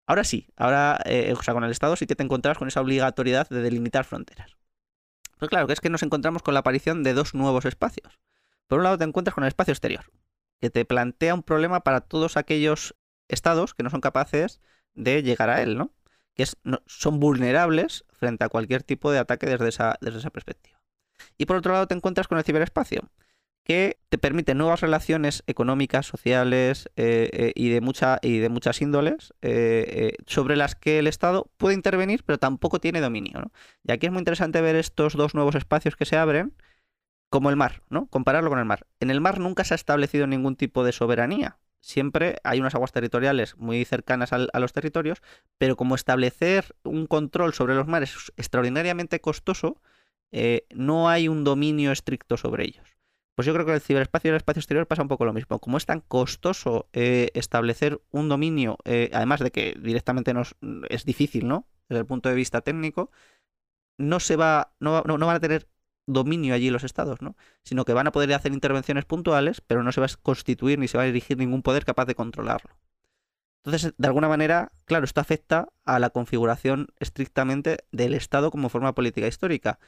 [0.06, 2.80] Ahora sí, ahora, eh, o sea, con el Estado sí que te encontrás con esa
[2.80, 4.56] obligatoriedad de delimitar fronteras.
[5.38, 8.20] Pero claro, que es que nos encontramos con la aparición de dos nuevos espacios.
[8.66, 10.04] Por un lado te encuentras con el espacio exterior,
[10.60, 12.94] que te plantea un problema para todos aquellos
[13.28, 14.60] estados que no son capaces
[14.94, 15.90] de llegar a él, ¿no?
[16.34, 16.46] que
[16.86, 20.80] son vulnerables frente a cualquier tipo de ataque desde esa perspectiva.
[21.38, 23.08] Y por otro lado te encuentras con el ciberespacio,
[23.64, 28.80] que te permite nuevas relaciones económicas, sociales eh, eh, y, de mucha, y de muchas
[28.82, 33.50] índoles eh, sobre las que el Estado puede intervenir, pero tampoco tiene dominio.
[33.82, 36.54] Y aquí es muy interesante ver estos dos nuevos espacios que se abren,
[37.30, 38.06] como el mar, ¿no?
[38.06, 38.86] Compararlo con el mar.
[39.00, 42.92] En el mar nunca se ha establecido ningún tipo de soberanía siempre hay unas aguas
[42.92, 45.20] territoriales muy cercanas a los territorios,
[45.58, 49.80] pero como establecer un control sobre los mares es extraordinariamente costoso,
[50.32, 52.93] eh, no hay un dominio estricto sobre ellos.
[53.34, 55.58] Pues yo creo que el ciberespacio y el espacio exterior pasa un poco lo mismo.
[55.58, 60.54] Como es tan costoso eh, establecer un dominio, eh, además de que directamente nos,
[60.88, 61.66] es difícil, ¿no?
[61.88, 63.10] Desde el punto de vista técnico,
[63.98, 65.68] no se va, no, no, no van a tener
[66.06, 67.36] dominio allí los estados, ¿no?
[67.64, 70.86] Sino que van a poder hacer intervenciones puntuales, pero no se va a constituir ni
[70.86, 72.78] se va a dirigir ningún poder capaz de controlarlo.
[73.64, 78.94] Entonces, de alguna manera, claro, esto afecta a la configuración estrictamente del Estado como forma
[78.94, 79.78] política histórica,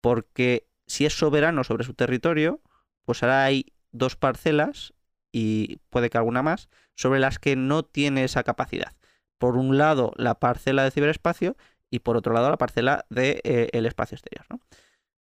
[0.00, 2.60] porque si es soberano sobre su territorio,
[3.04, 4.94] pues ahora hay dos parcelas
[5.32, 8.92] y puede que alguna más sobre las que no tiene esa capacidad.
[9.38, 11.56] Por un lado, la parcela de ciberespacio
[11.90, 14.46] y por otro lado, la parcela del de, eh, espacio exterior.
[14.50, 14.60] ¿no?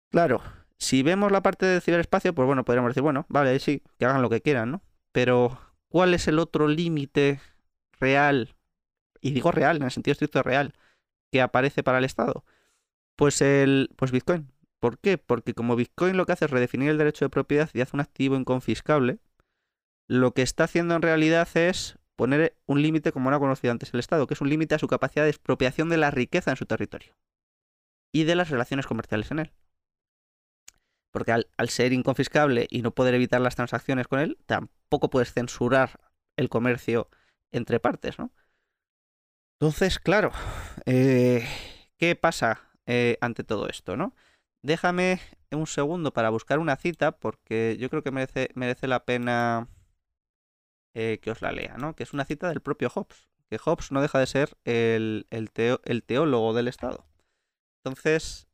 [0.10, 0.41] Claro,
[0.78, 4.22] si vemos la parte del ciberespacio, pues bueno, podríamos decir, bueno, vale, sí, que hagan
[4.22, 4.82] lo que quieran, ¿no?
[5.12, 7.40] Pero, ¿cuál es el otro límite
[8.00, 8.56] real,
[9.22, 10.74] y digo real, en el sentido estricto real,
[11.32, 12.44] que aparece para el Estado?
[13.16, 14.52] Pues el, pues Bitcoin.
[14.84, 15.18] ¿Por qué?
[15.18, 18.01] Porque como Bitcoin lo que hace es redefinir el derecho de propiedad y hace un
[18.01, 19.19] activo inconfiscable,
[20.10, 23.93] lo que está haciendo en realidad es poner un límite, como no ha conocido antes
[23.93, 26.57] el Estado, que es un límite a su capacidad de expropiación de la riqueza en
[26.57, 27.15] su territorio
[28.11, 29.53] y de las relaciones comerciales en él
[31.11, 36.01] porque al, ser inconfiscable y no poder evitar las transacciones con él, tampoco puedes censurar
[36.35, 37.07] el comercio
[37.53, 38.34] entre partes, ¿no?
[39.61, 40.34] Entonces, claro,
[40.85, 41.47] eh,
[41.97, 44.14] ¿qué pasa eh, ante todo esto, no?
[44.64, 45.19] Déjame
[45.52, 49.68] un segundo para buscar una cita, porque yo creo que merece, merece la pena
[50.95, 51.95] eh, que os la lea, ¿no?
[51.95, 56.03] Que es una cita del propio Hobbes, que Hobbes no deja de ser el, el
[56.03, 57.06] teólogo del Estado.
[57.84, 58.48] Entonces,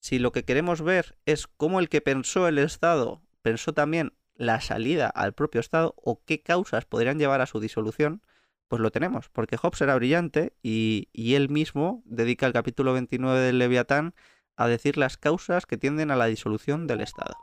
[0.00, 4.60] si lo que queremos ver es cómo el que pensó el Estado pensó también la
[4.60, 8.22] salida al propio Estado o qué causas podrían llevar a su disolución,
[8.68, 13.58] pues lo tenemos, porque Hobbes era brillante y, él mismo dedica el capítulo 29 del
[13.58, 14.14] Leviatán
[14.56, 17.36] a decir las causas que tienden a la disolución del Estado.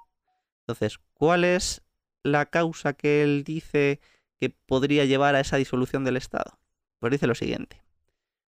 [0.62, 1.84] Entonces, ¿cuál es
[2.24, 4.00] la causa que él dice
[4.40, 6.60] que podría llevar a esa disolución del Estado?
[7.00, 7.84] Pues dice lo siguiente.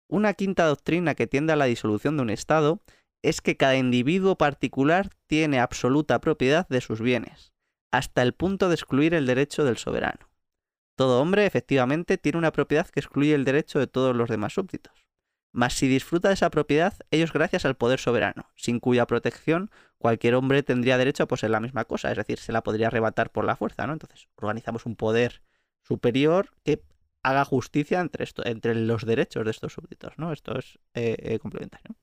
[0.09, 2.81] Una quinta doctrina que tiende a la disolución de un Estado
[3.23, 7.53] es que cada individuo particular tiene absoluta propiedad de sus bienes,
[7.91, 10.31] hasta el punto de excluir el derecho del soberano.
[10.97, 15.06] Todo hombre, efectivamente, tiene una propiedad que excluye el derecho de todos los demás súbditos.
[15.57, 20.35] Mas si disfruta de esa propiedad, ellos gracias al poder soberano, sin cuya protección cualquier
[20.35, 23.47] hombre tendría derecho a poseer la misma cosa, es decir, se la podría arrebatar por
[23.47, 23.95] la fuerza, ¿no?
[23.95, 25.41] Entonces, organizamos un poder
[25.81, 26.83] superior que
[27.23, 30.31] haga justicia entre, esto, entre los derechos de estos súbditos, ¿no?
[30.31, 31.97] Esto es eh, eh, complementario.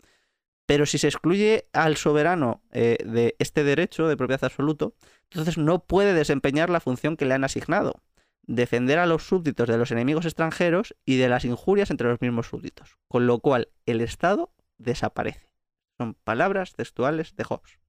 [0.66, 5.84] Pero si se excluye al soberano eh, de este derecho de propiedad absoluto, entonces no
[5.84, 8.02] puede desempeñar la función que le han asignado.
[8.44, 12.48] Defender a los súbditos de los enemigos extranjeros y de las injurias entre los mismos
[12.48, 15.50] súbditos, con lo cual el Estado desaparece.
[15.98, 17.80] Son palabras textuales de Hobbes.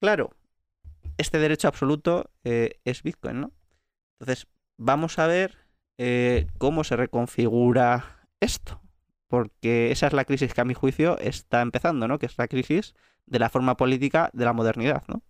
[0.00, 0.30] Claro,
[1.16, 3.52] este derecho absoluto eh, es Bitcoin, ¿no?
[4.18, 5.58] Entonces, vamos a ver
[5.98, 8.80] eh, cómo se reconfigura esto,
[9.28, 12.18] porque esa es la crisis que a mi juicio está empezando, ¿no?
[12.18, 12.94] Que es la crisis
[13.26, 15.22] de la forma política de la modernidad, ¿no?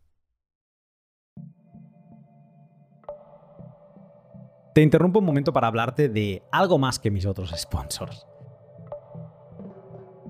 [4.79, 8.29] Te interrumpo un momento para hablarte de algo más que mis otros sponsors.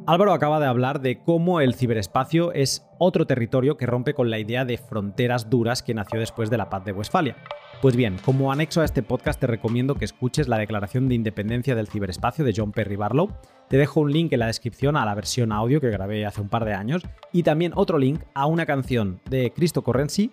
[0.06, 4.38] Álvaro acaba de hablar de cómo el ciberespacio es otro territorio que rompe con la
[4.38, 7.36] idea de fronteras duras que nació después de la paz de Westfalia.
[7.82, 11.74] Pues bien, como anexo a este podcast te recomiendo que escuches la Declaración de Independencia
[11.74, 13.28] del Ciberespacio de John Perry Barlow.
[13.68, 16.48] Te dejo un link en la descripción a la versión audio que grabé hace un
[16.48, 17.02] par de años
[17.34, 20.32] y también otro link a una canción de Cristo Corrensi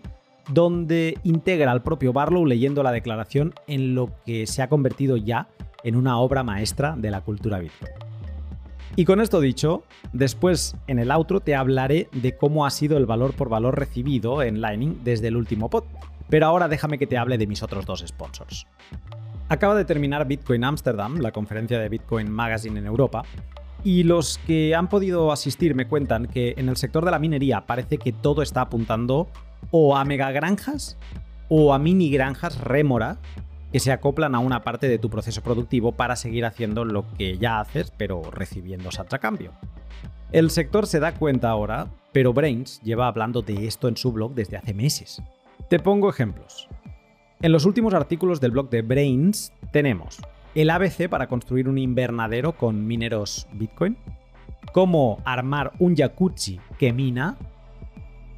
[0.50, 5.48] donde integra al propio Barlow leyendo la declaración en lo que se ha convertido ya
[5.84, 7.92] en una obra maestra de la cultura Bitcoin.
[8.98, 13.06] Y con esto dicho, después en el outro te hablaré de cómo ha sido el
[13.06, 15.84] valor por valor recibido en Lightning desde el último pod.
[16.30, 18.66] Pero ahora déjame que te hable de mis otros dos sponsors.
[19.50, 23.24] Acaba de terminar Bitcoin Amsterdam, la conferencia de Bitcoin Magazine en Europa,
[23.84, 27.68] y los que han podido asistir me cuentan que en el sector de la minería
[27.68, 29.28] parece que todo está apuntando
[29.72, 30.98] o a megagranjas
[31.50, 33.18] o a mini granjas rémora
[33.72, 37.38] que se acoplan a una parte de tu proceso productivo para seguir haciendo lo que
[37.38, 39.52] ya haces, pero recibiendo sats a cambio.
[40.32, 44.34] El sector se da cuenta ahora, pero Brains lleva hablando de esto en su blog
[44.34, 45.22] desde hace meses.
[45.70, 46.70] Te pongo ejemplos.
[47.42, 50.22] En los últimos artículos del blog de Brains tenemos
[50.56, 53.98] el ABC para construir un invernadero con mineros Bitcoin,
[54.72, 57.38] cómo armar un jacuzzi que mina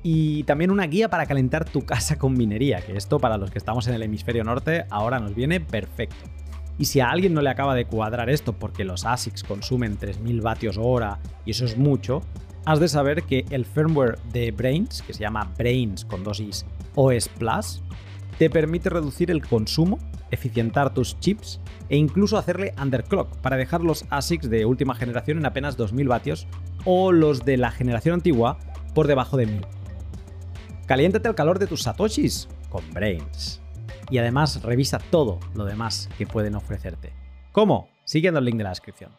[0.03, 3.57] y también una guía para calentar tu casa con minería, que esto para los que
[3.57, 6.29] estamos en el hemisferio norte ahora nos viene perfecto.
[6.77, 10.41] Y si a alguien no le acaba de cuadrar esto porque los ASICs consumen 3000
[10.41, 12.21] vatios hora y eso es mucho,
[12.65, 16.65] has de saber que el firmware de Brains, que se llama Brains con dosis
[16.95, 17.81] OS Plus,
[18.37, 19.97] te permite reducir el consumo,
[20.29, 21.59] eficientar tus chips
[21.89, 26.47] e incluso hacerle underclock para dejar los ASICs de última generación en apenas 2000 vatios
[26.85, 28.59] o los de la generación antigua
[28.93, 29.76] por debajo de 1000.
[30.87, 33.61] Caliéntate al calor de tus satoshis con Brains.
[34.09, 37.11] Y además revisa todo lo demás que pueden ofrecerte.
[37.51, 37.89] ¿Cómo?
[38.05, 39.11] Siguiendo el link de la descripción.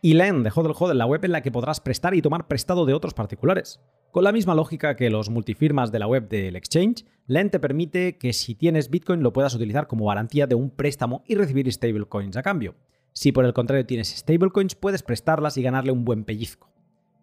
[0.00, 2.86] Y Len de Hodel Hodel, la web en la que podrás prestar y tomar prestado
[2.86, 3.80] de otros particulares.
[4.12, 8.16] Con la misma lógica que los multifirmas de la web del exchange, Len te permite
[8.16, 12.36] que si tienes Bitcoin lo puedas utilizar como garantía de un préstamo y recibir stablecoins
[12.36, 12.76] a cambio.
[13.12, 16.70] Si por el contrario tienes stablecoins, puedes prestarlas y ganarle un buen pellizco.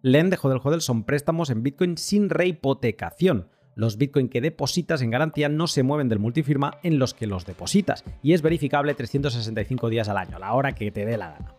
[0.06, 3.48] Len de Hodel Hodel son préstamos en Bitcoin sin rehipotecación.
[3.74, 7.44] Los Bitcoin que depositas en garantía no se mueven del multifirma en los que los
[7.44, 11.30] depositas y es verificable 365 días al año, a la hora que te dé la
[11.30, 11.54] gana.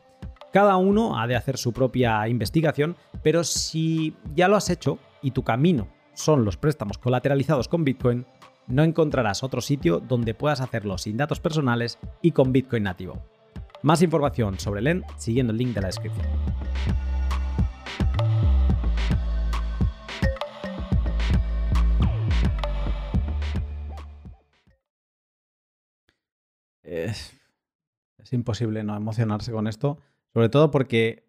[0.54, 5.32] Cada uno ha de hacer su propia investigación, pero si ya lo has hecho y
[5.32, 8.26] tu camino son los préstamos colateralizados con Bitcoin,
[8.68, 13.22] no encontrarás otro sitio donde puedas hacerlo sin datos personales y con Bitcoin nativo.
[13.82, 16.26] Más información sobre LEN siguiendo el link de la descripción.
[27.06, 27.34] Es,
[28.32, 30.00] imposible no emocionarse con esto,
[30.34, 31.26] sobre todo porque,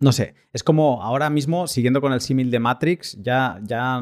[0.00, 4.00] no sé, es como ahora mismo, siguiendo con el símil de Matrix, ya, ya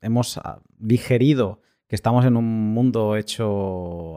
[0.00, 4.14] hemos ah, digerido que estamos en un mundo hecho,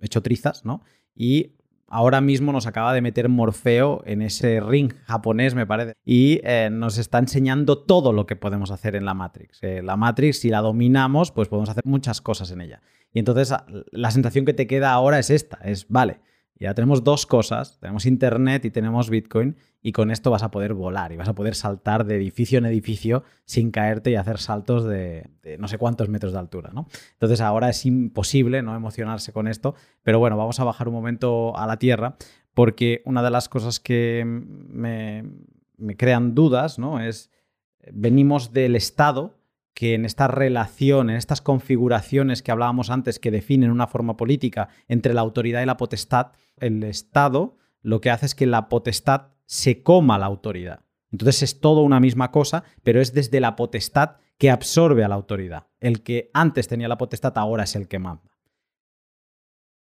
[0.00, 0.82] hecho trizas, ¿no?
[1.14, 1.52] Y
[1.88, 6.68] ahora mismo nos acaba de meter Morfeo en ese ring japonés, me parece, y eh,
[6.70, 9.58] nos está enseñando todo lo que podemos hacer en la Matrix.
[9.62, 12.82] Eh, la Matrix, si la dominamos, pues podemos hacer muchas cosas en ella.
[13.12, 13.54] Y entonces
[13.92, 16.20] la sensación que te queda ahora es esta, es, vale,
[16.58, 20.74] ya tenemos dos cosas, tenemos Internet y tenemos Bitcoin, y con esto vas a poder
[20.74, 24.84] volar y vas a poder saltar de edificio en edificio sin caerte y hacer saltos
[24.84, 26.70] de, no sé cuántos metros de altura.
[26.72, 26.88] ¿no?
[27.12, 31.56] Entonces ahora es imposible no emocionarse con esto, pero bueno, vamos a bajar un momento
[31.56, 32.16] a la tierra
[32.52, 35.24] porque una de las cosas que me,
[35.76, 37.00] me crean dudas ¿no?
[37.00, 37.30] es,
[37.92, 39.38] venimos del Estado
[39.76, 44.70] que en esta relación, en estas configuraciones que hablábamos antes que definen una forma política
[44.88, 49.34] entre la autoridad y la potestad, el Estado lo que hace es que la potestad
[49.44, 50.86] se coma la autoridad.
[51.12, 55.14] Entonces es todo una misma cosa, pero es desde la potestad que absorbe a la
[55.14, 55.66] autoridad.
[55.78, 58.34] El que antes tenía la potestad ahora es el que manda.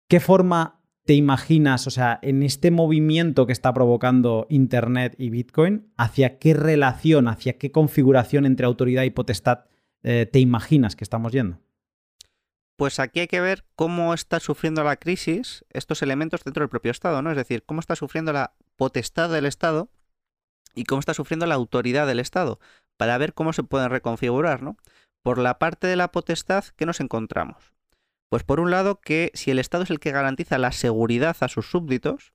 [0.10, 0.79] ¿Qué forma
[1.10, 6.54] te imaginas, o sea, en este movimiento que está provocando Internet y Bitcoin, hacia qué
[6.54, 9.62] relación, hacia qué configuración entre autoridad y potestad
[10.04, 11.58] eh, te imaginas que estamos yendo?
[12.76, 16.92] pues aquí hay que ver cómo está sufriendo la crisis estos elementos dentro del propio
[16.92, 17.32] Estado, ¿no?
[17.32, 19.90] Es decir, cómo está sufriendo la potestad del Estado
[20.76, 22.60] y cómo está sufriendo la autoridad del Estado,
[22.98, 24.78] para ver cómo se pueden reconfigurar, ¿no?
[25.24, 27.74] Por la parte de la potestad, ¿qué nos encontramos?
[28.30, 31.48] Pues por un lado que si el Estado es el que garantiza la seguridad a
[31.48, 32.34] sus súbditos,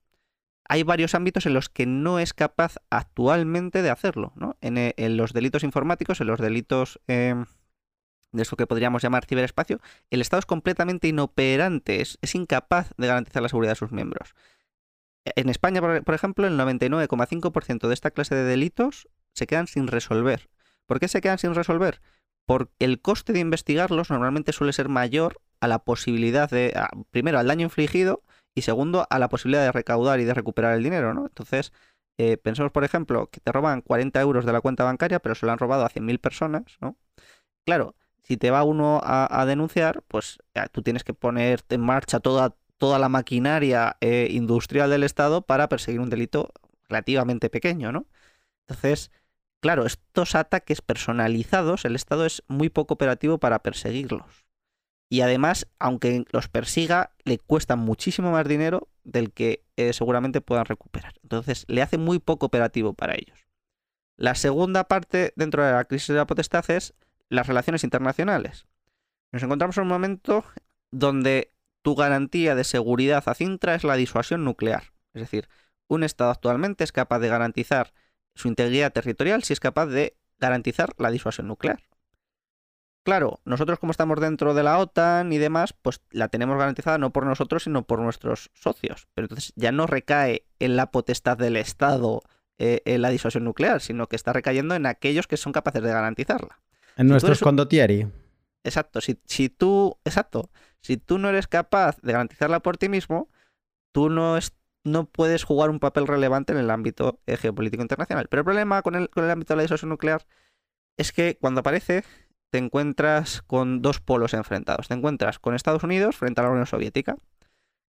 [0.67, 4.57] hay varios ámbitos en los que no es capaz actualmente de hacerlo, ¿no?
[4.61, 7.45] En, eh, los delitos informáticos, en los delitos em,
[8.31, 13.41] de eso que podríamos llamar ciberespacio, el Estado es completamente inoperante, es, incapaz de garantizar
[13.41, 14.35] la seguridad de sus miembros.
[15.23, 20.49] En España, por, ejemplo, el 99,5% de esta clase de delitos se quedan sin resolver.
[20.85, 22.01] ¿Por qué se quedan sin resolver?
[22.45, 26.73] Porque el coste de investigarlos normalmente suele ser mayor a la posibilidad de,
[27.11, 28.23] primero, al daño infligido
[28.55, 31.25] y segundo, a la posibilidad de recaudar y de recuperar el dinero, ¿no?
[31.25, 31.73] Entonces,
[32.17, 35.45] eh, pensemos, por ejemplo, que te roban 40 euros de la cuenta bancaria, pero se
[35.45, 36.95] lo han robado a 100.000 personas, ¿no?
[37.65, 40.39] Claro, si te va uno a, denunciar, pues
[40.71, 45.69] tú tienes que poner en marcha toda, toda la maquinaria eh, industrial del Estado para
[45.69, 46.51] perseguir un delito
[46.89, 48.07] relativamente pequeño, ¿no?
[48.67, 49.11] Entonces,
[49.61, 54.44] claro, estos ataques personalizados, el Estado es muy poco operativo para perseguirlos.
[55.09, 60.65] Y además, aunque los persiga, le cuesta muchísimo más dinero del que eh, seguramente puedan
[60.65, 61.13] recuperar.
[61.21, 63.45] Entonces, le hace muy poco operativo para ellos.
[64.17, 66.95] La segunda parte dentro de la crisis de la potestad es
[67.29, 68.65] las relaciones internacionales.
[69.31, 70.43] Nos encontramos en un momento
[70.91, 71.51] donde
[71.81, 74.93] tu garantía de seguridad a Cintra es la disuasión nuclear.
[75.13, 75.49] Es decir,
[75.87, 77.93] un Estado actualmente es capaz de garantizar
[78.33, 81.83] su integridad territorial si es capaz de garantizar la disuasión nuclear.
[83.05, 87.13] Claro, nosotros como estamos dentro de la OTAN y demás, pues la tenemos garantizada no
[87.13, 89.07] por nosotros, sino por nuestros socios.
[89.13, 92.23] Pero entonces ya no recae en la potestad del Estado
[92.57, 95.89] eh, en la disuasión nuclear, sino que está recayendo en aquellos que son capaces de
[95.89, 96.59] garantizarla.
[96.97, 98.07] En nuestros condottieri.
[98.63, 100.49] Exacto, si, si, tú, exacto,
[100.81, 103.29] si tú no eres capaz de garantizarla por ti mismo,
[103.91, 104.51] tú no, es,
[104.83, 108.29] no puedes jugar un papel relevante en el ámbito eh, geopolítico internacional.
[108.29, 110.25] Pero el problema con el, con el ámbito de la disuasión nuclear
[110.97, 112.03] es que cuando aparece
[112.55, 114.87] te encuentras con dos polos enfrentados.
[114.87, 117.17] Te encuentras con Estados Unidos frente a la Unión Soviética.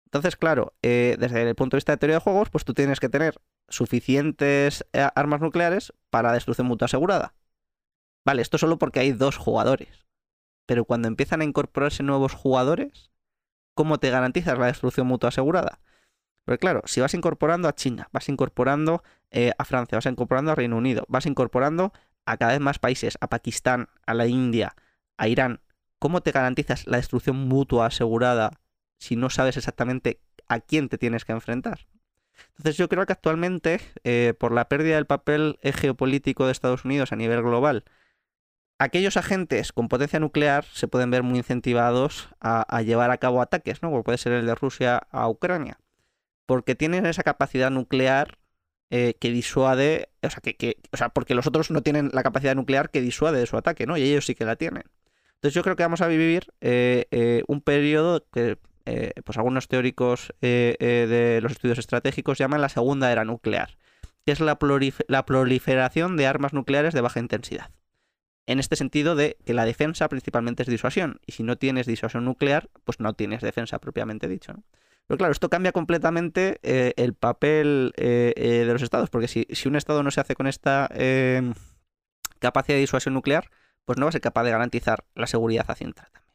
[0.07, 2.99] Entonces, claro, eh, desde el punto de vista de teoría de juegos, pues tú tienes
[2.99, 7.37] que tener suficientes eh, armas nucleares para destrucción mutua asegurada.
[8.25, 10.09] Vale, esto solo porque hay dos jugadores.
[10.67, 13.13] Pero cuando empiezan a incorporarse nuevos jugadores,
[13.75, 15.79] ¿cómo te garantizas la destrucción mutua asegurada?
[16.45, 20.57] Porque claro, si vas incorporando a China, vas incorporando eh, a Francia, vas incorporando a
[20.57, 21.93] Reino Unido, vas incorporando
[22.31, 24.75] a cada vez más países, a Pakistán, a la India,
[25.17, 25.61] a Irán,
[25.99, 28.61] ¿cómo te garantizas la destrucción mutua asegurada
[28.99, 31.87] si no sabes exactamente a quién te tienes que enfrentar?
[32.51, 37.13] Entonces yo creo que actualmente, eh, por la pérdida del papel geopolítico de Estados Unidos
[37.13, 37.85] a nivel global
[38.79, 43.83] aquellos agentes con potencia nuclear se pueden ver muy incentivados a, llevar a cabo ataques,
[43.83, 43.91] ¿no?
[43.91, 45.79] Como puede ser el de Rusia a Ucrania.
[46.47, 48.39] Porque tienen esa capacidad nuclear
[48.91, 50.09] eh, que disuade.
[50.23, 53.39] O sea, que, o sea, porque los otros no tienen la capacidad nuclear que disuade
[53.39, 53.97] de su ataque, ¿no?
[53.97, 54.85] Y ellos sí que la tienen.
[55.35, 58.59] Entonces yo creo que vamos a vivir eh, eh, un periodo que
[59.23, 63.77] pues algunos teóricos de los estudios estratégicos llaman la segunda era nuclear,
[64.25, 64.57] que es la
[65.27, 67.71] proliferación de armas nucleares de baja intensidad
[68.49, 72.25] en este sentido de que la defensa principalmente es disuasión, y si no tienes disuasión
[72.25, 74.55] nuclear, pues no tienes defensa propiamente dicho.
[75.09, 79.47] Pero claro, esto cambia completamente eh, el papel eh, eh, de los estados, porque si,
[79.67, 80.87] un estado no se hace con esta
[82.39, 83.51] capacidad de disuasión nuclear,
[83.87, 86.35] pues no va a ser capaz de garantizar la seguridad a Cintra también.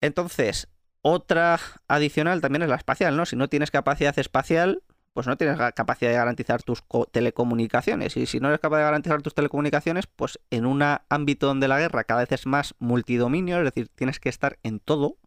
[0.00, 0.68] Entonces,
[1.02, 3.26] otra adicional también es la espacial, ¿no?
[3.26, 8.16] Si no tienes capacidad espacial, pues no tienes capacidad de garantizar tus telecomunicaciones.
[8.16, 11.78] Y si no eres capaz de garantizar tus telecomunicaciones, pues en un ámbito donde la
[11.78, 15.18] guerra cada vez es más multidominio, es decir, tienes que estar en todo,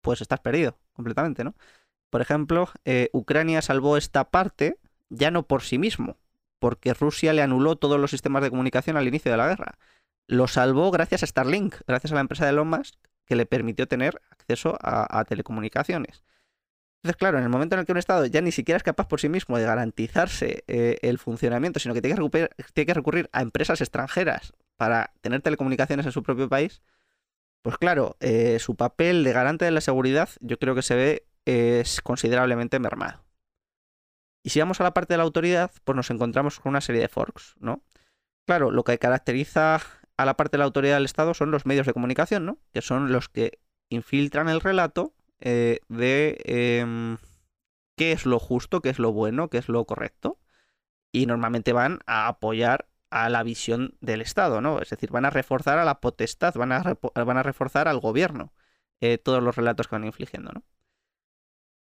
[0.00, 1.54] pues estás perdido completamente, ¿no?
[2.10, 4.78] Por ejemplo, eh, Ucrania salvó esta parte
[5.08, 6.16] ya no por sí mismo,
[6.58, 9.78] porque Rusia le anuló todos los sistemas de comunicación al inicio de la guerra.
[10.26, 12.96] Lo salvó gracias a Starlink, gracias a la empresa de Elon Musk,
[13.26, 16.24] que le permitió tener acceso a telecomunicaciones.
[17.06, 19.06] Entonces, claro, en el momento en el que un Estado ya ni siquiera es capaz
[19.06, 23.30] por sí mismo de garantizarse eh, el funcionamiento, sino que tiene que, tiene que, recurrir
[23.32, 26.82] a empresas extranjeras para tener telecomunicaciones en su propio país,
[27.62, 31.26] pues claro, eh, su papel de garante de la seguridad yo creo que se ve
[31.44, 33.24] es considerablemente mermado.
[34.42, 37.00] Y si vamos a la parte de la autoridad, pues nos encontramos con una serie
[37.00, 37.82] de forks, ¿no?
[38.46, 39.80] Claro, lo que caracteriza
[40.16, 42.58] a la parte de la autoridad del Estado son los medios de comunicación, ¿no?
[42.72, 43.58] Que son los que
[43.88, 47.18] infiltran el relato eh, de em,
[47.96, 50.38] qué es lo justo, qué es lo bueno, qué es lo correcto.
[51.12, 54.80] Y normalmente van a apoyar a la visión del Estado, ¿no?
[54.80, 56.82] Es decir, van a reforzar a la potestad, van a,
[57.14, 58.52] van a reforzar al gobierno.
[59.00, 60.64] eh, todos los relatos que van infligiendo, ¿no?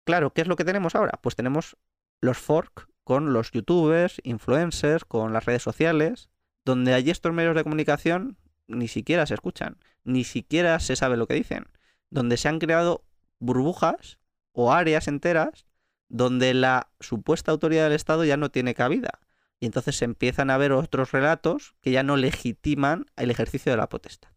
[0.06, 1.20] Claro, ¿qué es lo que tenemos ahora?
[1.22, 1.78] Pues tenemos
[2.22, 6.30] los fork con los youtubers, influencers, con las redes sociales,
[6.66, 11.28] donde allí estos medios de comunicación ni siquiera se escuchan, ni siquiera se sabe lo
[11.28, 11.68] que dicen,
[12.10, 13.06] donde se han creado
[13.40, 14.20] burbujas
[14.54, 15.66] o áreas enteras
[16.10, 19.20] donde la supuesta autoridad del Estado ya no tiene cabida.
[19.60, 23.78] Y entonces se empiezan a ver otros relatos que ya no legitiman el ejercicio de
[23.78, 24.30] la potestad.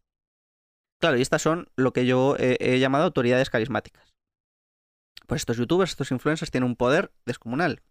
[0.98, 4.14] Claro, y estas son lo que yo he, llamado autoridades carismáticas.
[5.26, 7.82] Pues estos youtubers, estos influencers tienen un poder descomunal.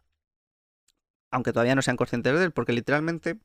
[1.32, 3.40] Aunque todavía no sean conscientes de él, porque literalmente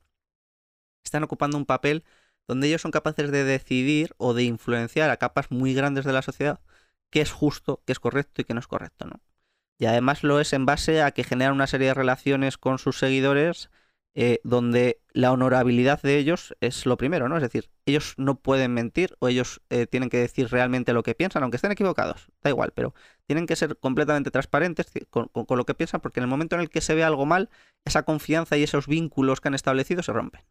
[1.05, 2.05] están ocupando un papel
[2.47, 6.23] donde ellos son capaces de decidir o de influenciar a capas muy grandes de la
[6.23, 6.61] sociedad
[7.15, 9.21] qué es justo, qué es correcto y qué no es correcto, ¿no?
[9.85, 12.99] Y además lo es en base a que generan una serie de relaciones con sus
[12.99, 13.69] seguidores
[14.15, 17.37] eh, donde la honorabilidad de ellos es lo primero, ¿no?
[17.37, 21.15] Es decir, ellos no pueden mentir o ellos eh, tienen que decir realmente lo que
[21.15, 22.95] piensan, aunque estén equivocados, da igual, pero
[23.27, 26.63] tienen que ser completamente transparentes con, con lo que piensan porque en el momento en
[26.63, 27.51] el que se ve algo mal,
[27.85, 30.47] esa confianza y esos vínculos que han establecido se rompen.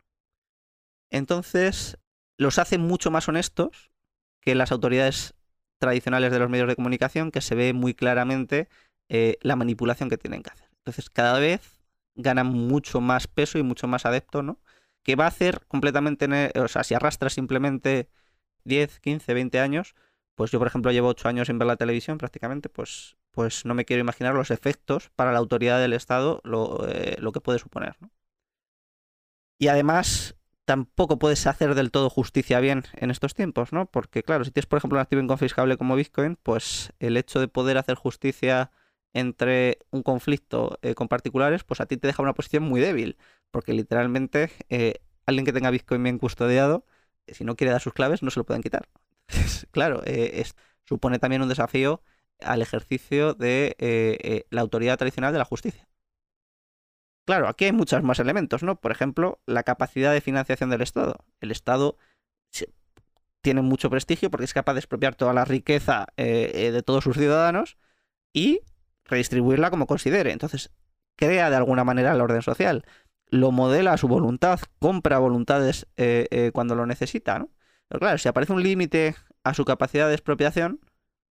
[1.10, 1.98] Entonces,
[2.38, 3.92] los hace mucho más honestos
[4.42, 5.34] que las autoridades
[5.80, 8.70] tradicionales de los medios de comunicación, que se ve muy claramente
[9.10, 10.70] eh, la manipulación que tienen que hacer.
[10.78, 11.82] Entonces, cada vez
[12.16, 14.60] ganan mucho más peso y mucho más adepto, ¿no?
[15.04, 16.28] Que va a hacer completamente,
[16.60, 18.10] o sea, si arrastra simplemente
[18.66, 19.96] 10, 15, 20 años,
[20.36, 23.74] pues yo, por ejemplo, llevo 8 años sin ver la televisión prácticamente, pues, pues no
[23.74, 27.60] me quiero imaginar los efectos para la autoridad del Estado, lo, eh, lo que puede
[27.60, 28.12] suponer, ¿no?
[29.60, 30.36] Y además,
[30.66, 33.86] tampoco puedes hacer del todo justicia bien en estos tiempos, ¿no?
[33.86, 37.48] Porque, claro, si tienes, por ejemplo, un activo inconfiscable como Bitcoin, pues el hecho de
[37.48, 38.72] poder hacer justicia
[39.14, 43.18] entre un conflicto eh, con particulares, pues a ti te deja una posición muy débil,
[43.52, 44.96] porque literalmente eh,
[45.26, 46.86] alguien que tenga Bitcoin bien custodiado,
[47.28, 48.90] eh, si no quiere dar sus claves, no se lo pueden quitar.
[49.72, 52.02] claro, es, supone también un desafío
[52.42, 55.88] al ejercicio de la autoridad tradicional de la justicia.
[57.26, 58.82] Claro, aquí hay muchos más elementos, ¿no?
[58.82, 61.24] Por ejemplo, la capacidad de financiación del Estado.
[61.40, 61.98] El Estado
[63.42, 67.78] tiene mucho prestigio porque es capaz de expropiar toda la riqueza de todos sus ciudadanos
[68.34, 68.62] y
[69.06, 70.32] redistribuirla como considere.
[70.32, 70.72] Entonces,
[71.16, 72.86] crea de alguna manera el orden social,
[73.30, 77.50] lo modela a su voluntad, compra voluntades eh, eh, cuando lo necesita, ¿no?
[77.88, 80.80] Pero claro, si aparece un límite a su capacidad de expropiación,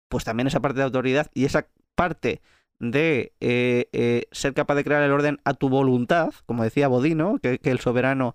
[0.09, 2.43] pues también esa parte de autoridad y esa parte
[2.79, 7.59] de eh, ser capaz de crear el orden a tu voluntad, como decía Bodino, que,
[7.59, 8.35] que el soberano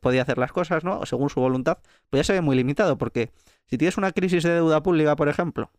[0.00, 1.04] podía hacer las cosas, ¿no?
[1.06, 1.78] Según su voluntad,
[2.08, 3.30] pues ya se ve muy limitado, porque
[3.66, 5.72] si tienes una crisis de deuda pública, por ejemplo,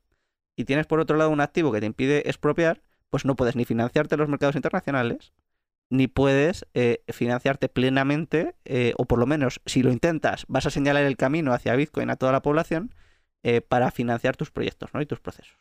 [0.58, 3.64] y tienes por otro lado un activo que te impide expropiar, pues no puedes ni
[3.64, 5.32] financiarte los mercados internacionales,
[5.90, 10.72] ni puedes eh, financiarte plenamente, eh, o por lo menos si lo intentas, vas a
[10.72, 12.94] señalar el camino hacia Bitcoin a toda la población
[13.44, 15.02] eh, para financiar tus proyectos ¿no?
[15.02, 15.58] y tus procesos.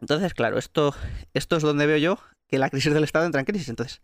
[0.00, 0.94] Entonces, claro, esto,
[1.32, 2.18] esto es donde veo yo
[2.48, 3.68] que la crisis del Estado entra en crisis.
[3.68, 4.02] Entonces,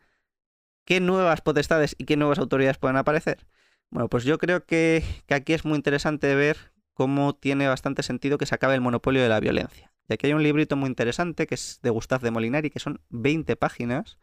[0.85, 3.45] ¿qué nuevas potestades y qué nuevas autoridades pueden aparecer?
[3.91, 8.47] Bueno, pues yo creo que aquí es muy interesante ver cómo tiene bastante sentido que
[8.47, 9.93] se acabe el monopolio de la violencia.
[10.09, 13.01] Y aquí hay un librito muy interesante que es de Gustave de Molinari, que son
[13.11, 14.19] 20 páginas.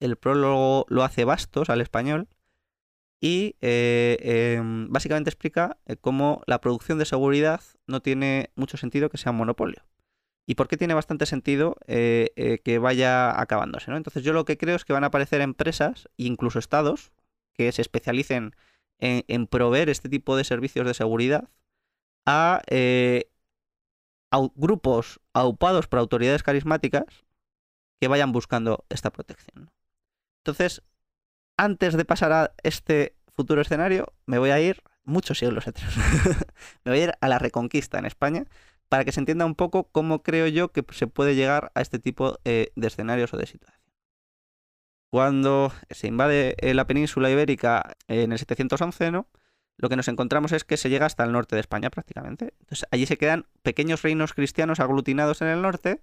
[0.00, 2.28] El prólogo lo hace Bastos al español.
[3.20, 9.08] Y eh, em, básicamente explica eh, cómo la producción de seguridad no tiene mucho sentido
[9.08, 9.82] que sea un monopolio.
[10.46, 13.90] Y por qué tiene bastante sentido eh, que vaya acabándose.
[13.90, 17.10] Entonces yo lo que creo es que van a aparecer empresas incluso estados
[17.52, 18.54] que se especialicen
[18.98, 21.48] en proveer este tipo de servicios de seguridad
[22.26, 23.30] a eh,
[24.54, 27.04] grupos aupados por autoridades carismáticas
[28.00, 29.70] que vayan buscando esta protección.
[30.44, 30.82] Entonces,
[31.56, 35.96] antes de pasar a este futuro escenario, me voy a ir muchos siglos atrás.
[36.84, 38.44] me voy a ir a la reconquista en España
[38.88, 41.98] para que se entienda un poco cómo creo yo que se puede llegar a este
[41.98, 43.86] tipo eh, de escenarios o de situaciones.
[45.10, 49.28] Cuando se invade eh, la península ibérica en el 711, ¿no?
[49.78, 52.54] Lo que nos encontramos es que se llega hasta el norte de España prácticamente.
[52.60, 56.02] Entonces allí se quedan pequeños reinos cristianos aglutinados en el norte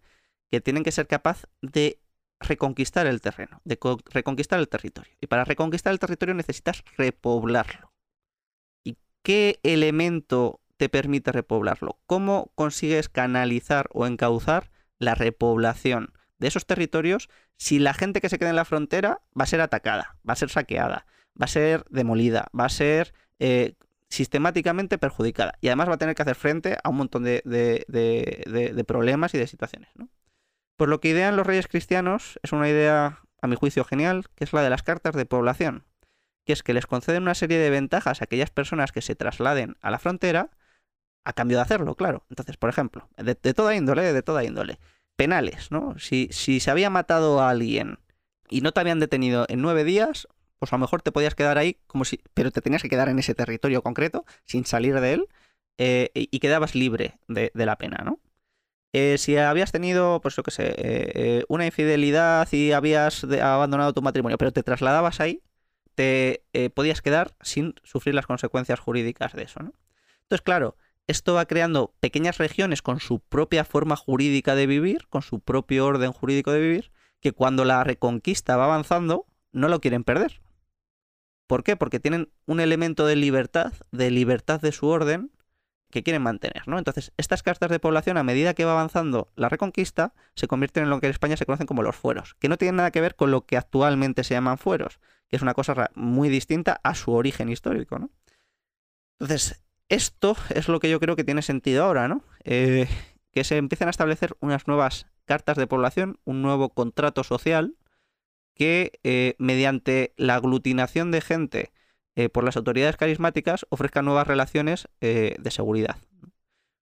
[0.52, 2.00] que tienen que ser capaz de
[2.40, 3.80] reconquistar el terreno, de
[4.12, 5.14] reconquistar el territorio.
[5.22, 7.92] Y para reconquistar el territorio necesitas repoblarlo.
[8.84, 12.00] ¿Y qué elemento te permite repoblarlo?
[12.06, 14.70] ¿Cómo consigues canalizar o encauzar
[15.00, 19.44] la repoblación de esos territorios si la gente que se queda en la frontera va
[19.44, 21.06] a ser atacada, va a ser saqueada,
[21.40, 23.14] va a ser demolida, va a ser
[23.46, 23.76] eh,
[24.08, 25.56] sistemáticamente perjudicada.
[25.60, 27.44] Y además va a tener que hacer frente a un montón de,
[28.88, 29.90] problemas y de situaciones.
[29.96, 30.08] ¿no?
[30.78, 34.46] Pues lo que idean los reyes cristianos es una idea, a mi juicio, genial, que
[34.46, 35.84] es la de las cartas de población.
[36.46, 39.76] Que es que les conceden una serie de ventajas a aquellas personas que se trasladen
[39.82, 40.52] a la frontera
[41.26, 42.26] a cambio de hacerlo, claro.
[42.30, 44.80] Entonces, por ejemplo, de, toda índole, de toda índole.
[45.18, 46.00] Penales, ¿no?
[46.00, 48.00] Si, si se había matado a alguien
[48.50, 50.30] y no te habían detenido en nueve días,
[50.64, 52.22] pues a lo mejor te podías quedar ahí como si.
[52.34, 55.28] Pero te tenías que quedar en ese territorio concreto, sin salir de él,
[55.78, 58.22] eh, y quedabas libre de, la pena, ¿no?
[58.94, 64.02] Eh, si habías tenido, pues yo qué sé, eh, una infidelidad y habías abandonado tu
[64.02, 65.42] matrimonio, pero te trasladabas ahí,
[65.96, 69.74] te podías quedar sin sufrir las consecuencias jurídicas de eso, ¿no?
[70.22, 70.78] Entonces, claro,
[71.08, 75.86] esto va creando pequeñas regiones con su propia forma jurídica de vivir, con su propio
[75.88, 80.43] orden jurídico de vivir, que cuando la reconquista va avanzando, no lo quieren perder.
[81.48, 81.76] ¿Por qué?
[81.76, 85.32] Porque tienen un elemento de libertad, de libertad de su orden,
[85.94, 86.80] que quieren mantener, ¿no?
[86.80, 90.90] Entonces, estas cartas de población, a medida que va avanzando la reconquista, se convierten en
[90.90, 93.16] lo que en España se conocen como los fueros, que no tienen nada que ver
[93.16, 95.00] con lo que actualmente se llaman fueros,
[95.30, 98.10] que es una cosa muy distinta a su origen histórico, ¿no?
[99.20, 102.24] Entonces, esto es lo que yo creo que tiene sentido ahora, ¿no?
[102.44, 102.88] Eh,
[103.32, 107.76] que se empiecen a establecer unas nuevas cartas de población, un nuevo contrato social
[108.56, 111.72] que eh, mediante la aglutinación de gente
[112.16, 115.98] eh, por las autoridades carismáticas ofrezca nuevas relaciones de seguridad.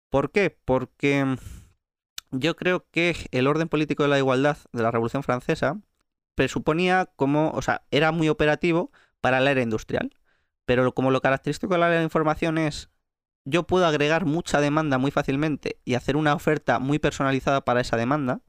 [0.09, 0.55] ¿Por qué?
[0.63, 1.37] Porque mm,
[2.31, 5.81] yo creo que el orden político de la igualdad de la Revolución Francesa
[6.35, 8.91] presuponía como, o sea, era muy operativo
[9.21, 10.11] para la era industrial.
[10.65, 12.89] Pero como lo característico de la era de información es
[13.45, 17.97] yo puedo agregar mucha demanda muy fácilmente y hacer una oferta muy personalizada para esa
[17.97, 18.41] demanda,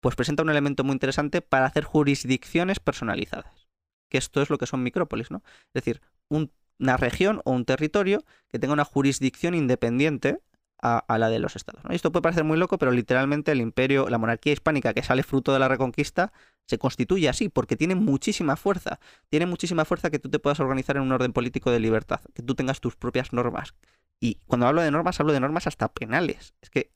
[0.00, 3.68] pues presenta un elemento muy interesante para hacer jurisdicciones personalizadas.
[4.10, 5.42] Que esto es lo que son micrópolis, ¿no?
[5.74, 10.40] Es decir, una región o un territorio que tenga una jurisdicción independiente
[10.80, 11.82] a, la de los estados.
[11.90, 15.52] Esto puede parecer muy loco, pero literalmente el imperio, la monarquía hispánica que sale fruto
[15.52, 16.32] de la reconquista,
[16.66, 19.00] se constituye así, porque tiene muchísima fuerza.
[19.28, 22.42] Tiene muchísima fuerza que tú te puedas organizar en un orden político de libertad, que
[22.42, 23.74] tú tengas tus propias normas.
[24.20, 26.54] Y cuando hablo de normas, hablo de normas hasta penales.
[26.60, 26.92] Es que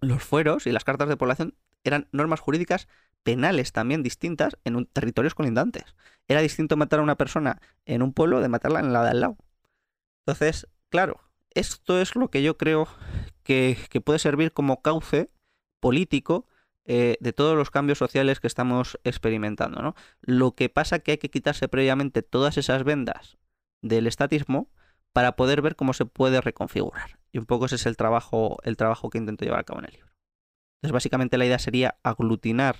[0.00, 1.54] los fueros y las cartas de población
[1.84, 2.88] eran normas jurídicas
[3.22, 5.96] penales también distintas en un, territorios colindantes.
[6.28, 9.20] Era distinto matar a una persona en un pueblo de matarla en la de al
[9.20, 9.36] lado.
[10.24, 11.20] Entonces, claro,
[11.50, 12.88] esto es lo que yo creo
[13.42, 15.30] que, puede servir como cauce
[15.80, 16.46] político
[16.84, 19.82] eh, de todos los cambios sociales que estamos experimentando.
[19.82, 19.94] ¿no?
[20.20, 23.38] Lo que pasa es que hay que quitarse previamente todas esas vendas
[23.82, 24.70] del estatismo
[25.12, 27.18] para poder ver cómo se puede reconfigurar.
[27.36, 29.84] Y un poco ese es el trabajo, el trabajo que intento llevar a cabo en
[29.84, 30.10] el libro.
[30.78, 32.76] Entonces, básicamente la idea sería aglutinar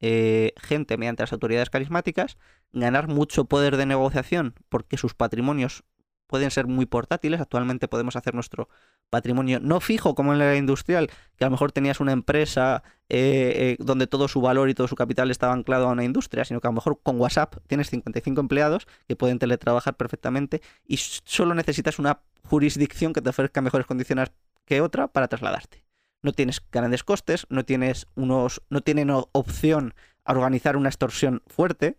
[0.00, 2.36] eh, gente mediante las autoridades carismáticas,
[2.72, 5.84] ganar mucho poder de negociación porque sus patrimonios
[6.26, 7.40] pueden ser muy portátiles.
[7.40, 8.68] Actualmente podemos hacer nuestro
[9.10, 12.82] patrimonio no fijo como en la era industrial, que a lo mejor tenías una empresa
[13.08, 16.44] eh, eh, donde todo su valor y todo su capital estaba anclado a una industria,
[16.44, 20.96] sino que a lo mejor con WhatsApp tienes 55 empleados que pueden teletrabajar perfectamente y
[20.96, 24.30] solo necesitas una jurisdicción que te ofrezca mejores condiciones
[24.64, 25.84] que otra para trasladarte.
[26.22, 29.94] No tienes grandes costes, no tienes unos, no tienen opción
[30.24, 31.98] a organizar una extorsión fuerte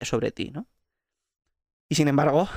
[0.00, 0.66] sobre ti, ¿no?
[1.88, 2.48] Y sin embargo,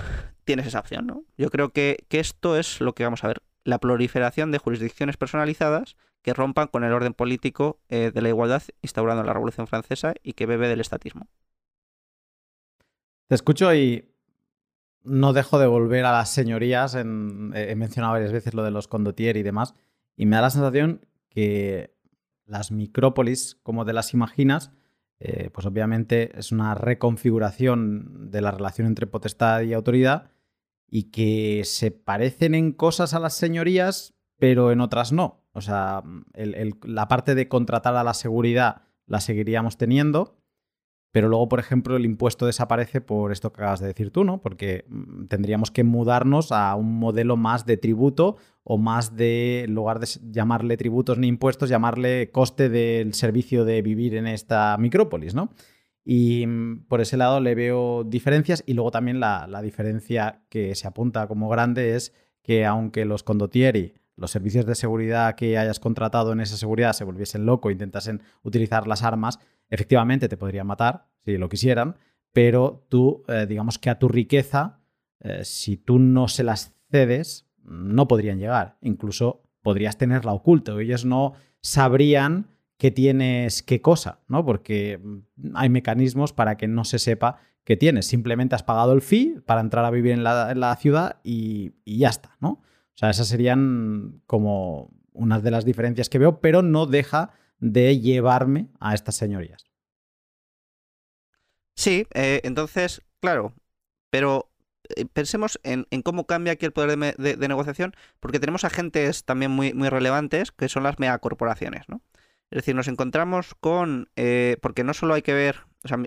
[0.45, 1.23] tienes esa opción, ¿no?
[1.37, 3.41] Yo creo que, esto es lo que vamos a ver.
[3.63, 8.63] La proliferación de jurisdicciones personalizadas que rompan con el orden político eh, de la igualdad
[8.81, 11.27] instaurado en la Revolución Francesa y que bebe del estatismo.
[13.27, 14.09] Te escucho y
[15.03, 16.95] no dejo de volver a las señorías.
[16.95, 19.75] he mencionado varias veces lo de los condottieri y demás.
[20.15, 21.95] Y me da la sensación que
[22.45, 24.71] las micrópolis, como te las imaginas,
[25.19, 30.31] eh, pues obviamente es una reconfiguración de la relación entre potestad y autoridad
[30.89, 35.43] y que se parecen en cosas a las señorías, pero en otras no.
[35.51, 40.38] O sea, la parte de contratar a la seguridad la seguiríamos teniendo,
[41.11, 44.41] pero luego, por ejemplo, el impuesto desaparece por esto que acabas de decir tú, ¿no?
[44.41, 49.73] Porque mm, tendríamos que mudarnos a un modelo más de tributo o más de, en
[49.73, 55.33] lugar de llamarle tributos ni impuestos, llamarle coste del servicio de vivir en esta micrópolis,
[55.33, 55.49] ¿no?
[56.05, 60.87] Y mm, por ese lado le veo diferencias y luego también la, diferencia que se
[60.87, 66.33] apunta como grande es que aunque los condottieri, los servicios de seguridad que hayas contratado
[66.33, 69.39] en esa seguridad se volviesen loco e intentasen utilizar las armas,
[69.69, 71.95] efectivamente te podrían matar si lo quisieran,
[72.33, 74.79] pero tú, eh, digamos que a tu riqueza,
[75.19, 78.77] eh, si tú no se las cedes, no podrían llegar.
[78.81, 80.79] Incluso podrías tenerla oculta.
[80.79, 82.47] Ellos no sabrían
[82.77, 84.45] que tienes qué cosa, ¿no?
[84.45, 88.07] Porque mm, hay mecanismos para que no se sepa que tienes.
[88.07, 92.37] Simplemente has pagado el fee para entrar a vivir en la, ciudad y, ya está,
[92.39, 92.61] ¿no?
[92.99, 97.97] O sea, esas serían como unas de las diferencias que veo, pero no deja de
[97.97, 99.63] llevarme a estas señorías.
[101.77, 103.53] Sí, eh, entonces, claro,
[104.09, 104.51] pero
[104.97, 109.73] eh, pensemos en, cómo cambia aquí el poder de, negociación, porque tenemos agentes también muy,
[109.73, 112.01] muy relevantes, que son las megacorporaciones, ¿no?
[112.51, 115.61] Es decir, nos encontramos con, eh, porque no solo hay que ver,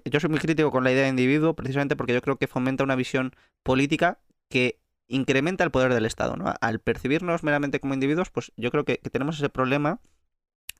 [0.04, 2.84] yo soy muy crítico con la idea de individuo, precisamente porque yo creo que fomenta
[2.84, 4.18] una visión política
[4.50, 4.81] que
[5.12, 6.54] incrementa el poder del Estado, ¿no?
[6.60, 10.00] Al percibirnos meramente como individuos, pues yo creo que, tenemos ese problema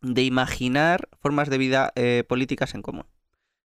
[0.01, 3.07] de imaginar formas de vida eh, políticas en común,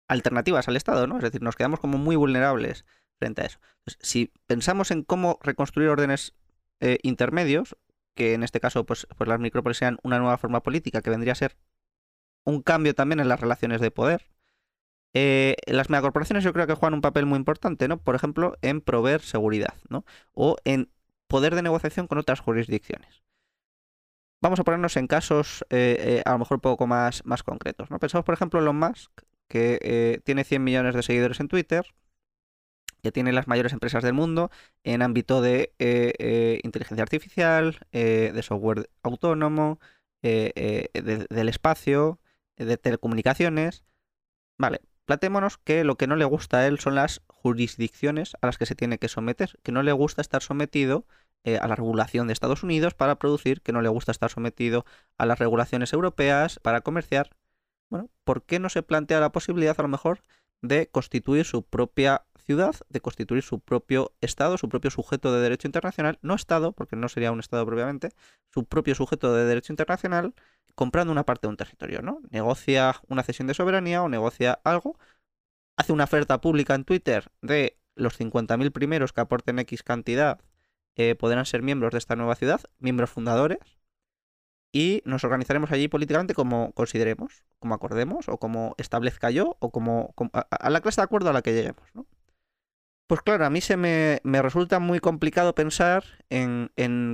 [0.08, 1.16] alternativas al Estado, ¿no?
[1.16, 2.84] Es decir, nos quedamos como muy vulnerables
[3.18, 3.60] frente a eso.
[4.00, 6.34] si pensamos en cómo reconstruir órdenes
[6.80, 7.76] eh, intermedios,
[8.14, 11.32] que en este caso pues, pues las micrópolis sean una nueva forma política que vendría
[11.32, 11.56] a ser
[12.44, 14.26] un cambio también en las relaciones de poder.
[15.14, 17.98] Eh, las megacorporaciones yo creo que juegan un papel muy importante, ¿no?
[17.98, 20.04] Por ejemplo, en proveer seguridad, ¿no?
[20.32, 20.90] O en
[21.28, 23.22] poder de negociación con otras jurisdicciones.
[24.40, 27.90] Vamos a ponernos en casos eh, eh, a lo mejor un poco más, más concretos,
[27.90, 27.98] ¿no?
[27.98, 29.10] Pensamos, por ejemplo, en Elon Musk,
[29.48, 31.94] que tiene 100 millones de seguidores en Twitter,
[33.02, 34.50] que tiene las mayores empresas del mundo
[34.82, 35.72] en ámbito de
[36.64, 39.78] inteligencia artificial, de software autónomo,
[40.22, 42.18] del espacio,
[42.56, 43.84] de telecomunicaciones.
[44.58, 48.58] Vale, plantémonos que lo que no le gusta a él son las jurisdicciones a las
[48.58, 51.06] que se tiene que someter, que no le gusta estar sometido
[51.44, 54.84] eh, a la regulación de Estados Unidos para producir, que no le gusta estar sometido
[55.18, 57.30] a las regulaciones europeas para comerciar.
[57.90, 60.22] Bueno, ¿por qué no se plantea la posibilidad a lo mejor
[60.62, 65.68] de constituir su propia ciudad, de constituir su propio Estado, su propio sujeto de derecho
[65.68, 68.10] internacional, no Estado, porque no sería un Estado propiamente,
[68.52, 70.34] su propio sujeto de derecho internacional,
[70.74, 72.20] comprando una parte de un territorio, ¿no?
[72.30, 74.98] Negocia una cesión de soberanía o negocia algo,
[75.76, 80.40] hace una oferta pública en Twitter de los 50.000 primeros que aporten X cantidad
[80.96, 83.58] eh, podrán ser miembros de esta nueva ciudad, miembros fundadores,
[84.72, 90.12] y nos organizaremos allí políticamente como consideremos, como acordemos, o como establezca yo, o como,
[90.32, 92.06] a, la clase de acuerdo a la que lleguemos, ¿no?
[93.14, 96.68] Pues claro, a mí se me, resulta muy complicado pensar en,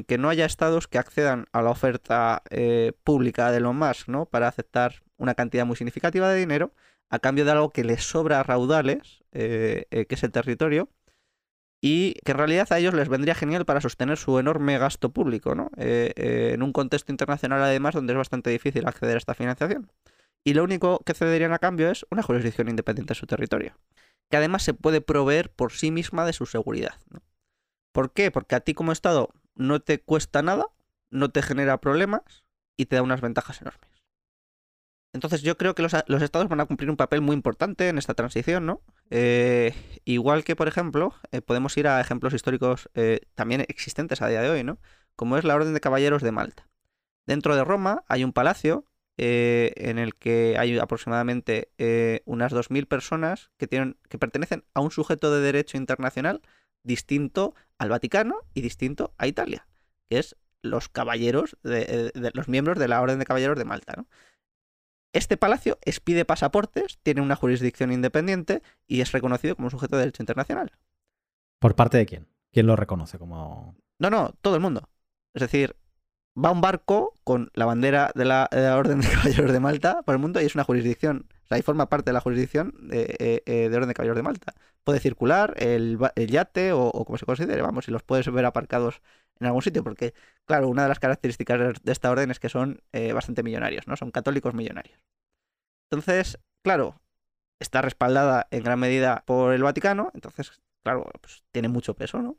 [0.09, 4.24] que no haya estados que accedan a la oferta eh, pública de Elon Musk, ¿no?
[4.24, 6.72] Para aceptar una cantidad muy significativa de dinero
[7.10, 10.89] a cambio de algo que les sobra raudales, eh, eh, que es el territorio,
[11.82, 15.55] y que en realidad a ellos les vendría genial para sostener su enorme gasto público,
[15.55, 15.70] ¿no?
[15.77, 19.93] en un contexto internacional además donde es bastante difícil acceder a esta financiación.
[20.44, 23.74] Y lo único que cederían a cambio es una jurisdicción independiente de su territorio
[24.31, 26.94] que además se puede proveer por sí misma de su seguridad.
[27.93, 28.31] ¿Por qué?
[28.31, 30.66] Porque a ti como Estado no te cuesta nada,
[31.11, 32.44] no te genera problemas
[32.77, 33.90] y te da unas ventajas enormes.
[35.12, 38.15] Entonces yo creo que los, estados van a cumplir un papel muy importante en esta
[38.15, 38.81] transición, ¿no?
[39.11, 39.74] Eh,
[40.05, 44.40] igual que, por ejemplo, eh, podemos ir a ejemplos históricos eh, también existentes a día
[44.40, 44.78] de hoy, ¿no?
[45.16, 46.69] Como es la Orden de Caballeros de Malta.
[47.27, 48.85] Dentro de Roma hay un palacio
[49.23, 54.81] eh, en el que hay aproximadamente eh, unas 2.000 personas que, tienen, que pertenecen a
[54.81, 56.41] un sujeto de derecho internacional
[56.85, 59.67] distinto al Vaticano y distinto a Italia,
[60.09, 64.07] que es los caballeros, de, eh, los miembros de la Orden de Caballeros de Malta.
[65.13, 70.23] Este palacio expide pasaportes, tiene una jurisdicción independiente y es reconocido como sujeto de derecho
[70.23, 70.73] internacional.
[71.59, 72.27] ¿Por parte de quién?
[72.53, 73.77] ¿Quién lo reconoce como...?
[73.99, 74.89] No, no, todo el mundo.
[75.35, 75.77] Es decir,
[76.36, 80.20] va un barco con la bandera de la, Orden de Caballeros de Malta por el
[80.20, 81.27] mundo y es una jurisdicción.
[81.44, 84.23] O sea, ahí forma parte de la jurisdicción de, eh, eh, Orden de Caballeros de
[84.23, 84.55] Malta.
[84.85, 89.02] Puede circular el, yate o, como se considere, vamos, y los puedes ver aparcados
[89.39, 92.82] en algún sitio, porque, claro, una de las características de esta orden es que son
[92.93, 93.97] eh, bastante millonarios, ¿no?
[93.97, 95.01] Son católicos millonarios.
[95.90, 97.01] Entonces, claro,
[97.59, 102.36] está respaldada en gran medida por el Vaticano, entonces, claro, pues tiene mucho peso, ¿no?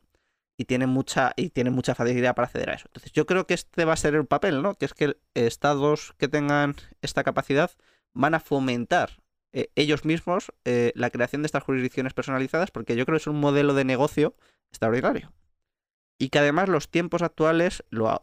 [0.62, 2.86] Y tiene mucha y tiene mucha facilidad para acceder a eso.
[2.90, 4.76] Entonces, yo creo que este va a ser el papel, ¿no?
[4.76, 7.72] Que es que estados que tengan esta capacidad
[8.14, 9.24] van a fomentar
[9.54, 13.28] eh, ellos mismos eh, la creación de estas jurisdicciones personalizadas, porque yo creo que es
[13.28, 14.36] un modelo de negocio
[14.70, 15.34] extraordinario.
[16.20, 18.20] Y que además los tiempos actuales lo,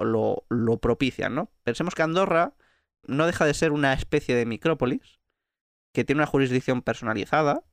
[0.48, 1.50] lo propician, ¿no?
[1.64, 2.54] Pensemos que Andorra
[3.02, 5.18] no deja de ser una especie de micrópolis
[5.92, 7.64] que tiene una jurisdicción personalizada,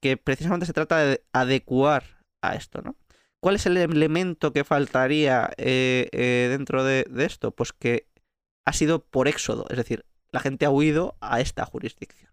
[0.00, 2.94] que precisamente se trata de adecuar a esto, ¿no?
[3.44, 7.50] ¿Cuál es el elemento que faltaría eh, eh, dentro de, esto?
[7.50, 8.08] Pues que
[8.64, 12.32] ha sido por éxodo, es decir, la gente ha huido a esta jurisdicción.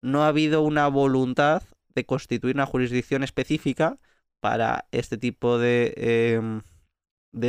[0.00, 1.64] No ha habido una voluntad
[1.96, 3.98] de constituir una jurisdicción específica
[4.38, 6.62] para este tipo de, em,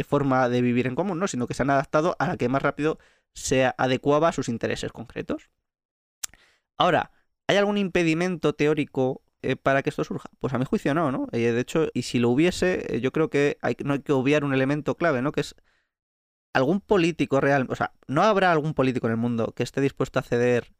[0.03, 1.27] forma de vivir en común, ¿no?
[1.27, 2.97] sino que se han adaptado a la que más rápido
[3.35, 5.51] se adecuaba a sus intereses concretos.
[6.75, 7.11] Ahora,
[7.45, 9.21] ¿hay algún impedimento teórico
[9.51, 10.29] eh, para que esto surja?
[10.39, 11.27] Pues a mi juicio no, ¿no?
[11.31, 14.43] Eh, de hecho, y si lo hubiese, eh, yo creo que no hay que obviar
[14.43, 15.31] un elemento clave, ¿no?
[15.31, 15.55] Que es
[16.53, 20.19] algún político real, o sea, no habrá algún político en el mundo que esté dispuesto
[20.19, 20.73] a ceder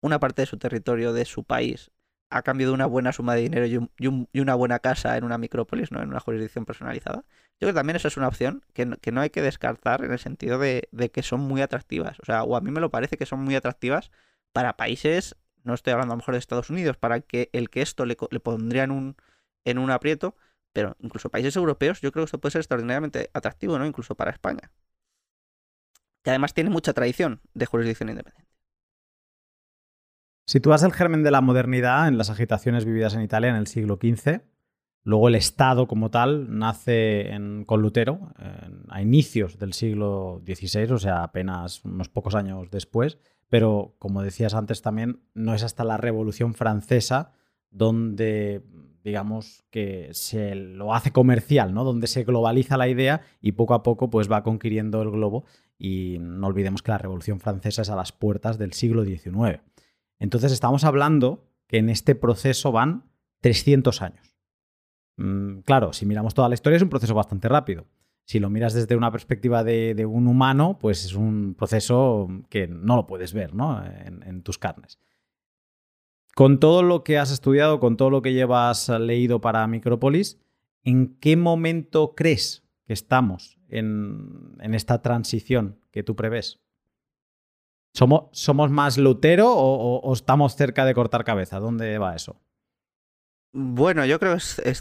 [0.00, 1.90] una parte de su territorio, de su país,
[2.30, 5.92] a cambio de una buena suma de dinero y, una buena casa en una micrópolis,
[5.92, 6.02] ¿no?
[6.02, 7.24] En una jurisdicción personalizada.
[7.60, 10.18] Yo creo que también esa es una opción que no, hay que descartar en el
[10.18, 12.18] sentido de, que son muy atractivas.
[12.20, 14.10] O sea, o a mí me lo parece que son muy atractivas
[14.52, 17.82] para países, no estoy hablando a lo mejor de Estados Unidos, para que el que
[17.82, 19.16] esto le, pondría en un,
[19.64, 20.36] en un aprieto,
[20.72, 23.86] pero incluso países europeos yo creo que esto puede ser extraordinariamente atractivo, ¿no?
[23.86, 24.70] Incluso para España.
[26.22, 28.52] Que además tiene mucha tradición de jurisdicción independiente.
[30.46, 33.98] Sitúas el germen de la modernidad en las agitaciones vividas en Italia en el siglo
[34.00, 34.42] XV.
[35.04, 37.30] Luego el Estado como tal nace
[37.66, 38.32] con Lutero
[38.88, 43.18] a inicios del siglo XVI, o sea, apenas unos pocos años después.
[43.52, 47.32] Pero como decías antes también, no es hasta la Revolución Francesa
[47.68, 48.62] donde
[49.04, 51.84] digamos que se lo hace comercial, ¿no?
[51.84, 55.44] Donde se globaliza la idea y poco a poco pues va conquiriendo el globo
[55.76, 59.60] y no olvidemos que la Revolución Francesa es a las puertas del siglo XIX.
[60.18, 63.04] Entonces estamos hablando que en este proceso van
[63.42, 64.34] 300 años.
[65.18, 67.84] Mm, claro, si miramos toda la historia es un proceso bastante rápido.
[68.24, 72.96] Si lo miras desde una perspectiva de, un humano, pues es un proceso que no
[72.96, 73.82] lo puedes ver ¿no?
[73.84, 74.98] en tus carnes.
[76.34, 80.40] Con todo lo que has estudiado, con todo lo que llevas leído para Micropolis,
[80.82, 86.60] ¿en qué momento crees que estamos en, esta transición que tú prevés?
[87.92, 91.60] ¿Somos, ¿Somos, más Lutero o, estamos cerca de cortar cabeza?
[91.60, 92.40] ¿Dónde va eso?
[93.52, 94.74] Bueno, yo creo que...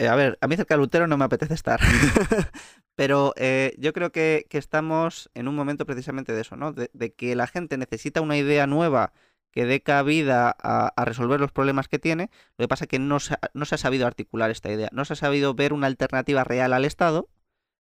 [0.00, 1.80] Eh, a ver, a mí cerca de Lutero no me apetece estar.
[2.96, 6.72] Pero eh, yo creo que, estamos en un momento precisamente de eso, ¿no?
[6.72, 9.12] de, que la gente necesita una idea nueva
[9.50, 12.30] que dé cabida a, resolver los problemas que tiene.
[12.56, 15.16] Lo que pasa es que no se, ha, sabido articular esta idea, no se ha
[15.16, 17.28] sabido ver una alternativa real al Estado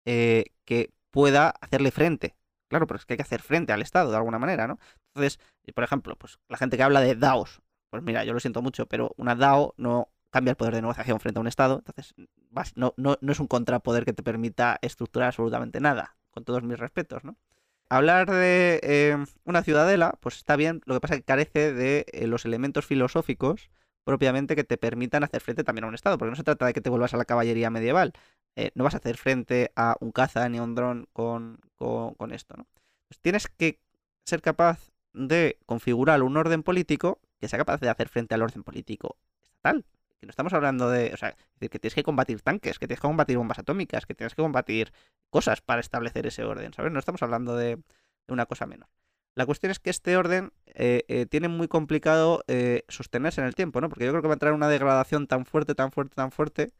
[0.06, 2.34] eh, que pueda hacerle frente.
[2.68, 4.78] Claro, pero es que hay que hacer frente al Estado de alguna manera, ¿no?
[5.14, 5.40] Entonces,
[5.74, 8.86] por ejemplo, pues la gente que habla de DAOs, pues mira, yo lo siento mucho,
[8.86, 12.14] pero una DAO no cambia el poder de negociación frente a un Estado, entonces
[12.76, 16.78] no, no, no es un contrapoder que te permita estructurar absolutamente nada, con todos mis
[16.78, 17.36] respetos, ¿no?
[17.90, 22.06] hablar de eh, una ciudadela, pues está bien, lo que pasa es que carece de
[22.12, 23.70] eh, los elementos filosóficos
[24.04, 26.72] propiamente que te permitan hacer frente también a un Estado, porque no se trata de
[26.72, 28.12] que te vuelvas a la caballería medieval,
[28.56, 32.32] eh, no vas a hacer frente a un caza ni a un dron con, con,
[32.32, 32.66] esto, ¿no?
[33.08, 33.80] Pues tienes que
[34.24, 38.62] ser capaz de configurar un orden político que sea capaz de hacer frente al orden
[38.62, 39.84] político estatal.
[40.20, 43.08] Que no estamos hablando de, o sea, que tienes que combatir tanques, que tienes que
[43.08, 44.92] combatir bombas atómicas, que tienes que combatir
[45.30, 46.92] cosas para establecer ese orden, ¿sabes?
[46.92, 47.78] No estamos hablando de,
[48.28, 48.88] una cosa menor.
[49.34, 53.54] La cuestión es que este orden eh, eh, tiene muy complicado eh, sostenerse en el
[53.54, 53.88] tiempo, ¿no?
[53.88, 56.72] Porque yo creo que va a entrar una degradación tan fuerte, tan fuerte, tan fuerte,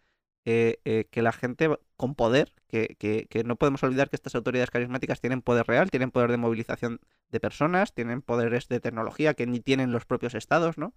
[0.45, 5.43] que la gente con poder, que, que, no podemos olvidar que estas autoridades carismáticas tienen
[5.43, 9.93] poder real, tienen poder de movilización de personas, tienen poderes de tecnología que ni tienen
[9.93, 10.93] los propios estados, ¿no?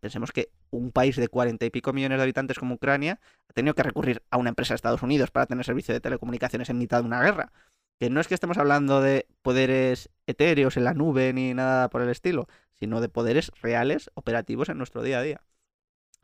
[0.00, 3.74] Pensemos que un país de cuarenta y pico millones de habitantes como Ucrania ha tenido
[3.74, 7.00] que recurrir a una empresa de Estados Unidos para tener servicio de telecomunicaciones en mitad
[7.00, 7.52] de una guerra.
[7.98, 12.02] Que no es que estemos hablando de poderes etéreos en la nube ni nada por
[12.02, 15.42] el estilo, sino de poderes reales, operativos en nuestro día a día.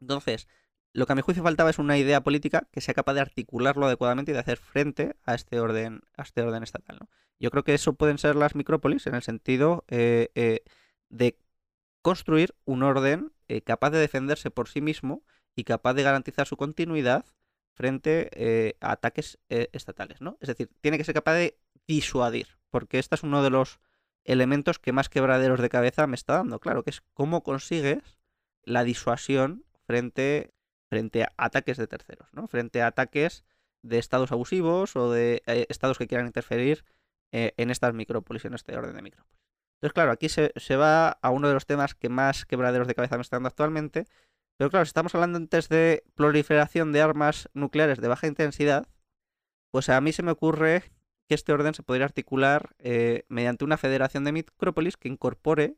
[0.01, 0.49] Entonces,
[0.93, 3.87] lo que a mi juicio faltaba es una idea política que sea capaz de articularlo
[3.87, 6.99] adecuadamente y de hacer frente a este orden, a este orden estatal.
[7.39, 10.62] Yo creo que eso pueden ser las micrópolis en el sentido eh, eh,
[11.09, 11.39] de
[12.03, 15.23] construir un orden eh, capaz de defenderse por sí mismo
[15.55, 17.27] y capaz de garantizar su continuidad
[17.74, 20.39] frente eh, a ataques eh, estatales, ¿no?
[20.41, 23.79] Es decir, tiene que ser capaz de disuadir, porque este es uno de los
[24.24, 28.19] elementos que más quebraderos de cabeza me está dando, claro, que es cómo consigues
[28.62, 30.55] la disuasión frente,
[30.89, 32.49] frente a ataques de terceros, ¿no?
[32.49, 33.45] Frente a ataques
[33.83, 36.87] de estados abusivos o de estados que quieran interferir
[37.33, 39.43] en estas micrópolis, en este orden de micrópolis.
[39.82, 43.16] Entonces, claro, aquí se, va a uno de los temas que más quebraderos de cabeza
[43.16, 44.06] me están dando actualmente.
[44.56, 48.86] Pero claro, si estamos hablando antes de proliferación de armas nucleares de baja intensidad,
[49.72, 50.84] pues a mí se me ocurre
[51.28, 55.76] que este orden se podría articular eh, mediante una federación de micrópolis que incorpore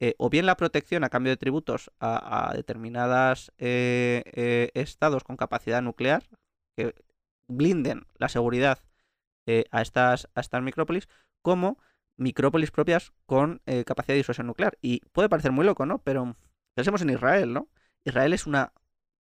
[0.00, 5.80] eh, o bien la protección a cambio de tributos a, determinados eh, estados con capacidad
[5.80, 6.28] nuclear,
[6.76, 6.94] que
[7.46, 8.80] blinden la seguridad
[9.70, 11.08] a, estas, a estas micrópolis,
[11.40, 11.78] como
[12.18, 14.76] micrópolis propias con eh, capacidad de disuasión nuclear.
[14.82, 16.02] Y puede parecer muy loco, ¿no?
[16.02, 16.36] Pero
[16.74, 17.68] pensemos en Israel, ¿no?
[18.04, 18.74] Israel es una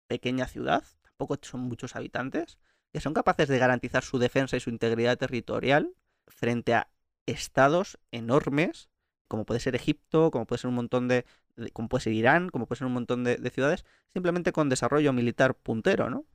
[0.08, 2.58] pequeña ciudad, tampoco son muchos habitantes,
[2.92, 5.94] que son capaces de garantizar su defensa y su integridad territorial
[6.28, 6.90] frente a
[7.28, 8.90] estados enormes,
[9.28, 11.26] como puede ser Egipto, como puede ser un montón de,
[11.74, 15.14] como puede ser Irán, como puede ser un montón de, de ciudades, simplemente con desarrollo
[15.14, 16.26] militar puntero, ¿no?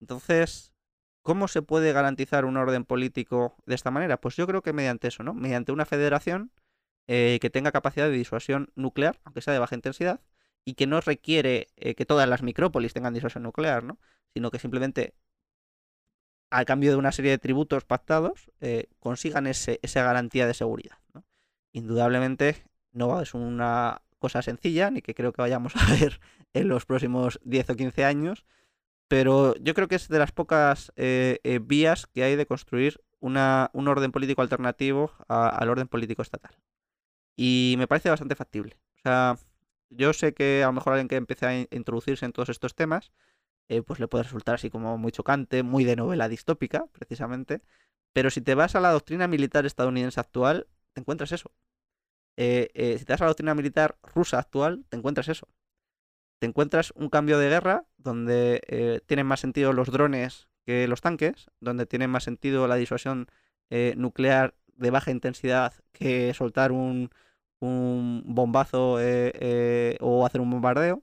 [0.00, 0.73] Entonces,
[1.24, 4.20] ¿Cómo se puede garantizar un orden político de esta manera?
[4.20, 5.32] Pues yo creo que mediante eso, ¿no?
[5.32, 6.52] Mediante una federación
[7.06, 10.20] eh, que tenga capacidad de disuasión nuclear, aunque sea de baja intensidad,
[10.66, 13.98] y que no requiere eh, que todas las micrópolis tengan disuasión nuclear, ¿no?
[14.34, 15.14] sino que simplemente
[16.50, 20.98] a cambio de una serie de tributos pactados eh, consigan ese, esa garantía de seguridad.
[21.72, 26.20] Indudablemente no es una cosa sencilla, ni que creo que vayamos a ver
[26.52, 28.44] en los próximos 10 o 15 años,
[29.08, 33.70] pero yo creo que es de las pocas eh, vías que hay de construir una,
[33.72, 36.56] un orden político alternativo al orden político estatal.
[37.36, 38.78] Y me parece bastante factible.
[38.98, 39.38] O sea,
[39.90, 43.12] yo sé que a lo mejor alguien que empiece a introducirse en todos estos temas,
[43.68, 47.62] eh, pues le puede resultar así como muy chocante, muy de novela distópica, precisamente.
[48.12, 51.50] Pero si te vas a la doctrina militar estadounidense actual, te encuentras eso.
[52.36, 55.48] Eh, eh, si te vas a la doctrina militar rusa actual, te encuentras eso.
[56.38, 61.46] Te encuentras un cambio de guerra donde tienen más sentido los drones que los tanques,
[61.60, 63.28] donde tiene más sentido la disuasión
[63.96, 67.10] nuclear de baja intensidad que soltar un,
[67.60, 71.02] bombazo eh, eh, o hacer un bombardeo.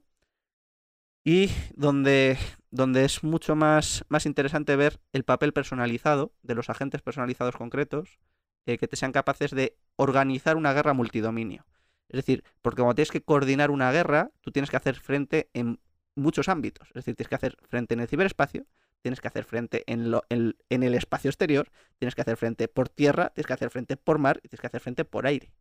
[1.24, 2.36] Y donde,
[2.70, 8.18] donde es mucho más, más interesante ver el papel personalizado de los agentes personalizados concretos
[8.66, 11.64] eh, que te sean capaces de organizar una guerra multidominio.
[12.12, 15.80] Es decir, porque cuando tienes que coordinar una guerra, tú tienes que hacer frente en
[16.14, 16.88] muchos ámbitos.
[16.88, 18.66] Es decir, tienes que hacer frente en el ciberespacio,
[19.00, 23.46] tienes que hacer frente en, el espacio exterior, tienes que hacer frente por tierra, tienes
[23.46, 25.52] que hacer frente por mar y tienes que hacer frente por aire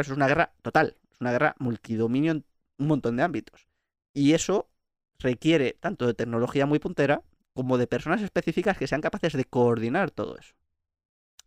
[0.00, 2.44] es una guerra total, es una guerra multidominio en
[2.78, 3.66] un montón de ámbitos.
[4.12, 4.68] Y eso
[5.18, 7.22] requiere tanto de tecnología muy puntera
[7.54, 10.54] como de personas específicas que sean capaces de coordinar todo eso.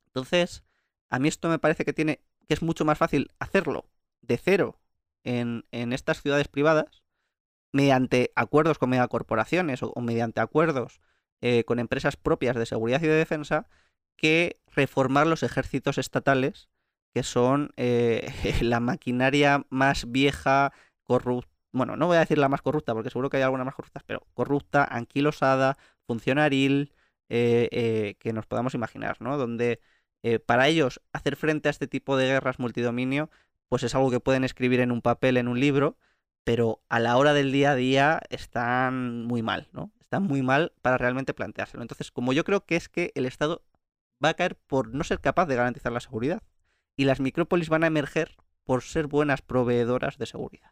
[0.07, 0.64] Entonces,
[1.10, 3.85] a mí esto me parece que tiene que es mucho más fácil hacerlo
[4.22, 4.80] de cero
[5.23, 7.03] en, estas ciudades privadas
[7.73, 11.02] mediante acuerdos con megacorporaciones o, o mediante acuerdos
[11.43, 13.68] eh, con empresas propias de seguridad y de defensa
[14.15, 16.69] que reformar los ejércitos estatales
[17.15, 18.31] que son eh,
[18.61, 20.72] la maquinaria más vieja,
[21.03, 21.49] corrupta.
[21.73, 24.03] Bueno, no voy a decir la más corrupta, porque seguro que hay alguna más corrupta,
[24.06, 26.93] pero corrupta, anquilosada, funcionaril,
[27.30, 29.38] eh, que nos podamos imaginar, ¿no?
[29.38, 29.80] Donde
[30.45, 33.31] para ellos hacer frente a este tipo de guerras multidominio,
[33.72, 35.95] pues es algo que pueden escribir en un papel, en un libro,
[36.43, 39.93] pero a la hora del día a día están muy mal, ¿no?
[40.02, 41.81] Están muy mal para realmente planteárselo.
[41.81, 43.64] Entonces, como yo creo que es que el Estado
[44.22, 46.43] va a caer por no ser capaz de garantizar la seguridad
[46.98, 48.35] y las micrópolis van a emerger
[48.65, 50.72] por ser buenas proveedoras de seguridad.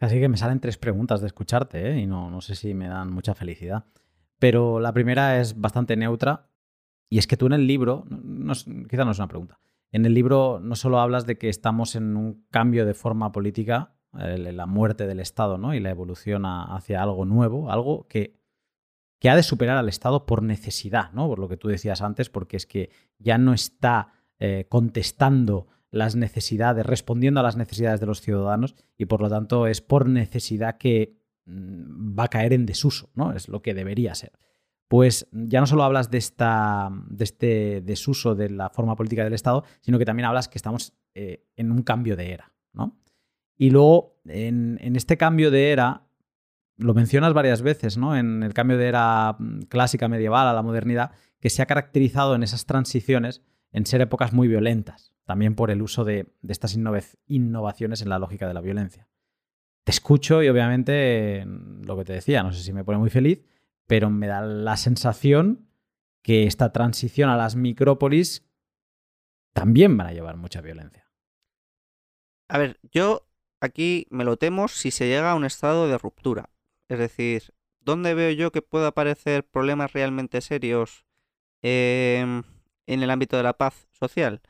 [0.00, 2.00] Casi que me salen tres preguntas de escucharte ¿eh?
[2.00, 3.84] y no, no sé si me dan mucha felicidad.
[4.40, 6.50] Pero la primera es bastante neutra
[7.08, 8.52] y es que tú en el libro, no,
[8.88, 9.60] quizá no es una pregunta,
[9.92, 13.94] en el libro no solo hablas de que estamos en un cambio de forma política,
[14.12, 15.72] la muerte del Estado ¿no?
[15.74, 18.40] y la evolución hacia algo nuevo, algo que,
[19.20, 21.28] que ha de superar al Estado por necesidad, ¿no?
[21.28, 26.16] por lo que tú decías antes, porque es que ya no está eh, contestando las
[26.16, 30.78] necesidades, respondiendo a las necesidades de los ciudadanos y por lo tanto es por necesidad
[30.78, 33.32] que mm, va a caer en desuso, ¿no?
[33.32, 34.32] Es lo que debería ser.
[34.90, 39.34] Pues ya no solo hablas de, esta, de este desuso de la forma política del
[39.34, 42.98] Estado, sino que también hablas que estamos eh, en un cambio de era, ¿no?
[43.56, 46.08] Y luego, en, este cambio de era,
[46.76, 48.16] lo mencionas varias veces, ¿no?
[48.16, 52.34] En el cambio de era mm, clásica medieval a la modernidad, que se ha caracterizado
[52.34, 56.76] en esas transiciones en ser épocas muy violentas, también por el uso de, estas
[57.28, 59.06] innovaciones en la lógica de la violencia.
[59.84, 63.44] Te escucho y obviamente lo que te decía, no sé si me pone muy feliz,
[63.90, 65.68] pero me da la sensación
[66.22, 68.48] que esta transición a las micrópolis
[69.52, 71.10] también van a llevar mucha violencia.
[72.48, 73.26] A ver, yo
[73.60, 76.50] aquí me lo temo si se llega a un estado de ruptura.
[76.88, 81.04] Es decir, ¿dónde veo yo que pueda aparecer problemas realmente serios?
[81.62, 82.42] Eh,
[82.86, 84.40] en el ámbito de la paz social.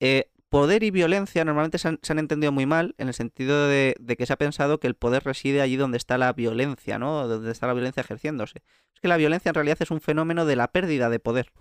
[0.00, 4.26] Eh, poder y violencia normalmente se han, entendido muy mal en el sentido de, que
[4.26, 7.28] se ha pensado que el poder reside allí donde está la violencia, ¿no?
[7.28, 8.62] Donde está la violencia ejerciéndose.
[8.94, 11.52] Es que la violencia en realidad es un fenómeno de la pérdida de poder.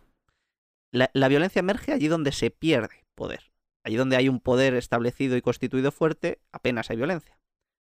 [0.91, 3.51] La, violencia emerge allí donde se pierde poder.
[3.83, 7.37] Allí donde hay un poder establecido y constituido fuerte, apenas hay violencia.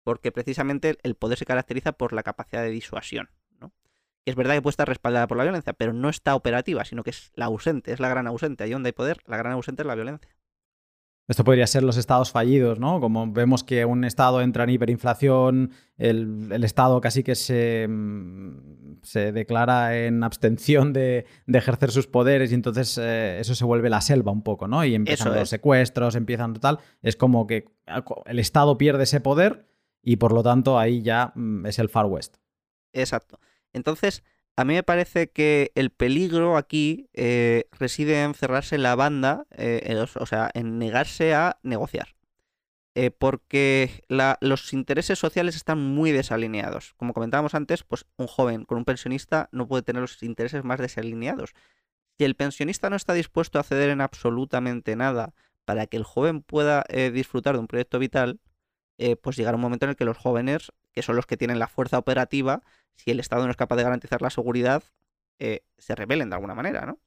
[0.03, 3.29] Porque precisamente el poder se caracteriza por la capacidad de disuasión
[4.29, 7.09] es verdad que puede estar respaldada por la violencia, pero no está operativa, sino que
[7.09, 8.63] es la ausente, es la gran ausente.
[8.63, 10.35] Ahí donde hay poder, la gran ausente es la violencia.
[11.29, 12.99] Esto podría ser los estados fallidos, ¿no?
[12.99, 19.31] Como vemos que un estado entra en hiperinflación, el, estado casi que se, mm, se,
[19.31, 24.31] declara en abstención de, ejercer sus poderes y entonces eh, eso se vuelve la selva
[24.31, 24.83] un poco, ¿no?
[24.83, 26.79] Y empiezan los secuestros, empiezan tal.
[27.03, 27.65] Es como que
[28.25, 29.67] el estado pierde ese poder
[30.01, 32.37] y por lo tanto ahí ya mm, es el Far West.
[32.91, 33.39] Exacto.
[33.71, 34.23] Entonces,
[34.59, 40.05] a mí me parece que el peligro aquí eh, reside en cerrarse la banda, eh,
[40.15, 42.09] o sea, en negarse a negociar.
[42.95, 44.03] eh, porque
[44.41, 46.93] los intereses sociales están muy desalineados.
[46.97, 50.79] Como comentábamos antes, pues un joven con un pensionista no puede tener los intereses más
[50.79, 51.53] desalineados.
[52.17, 55.33] Si el pensionista no está dispuesto a ceder en absolutamente nada
[55.65, 56.83] para que el joven pueda
[57.13, 58.39] disfrutar de un proyecto vital,
[58.99, 61.57] eh, pues llegará un momento en el que los jóvenes, que son los que tienen
[61.57, 62.61] la fuerza operativa,
[62.95, 64.83] si el Estado no es capaz de garantizar la seguridad,
[65.39, 66.99] se rebelen de alguna manera, ¿no?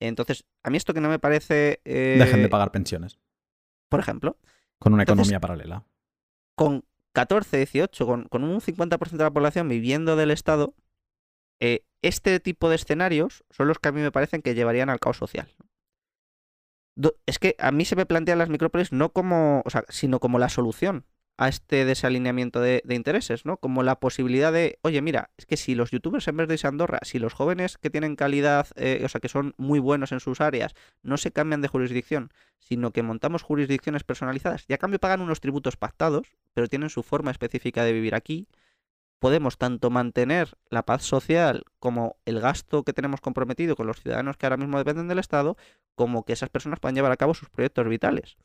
[0.00, 1.82] Entonces, a mí esto que no me parece...
[1.84, 3.18] Dejen de pagar pensiones.
[3.90, 4.38] Por ejemplo.
[4.78, 5.84] Con una economía paralela.
[6.54, 10.74] Con 14, 18, con, con un 50% de la población viviendo del Estado,
[11.60, 15.00] eh, este tipo de escenarios son los que a mí me parecen que llevarían al
[15.00, 15.54] caos social.
[17.26, 20.38] Es que a mí se me plantean las micrópolis no como, o sea, sino como
[20.38, 21.06] la solución
[21.38, 23.58] a este desalineamiento de, intereses, ¿no?
[23.58, 26.66] Como la posibilidad de, oye, mira, es que si los youtubers en vez de irse
[26.66, 30.18] Andorra, si los jóvenes que tienen calidad, eh, o sea, que son muy buenos en
[30.18, 34.98] sus áreas, no se cambian de jurisdicción, sino que montamos jurisdicciones personalizadas y a cambio
[34.98, 38.48] pagan unos tributos pactados, pero tienen su forma específica de vivir aquí,
[39.20, 44.36] podemos tanto mantener la paz social como el gasto que tenemos comprometido con los ciudadanos
[44.36, 45.56] que ahora mismo dependen del Estado,
[45.94, 48.36] como que esas personas puedan llevar a cabo sus proyectos vitales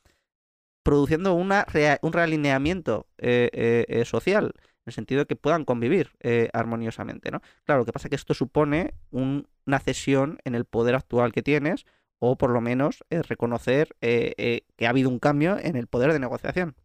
[0.84, 6.10] produciendo un realineamiento eh, eh, eh, social, en el sentido de que puedan convivir
[6.52, 7.30] armoniosamente.
[7.30, 7.40] ¿no?
[7.64, 11.42] Claro, lo que pasa es que esto supone una cesión en el poder actual que
[11.42, 11.86] tienes,
[12.20, 16.76] o por lo menos reconocer que ha habido un cambio en el poder de negociación.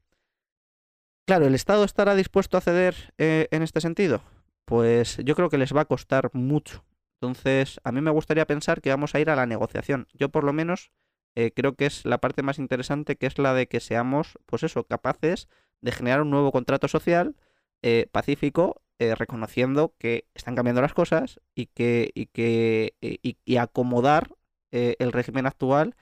[1.28, 4.24] Claro, ¿el Estado estará dispuesto a ceder en este sentido?
[4.66, 6.86] Pues yo creo que les va a costar mucho.
[7.22, 10.08] Entonces, a mí me gustaría pensar que vamos a ir a la negociación.
[10.14, 10.92] Yo por lo menos
[11.40, 14.64] eh, creo que es la parte más interesante, que es la de que seamos, pues
[14.64, 15.48] eso, capaces
[15.80, 17.38] de generar un nuevo contrato social
[17.82, 24.36] eh, pacífico, eh, reconociendo que están cambiando las cosas y que, y que y, acomodar
[24.72, 25.96] el régimen actual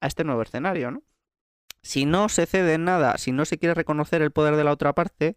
[0.00, 1.02] a este nuevo escenario, ¿no?
[1.82, 4.70] Si no se cede en nada, si no se quiere reconocer el poder de la
[4.72, 5.36] otra parte,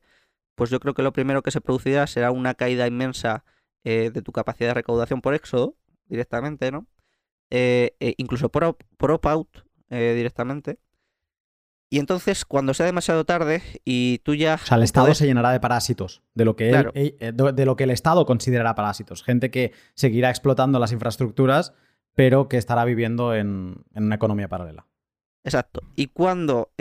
[0.56, 3.44] pues yo creo que lo primero que se producirá será una caída inmensa
[3.84, 5.76] de tu capacidad de recaudación por éxodo,
[6.10, 6.88] directamente, ¿no?
[7.50, 9.48] Eh, eh, incluso por, opt-out
[9.90, 10.80] eh, directamente.
[11.90, 14.56] Y entonces, cuando sea demasiado tarde y tú ya...
[14.56, 17.92] O sea, el Estado se llenará de parásitos, de lo, que de lo que el
[17.92, 19.24] Estado considerará parásitos.
[19.24, 21.74] Gente que seguirá explotando las infraestructuras,
[22.14, 24.86] pero que estará viviendo en, una economía paralela.
[25.46, 25.82] Exacto.
[25.96, 26.72] Y cuando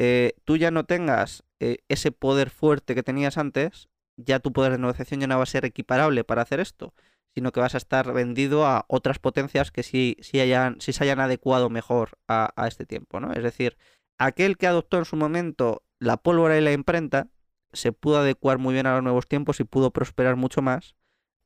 [0.44, 5.20] tú ya no tengas ese poder fuerte que tenías antes, ya tu poder de negociación
[5.20, 6.93] ya no va a ser equiparable para hacer esto
[7.36, 11.68] sino que vas a estar vendido a otras potencias que sí, hayan, se hayan adecuado
[11.68, 13.34] mejor a, este tiempo, ¿no?
[13.34, 13.76] Es decir,
[14.16, 17.28] aquel que adoptó en su momento la pólvora y la imprenta
[17.74, 20.96] se pudo adecuar muy bien a los nuevos tiempos y pudo prosperar mucho más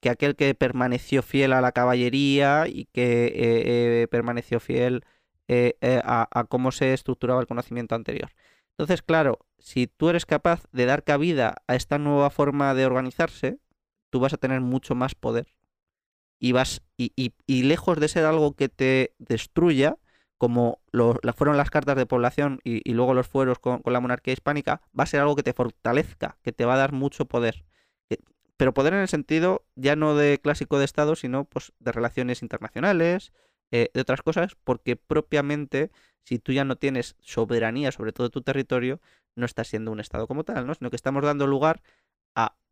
[0.00, 3.32] que aquel que permaneció fiel a la caballería y que eh,
[4.02, 5.04] eh, permaneció fiel
[5.48, 8.30] eh, a, a, cómo se estructuraba el conocimiento anterior.
[8.78, 13.58] Entonces, claro, si tú eres capaz de dar cabida a esta nueva forma de organizarse,
[14.08, 15.48] tú vas a tener mucho más poder
[16.40, 19.96] y vas y, lejos de ser algo que te destruya,
[20.38, 20.80] como
[21.36, 25.06] fueron las cartas de población y, luego los fueros con, la monarquía hispánica, va a
[25.06, 27.64] ser algo que te fortalezca, que te va a dar mucho poder.
[28.56, 32.42] Pero poder en el sentido ya no de clásico de Estado, sino pues, de relaciones
[32.42, 33.32] internacionales,
[33.70, 35.90] eh, de otras cosas, porque propiamente
[36.24, 39.00] si tú ya no tienes soberanía sobre todo tu territorio,
[39.36, 40.74] no estás siendo un Estado como tal, ¿no?
[40.74, 41.82] sino que estamos dando lugar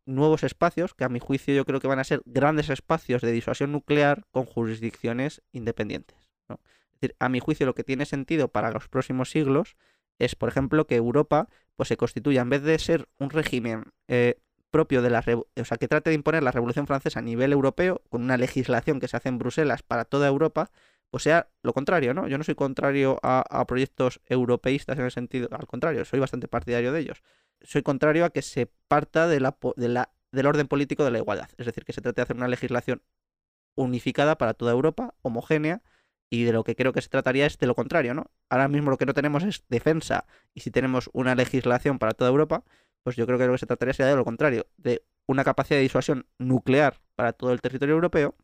[0.09, 3.31] nuevos espacios, que a mi juicio yo creo que van a ser grandes espacios de
[3.31, 6.17] disuasión nuclear con jurisdicciones independientes.
[6.49, 9.77] Es decir, a mi juicio lo que tiene sentido para los próximos siglos
[10.17, 14.41] es, por ejemplo, que Europa pues, se constituya, en vez de ser un régimen eh,
[14.69, 15.23] propio de la...
[15.55, 18.99] O sea, que trate de imponer la Revolución Francesa a nivel europeo, con una legislación
[18.99, 20.71] que se hace en Bruselas para toda Europa,
[21.09, 22.27] pues sea lo contrario, ¿no?
[22.27, 26.47] Yo no soy contrario a, a proyectos europeístas en el sentido, al contrario, soy bastante
[26.47, 27.23] partidario de ellos
[27.61, 29.57] soy contrario a que se parta de la,
[30.31, 31.49] del orden político de la igualdad.
[31.57, 33.01] Es decir, que se trate de hacer una legislación
[33.75, 35.81] unificada para toda Europa, homogénea,
[36.29, 38.31] y de lo que creo que se trataría es de lo contrario, ¿no?
[38.49, 42.29] Ahora mismo lo que no tenemos es defensa, y si tenemos una legislación para toda
[42.29, 42.63] Europa,
[43.03, 45.77] pues yo creo que lo que se trataría sería de lo contrario, de una capacidad
[45.77, 48.35] de disuasión nuclear para todo el territorio europeo,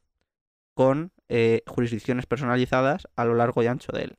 [0.74, 4.18] con eh, jurisdicciones personalizadas a lo largo y ancho de él.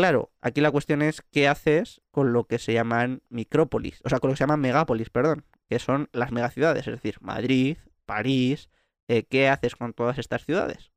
[0.00, 4.18] Claro, aquí la cuestión es qué haces con lo que se llaman micrópolis, o sea,
[4.18, 8.70] con lo que se llaman megápolis, perdón, que son las megaciudades, es decir, Madrid, París,
[9.08, 10.90] eh, ¿qué haces con todas estas ciudades?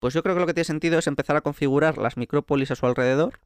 [0.00, 2.74] Pues yo creo que lo que tiene sentido es empezar a configurar las micrópolis a
[2.74, 3.38] su alrededor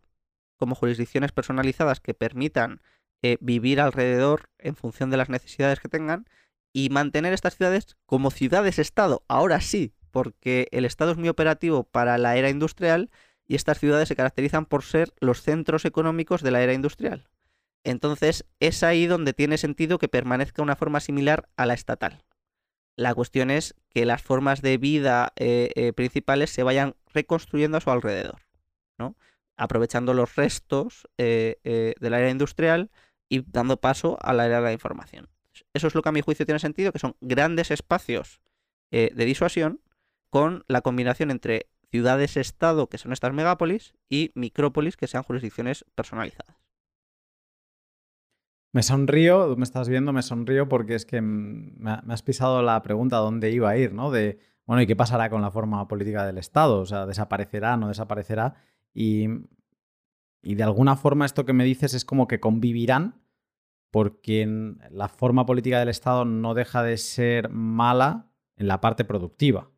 [0.57, 2.81] como jurisdicciones personalizadas que permitan
[3.21, 6.25] eh, vivir alrededor en función de las necesidades que tengan
[6.73, 12.17] y mantener estas ciudades como ciudades-estado, ahora sí, porque el Estado es muy operativo para
[12.17, 13.11] la era industrial
[13.47, 17.29] y estas ciudades se caracterizan por ser los centros económicos de la era industrial.
[17.85, 22.25] Entonces es ahí donde tiene sentido que permanezca una forma similar a la estatal.
[22.97, 27.81] La cuestión es que las formas de vida eh, eh, principales se vayan reconstruyendo a
[27.81, 28.41] su alrededor,
[28.99, 29.17] ¿no?
[29.57, 32.91] aprovechando los restos eh, del área industrial
[33.29, 35.29] y dando paso a la era de la información.
[35.75, 38.41] Eso es lo que a mi juicio tiene sentido, que son grandes espacios
[38.91, 39.81] de disuasión
[40.31, 46.57] con la combinación entre ciudades-estado, que son estas megápolis, y micrópolis, que sean jurisdicciones personalizadas.
[48.73, 53.19] Me sonrío, me estás viendo, me sonrío porque es que me has pisado la pregunta
[53.19, 54.11] dónde iba a ir, ¿no?
[54.11, 56.81] De, bueno, ¿y qué pasará con la forma política del Estado?
[56.81, 58.57] O sea, ¿desaparecerá, no desaparecerá?
[58.93, 59.29] Y,
[60.43, 63.23] y de alguna forma esto que me dices es como que convivirán
[63.93, 69.71] porque la forma política del Estado no deja de ser mala en la parte productiva.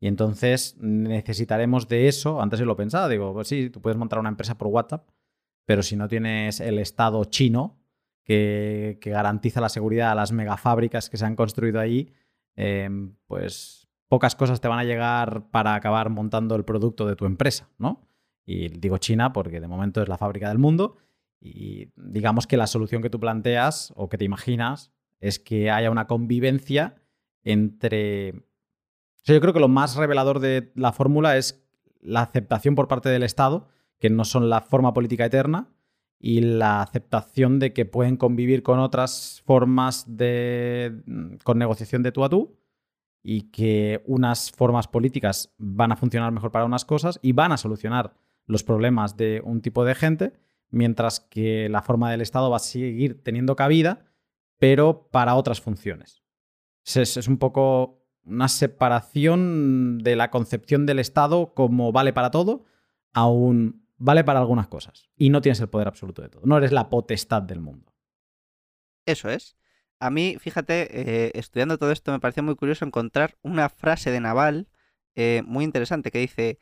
[0.00, 4.18] Y entonces necesitaremos de eso, antes yo lo pensaba, digo, pues sí, tú puedes montar
[4.18, 5.08] una empresa por WhatsApp,
[5.64, 7.78] pero si no tienes el Estado chino
[8.24, 12.12] que, garantiza la seguridad a las megafábricas que se han construido ahí,
[12.56, 17.24] em, pues pocas cosas te van a llegar para acabar montando el producto de tu
[17.26, 18.08] empresa, ¿no?
[18.44, 20.96] Y digo China porque de momento es la fábrica del mundo
[21.40, 25.90] y digamos que la solución que tú planteas o que te imaginas es que haya
[25.90, 26.96] una convivencia
[27.42, 28.46] entre
[29.34, 31.64] yo creo que lo más revelador de la fórmula es
[32.00, 35.68] la aceptación por parte del Estado, que no son la forma política eterna,
[36.18, 41.02] y la aceptación de que pueden convivir con otras formas de
[41.44, 42.58] con negociación de tú a tú
[43.22, 47.56] y que unas formas políticas van a funcionar mejor para unas cosas y van a
[47.56, 48.14] solucionar
[48.46, 50.32] los problemas de un tipo de gente,
[50.70, 54.06] mientras que la forma del Estado va a seguir teniendo cabida,
[54.58, 56.22] pero para otras funciones.
[56.84, 57.95] Es, es un poco
[58.26, 62.64] una separación de la concepción del Estado como vale para todo
[63.12, 65.08] a un vale para algunas cosas.
[65.16, 66.42] Y no tienes el poder absoluto de todo.
[66.44, 67.94] No eres la potestad del mundo.
[69.06, 69.56] Eso es.
[69.98, 74.20] A mí, fíjate, eh, estudiando todo esto me pareció muy curioso encontrar una frase de
[74.20, 74.68] Naval
[75.14, 76.58] eh, muy interesante que dice,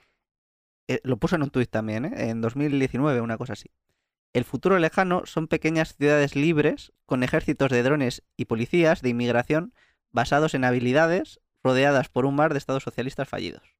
[0.86, 3.70] eh, lo puso en un tuit también, en 2019, una cosa así.
[4.32, 9.74] El futuro lejano son pequeñas ciudades libres con ejércitos de drones y policías de inmigración
[10.12, 13.74] basados en habilidades rodeadas por un mar de estados socialistas fallidos.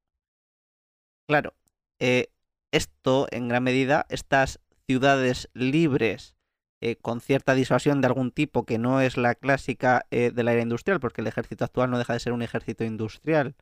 [1.28, 1.54] Claro,
[2.00, 2.30] eh,
[2.72, 6.36] esto en gran medida, estas ciudades libres
[6.80, 10.52] eh, con cierta disuasión de algún tipo que no es la clásica eh, de la
[10.52, 13.54] era industrial, porque el ejército actual no deja de ser un ejército industrial,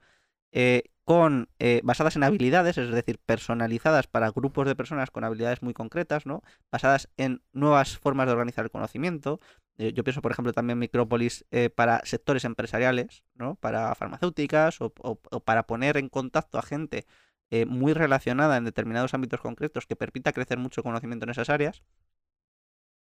[1.13, 1.49] con
[1.83, 6.43] basadas en habilidades, es decir, personalizadas para grupos de personas con habilidades muy concretas, ¿no?
[6.71, 9.41] Basadas en nuevas formas de organizar el conocimiento,
[9.79, 13.57] eh, yo pienso, por ejemplo, también Micrópolis eh, para sectores empresariales, ¿no?
[13.57, 17.07] Para farmacéuticas o, para poner en contacto a gente
[17.51, 21.83] eh, muy relacionada en determinados ámbitos concretos que permita crecer mucho conocimiento en esas áreas,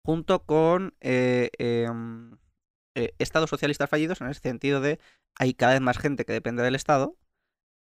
[0.03, 2.37] junto con em,
[3.19, 4.99] estados socialistas fallidos en el sentido de
[5.35, 7.15] hay cada vez más gente que depende del Estado,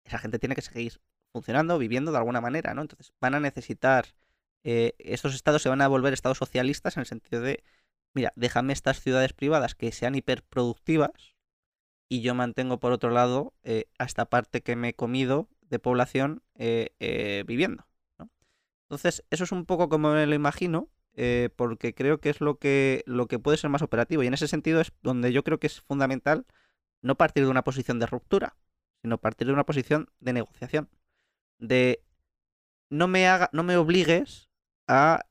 [0.03, 1.01] esa gente tiene que seguir
[1.31, 2.81] funcionando, viviendo de alguna manera, ¿no?
[2.81, 4.07] Entonces van a necesitar,
[4.63, 7.63] estos estados se van a volver estados socialistas en el sentido de
[8.13, 11.35] mira, déjame estas ciudades privadas que sean hiperproductivas
[12.07, 15.80] y yo mantengo por otro lado eh, a esta parte que me he comido de
[15.80, 17.85] población eh, eh, viviendo.
[18.84, 20.89] Entonces, eso es un poco como me lo imagino,
[21.57, 24.23] porque creo que es lo que, lo que puede ser más operativo.
[24.23, 26.45] Y en ese sentido es donde yo creo que es fundamental
[27.01, 28.55] no partir de una posición de ruptura,
[29.01, 30.89] sino partir de una posición de negociación.
[31.59, 32.03] De
[32.89, 34.49] no me, haga, no me obligues
[34.88, 35.26] a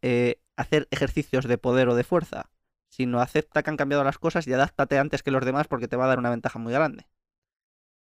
[0.56, 2.50] hacer ejercicios de poder o de fuerza
[2.88, 5.96] sino acepta que han cambiado las cosas y adáptate antes que los demás porque te
[5.96, 7.06] va a dar una ventaja muy grande.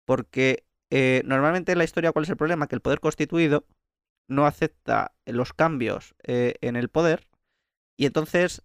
[0.05, 2.67] Porque eh, normalmente en la historia, ¿cuál es el problema?
[2.67, 3.65] Que el poder constituido
[4.27, 7.27] no acepta los cambios eh, en el poder
[7.97, 8.63] y entonces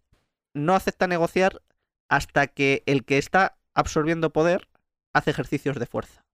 [0.55, 1.63] no acepta negociar
[2.09, 4.69] hasta que el que está absorbiendo poder
[5.13, 6.26] hace ejercicios de fuerza.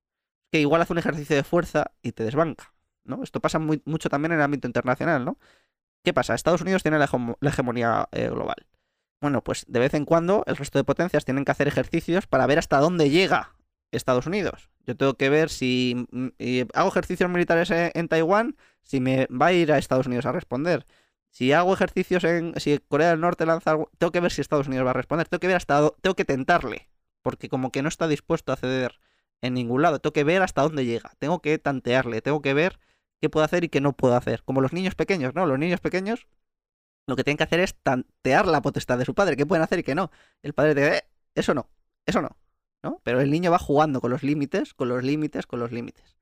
[0.52, 2.72] Que igual hace un ejercicio de fuerza y te desbanca.
[3.04, 3.24] ¿no?
[3.24, 5.38] Esto pasa mucho también en el ámbito internacional, ¿no?
[6.04, 6.34] ¿Qué pasa?
[6.34, 7.08] Estados Unidos tiene la,
[7.40, 8.66] hegemonía eh, global.
[9.20, 12.46] Bueno, pues de vez en cuando el resto de potencias tienen que hacer ejercicios para
[12.46, 13.54] ver hasta dónde llega
[13.92, 14.70] Estados Unidos.
[14.84, 16.28] Yo tengo que ver si mm,
[16.74, 20.86] hago ejercicios militares en, Taiwán, si me va a ir a Estados Unidos a responder.
[21.30, 22.52] Si hago ejercicios en.
[22.60, 23.76] Si Corea del Norte lanza.
[23.98, 25.28] Tengo que ver si Estados Unidos va a responder.
[25.28, 25.90] Tengo que ver hasta.
[26.00, 26.90] Tengo que tentarle.
[27.22, 28.98] Porque como que no está dispuesto a ceder
[29.42, 29.98] en ningún lado.
[30.00, 31.12] Tengo que ver hasta dónde llega.
[31.18, 32.22] Tengo que tantearle.
[32.22, 32.80] Tengo que ver
[33.20, 34.42] qué puedo hacer y qué no puedo hacer.
[34.44, 35.46] Como los niños pequeños, ¿no?
[35.46, 36.26] Los niños pequeños
[37.06, 39.80] lo que tienen que hacer es tantear la potestad de su padre, qué pueden hacer
[39.80, 40.10] y qué no.
[40.42, 41.02] El padre dice, eh,
[41.34, 41.68] eso no,
[42.06, 42.36] eso no,
[42.82, 43.00] ¿no?
[43.02, 46.16] Pero el niño va jugando con los límites, con los límites, con los límites.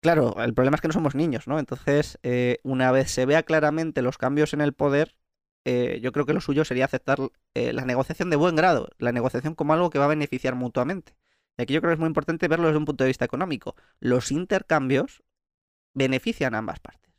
[0.00, 1.58] Claro, el problema es que no somos niños, ¿no?
[1.58, 5.16] Entonces, eh, una vez se vea claramente los cambios en el poder,
[5.64, 7.18] eh, yo creo que lo suyo sería aceptar
[7.54, 11.14] eh, la negociación de buen grado, la negociación como algo que va a beneficiar mutuamente.
[11.56, 13.76] Y aquí yo creo que es muy importante verlo desde un punto de vista económico.
[14.00, 15.22] Los intercambios
[15.94, 17.12] benefician a ambas partes.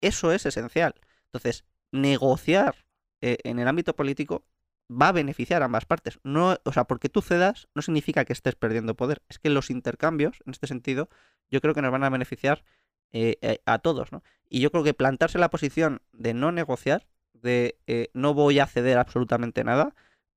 [0.00, 0.94] Eso es esencial.
[1.26, 2.86] Entonces, negociar
[3.20, 4.46] eh, en el ámbito político
[4.90, 6.18] va a beneficiar a ambas partes.
[6.24, 9.22] No, o sea, porque tú cedas no significa que estés perdiendo poder.
[9.28, 11.08] Es que los intercambios, en este sentido,
[11.50, 12.64] yo creo que nos van a beneficiar
[13.12, 14.22] eh, eh, a todos, ¿no?
[14.48, 17.78] Y yo creo que plantarse la posición de no negociar, de
[18.14, 19.94] no voy a ceder absolutamente nada,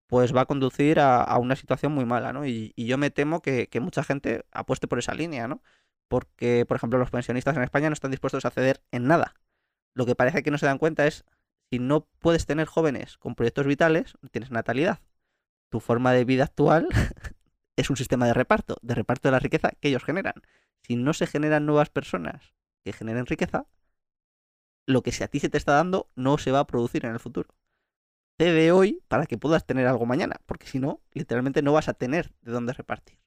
[0.07, 2.45] pues va a conducir a, una situación muy mala, ¿no?
[2.45, 5.61] Y, yo me temo que, que, mucha gente apueste por esa línea, ¿no?
[6.07, 9.35] Porque, por ejemplo, los pensionistas en España no están dispuestos a ceder en nada.
[9.95, 11.25] Lo que parece que no se dan cuenta es
[11.71, 14.99] si no puedes tener jóvenes con proyectos vitales, no tienes natalidad.
[15.69, 16.87] Tu forma de vida actual
[17.75, 20.35] es un sistema de reparto, de reparto de la riqueza que ellos generan.
[20.83, 22.53] Si no se generan nuevas personas
[22.83, 23.65] que generen riqueza,
[24.85, 27.19] lo que a ti se te está dando no se va a producir en el
[27.19, 27.49] futuro.
[28.37, 31.93] Cede hoy para que puedas tener algo mañana, porque si no, literalmente no vas a
[31.93, 33.19] tener de dónde repartir.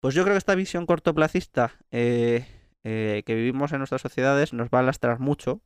[0.00, 2.46] Pues yo creo que esta visión cortoplacista eh,
[2.82, 5.62] eh, que vivimos en nuestras sociedades nos va a lastrar mucho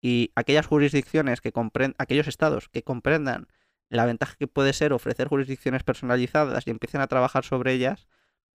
[0.00, 3.48] y aquellas jurisdicciones que comprendan, aquellos estados que comprendan
[3.90, 8.08] la ventaja que puede ser ofrecer jurisdicciones personalizadas y empiecen a trabajar sobre ellas,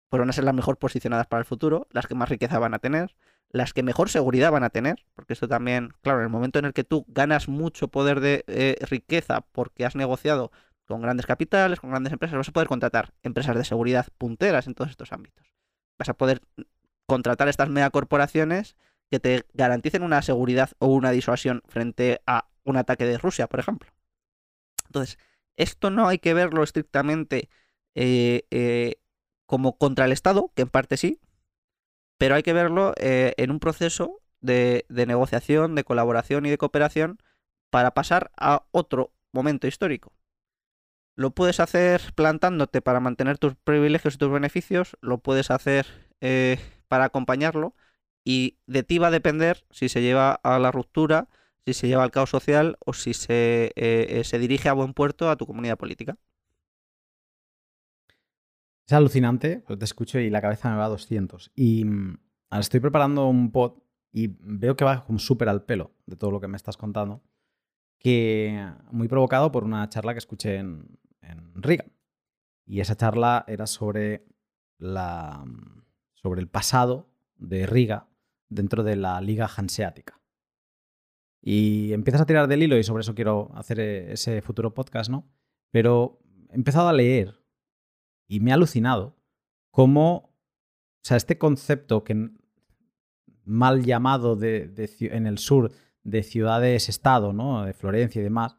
[0.10, 2.74] pues van a ser las mejor posicionadas para el futuro, las que más riqueza van
[2.74, 3.16] a tener,
[3.52, 6.66] las que mejor seguridad van a tener, porque esto también, claro, en el momento en
[6.66, 10.52] el que tú ganas mucho poder de eh, riqueza porque has negociado
[10.86, 14.74] con grandes capitales, con grandes empresas, vas a poder contratar empresas de seguridad punteras en
[14.74, 15.54] todos estos ámbitos.
[15.98, 16.42] Vas a poder
[17.06, 18.76] contratar estas megacorporaciones
[19.10, 23.60] que te garanticen una seguridad o una disuasión frente a un ataque de Rusia, por
[23.60, 23.90] ejemplo.
[24.86, 25.18] Entonces,
[25.58, 27.50] esto no hay que verlo estrictamente
[27.96, 28.96] eh, eh,
[29.46, 31.20] como contra el Estado, que en parte sí,
[32.22, 37.18] pero hay que verlo eh, en un proceso de, negociación, de colaboración y de cooperación
[37.72, 40.14] para pasar a otro momento histórico.
[41.16, 45.88] Lo puedes hacer plantándote para mantener tus privilegios y tus beneficios, lo puedes hacer
[46.88, 47.74] para acompañarlo,
[48.24, 51.28] y de ti va a depender si se lleva a la ruptura,
[51.66, 54.94] si se lleva al caos social o si se, eh, eh, se dirige a buen
[54.94, 56.18] puerto a tu comunidad política.
[58.88, 61.52] Es alucinante, te escucho y la cabeza me va a 200.
[61.56, 62.18] Y mm,
[62.60, 63.80] estoy preparando un pod
[64.12, 67.24] y veo que va como súper al pelo de todo lo que me estás contando,
[67.98, 71.86] que muy provocado por una charla que escuché en, en Riga.
[72.66, 74.26] Y esa charla era sobre,
[74.78, 75.46] la,
[76.14, 78.08] sobre el pasado de Riga
[78.50, 80.22] dentro de la Liga Hanseática.
[81.42, 85.10] Y empiezas a tirar del hilo y sobre eso quiero hacer eh, ese futuro podcast,
[85.10, 85.28] ¿no?
[85.72, 87.41] Pero he empezado a leer
[88.32, 89.18] y me ha alucinado
[89.72, 92.30] cómo, o sea, este concepto que
[93.44, 94.72] mal llamado de,
[95.02, 97.66] en el sur de ciudades-estado, ¿no?
[97.66, 98.56] De Florencia y demás,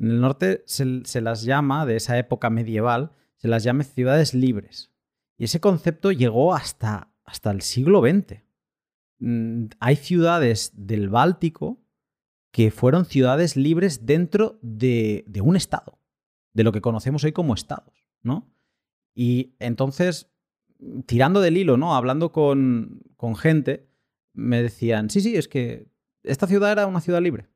[0.00, 4.90] en el norte se, las llama, de esa época medieval, se las llama ciudades libres.
[5.38, 8.42] Y ese concepto llegó hasta, hasta el siglo XX.
[9.78, 11.80] Hay ciudades del Báltico
[12.50, 16.00] que fueron ciudades libres dentro de, un Estado,
[16.54, 18.52] de lo que conocemos hoy como Estados, ¿no?
[19.14, 20.32] Y entonces,
[21.06, 21.94] tirando del hilo, ¿no?
[21.94, 23.88] Hablando con, con gente,
[24.32, 25.90] me decían, sí, sí, es que
[26.22, 27.48] esta ciudad era una ciudad libre.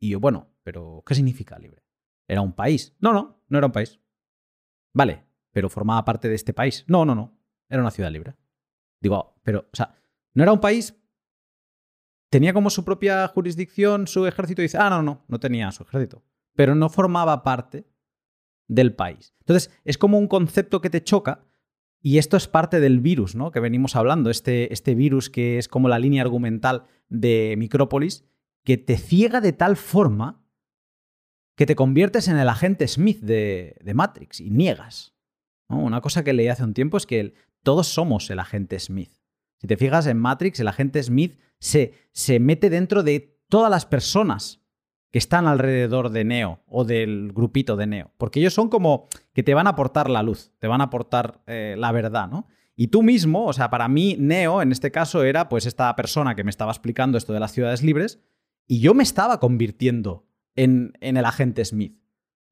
[0.00, 1.82] Y yo, bueno, pero ¿qué significa libre?
[2.26, 2.94] ¿Era un país?
[3.00, 4.00] No, no, no era un país.
[4.94, 6.84] Vale, pero formaba parte de este país.
[6.88, 7.38] No, no, no,
[7.68, 8.36] era una ciudad libre.
[9.00, 9.94] Digo, pero, o sea,
[10.34, 10.96] no era un país,
[12.30, 16.22] tenía como su propia jurisdicción, su ejército, dice, ah, no, no, no tenía su ejército,
[16.54, 17.86] pero no formaba parte
[18.68, 19.34] del país.
[19.40, 21.44] Entonces, es como un concepto que te choca
[22.00, 23.50] y esto es parte del virus, ¿no?
[23.50, 28.24] Que venimos hablando, este, este virus que es como la línea argumental de Micrópolis,
[28.64, 30.44] que te ciega de tal forma
[31.56, 35.16] que te conviertes en el agente Smith de, Matrix y niegas.
[35.68, 37.34] Una cosa que leí hace un tiempo es que
[37.64, 39.12] todos somos el agente Smith.
[39.56, 43.86] Si te fijas en Matrix, el agente Smith se, se mete dentro de todas las
[43.86, 44.62] personas
[45.10, 48.12] que están alrededor de Neo o del grupito de Neo.
[48.18, 51.40] Porque ellos son como que te van a aportar la luz, te van a aportar
[51.46, 52.46] eh, la verdad, ¿no?
[52.76, 56.36] Y tú mismo, o sea, para mí Neo en este caso era pues esta persona
[56.36, 58.20] que me estaba explicando esto de las ciudades libres
[58.66, 61.98] y yo me estaba convirtiendo en, en el agente Smith.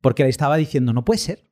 [0.01, 1.51] Porque le estaba diciendo, no puede ser.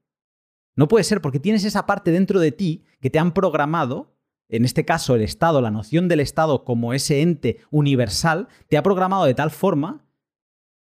[0.77, 4.15] No puede ser porque tienes esa parte dentro de ti que te han programado
[4.49, 8.83] en este caso el Estado, la noción del Estado como ese ente universal, te ha
[8.83, 10.04] programado de tal forma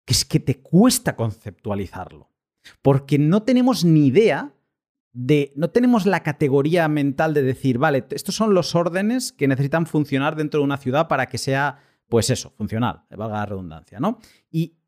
[0.07, 2.31] que es que te cuesta conceptualizarlo.
[2.81, 4.55] Porque no tenemos ni idea
[5.13, 9.87] de, no tenemos la categoría mental de decir, vale, estos son los órdenes que necesitan
[9.87, 14.19] funcionar dentro de una ciudad para que sea, pues eso, funcional, valga la redundancia, ¿no?
[14.51, 14.79] Y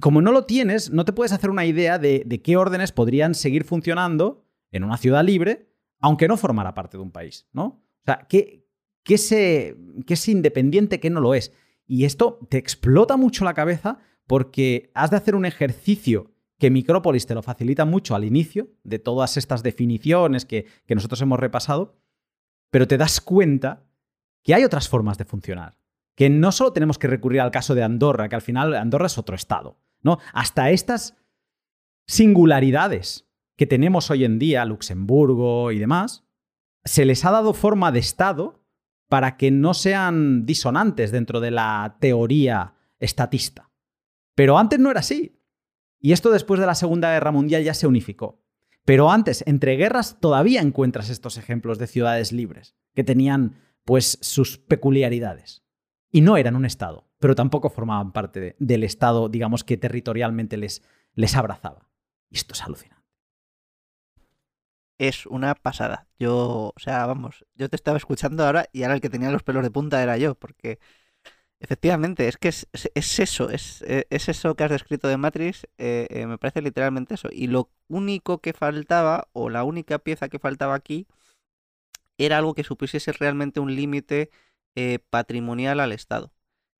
[0.00, 3.64] como no lo tienes, no te puedes hacer una idea de, qué órdenes podrían seguir
[3.64, 5.68] funcionando en una ciudad libre,
[5.98, 7.64] aunque no formara parte de un país, ¿no?
[7.64, 8.66] O sea, ¿qué,
[9.02, 9.16] qué,
[10.06, 11.52] qué es independiente, qué no lo es?
[11.86, 13.98] Y esto te explota mucho la cabeza
[14.32, 18.98] porque has de hacer un ejercicio que Micrópolis te lo facilita mucho al inicio de
[18.98, 21.98] todas estas definiciones que, que nosotros hemos repasado,
[22.70, 23.84] pero te das cuenta
[24.42, 25.76] que hay otras formas de funcionar
[26.14, 29.18] que no solo tenemos que recurrir al caso de Andorra, que al final Andorra es
[29.18, 30.18] otro estado, ¿no?
[30.32, 31.14] Hasta estas
[32.06, 33.28] singularidades
[33.58, 36.24] que tenemos hoy en día, Luxemburgo y demás,
[36.86, 38.64] se les ha dado forma de estado
[39.10, 43.71] para que no sean disonantes dentro de la teoría estatista.
[44.34, 45.38] Pero antes no era así.
[45.98, 48.42] Y esto después de la Segunda Guerra Mundial ya se unificó.
[48.84, 54.58] Pero antes, entre guerras, todavía encuentras estos ejemplos de ciudades libres, que tenían pues sus
[54.58, 55.64] peculiaridades
[56.10, 60.82] y no eran un Estado, pero tampoco formaban parte del Estado, digamos, que territorialmente les,
[61.14, 61.88] les abrazaba.
[62.28, 63.02] Y esto es alucinante.
[64.98, 66.06] Es una pasada.
[66.18, 69.42] Yo, o sea, vamos, yo te estaba escuchando ahora y ahora el que tenía los
[69.42, 70.78] pelos de punta era yo, porque
[71.62, 76.26] efectivamente es que es, eso, es, es, eso que has descrito de Matrix, eh, eh,
[76.26, 77.28] me parece literalmente eso.
[77.30, 81.06] Y lo único que faltaba, o la única pieza que faltaba aquí,
[82.18, 84.30] era algo que supusiese realmente un límite
[84.74, 86.32] eh, patrimonial al Estado.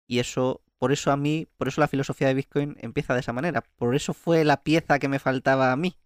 [0.06, 3.32] Y eso, por eso a mí, por eso la filosofía de Bitcoin empieza de esa
[3.32, 3.62] manera.
[3.76, 5.96] Por eso fue la pieza que me faltaba a mí.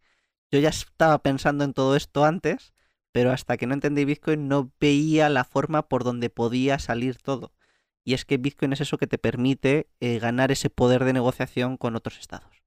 [0.51, 2.75] Yo ya estaba pensando en todo esto antes,
[3.13, 7.53] pero hasta que no entendí Bitcoin no veía la forma por donde podía salir todo.
[8.07, 11.77] Y es que Bitcoin es eso que te permite eh, ganar ese poder de negociación
[11.77, 12.63] con otros estados.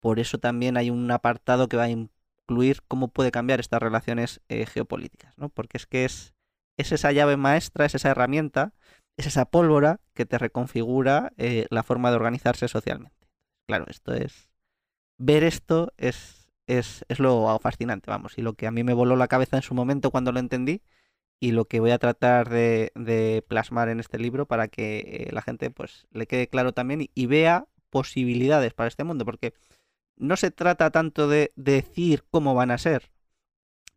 [0.00, 4.40] Por eso también hay un apartado que va a incluir cómo puede cambiar estas relaciones
[4.48, 5.50] eh, geopolíticas, ¿no?
[5.50, 6.34] Porque es que es
[6.80, 8.72] es esa llave maestra, es esa herramienta,
[9.18, 13.28] es esa pólvora que te reconfigura eh, la forma de organizarse socialmente.
[13.66, 14.48] Claro, esto es...
[15.18, 19.16] Ver esto es, es, es lo fascinante, vamos, y lo que a mí me voló
[19.16, 20.80] la cabeza en su momento cuando lo entendí
[21.40, 24.98] y lo que voy a tratar de, plasmar en este libro para que
[25.28, 29.54] eh, la gente pues le quede claro también y, vea posibilidades para este mundo, porque
[30.16, 33.10] no se trata tanto de decir cómo van a ser,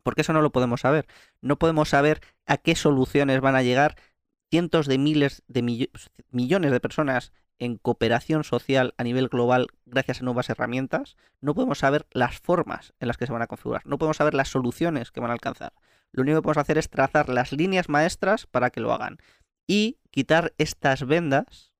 [0.03, 1.05] porque eso no lo podemos saber.
[1.41, 3.97] No podemos saber a qué soluciones van a llegar
[4.49, 5.89] cientos de miles de
[6.31, 7.33] millones de personas
[7.63, 11.15] en cooperación social a nivel global gracias a nuevas herramientas.
[11.39, 13.83] No podemos saber las formas en las que se van a configurar.
[13.85, 15.73] No podemos saber las soluciones que van a alcanzar.
[16.11, 19.17] Lo único que podemos hacer es trazar las líneas maestras para que lo hagan.
[19.65, 21.71] Y quitar estas vendas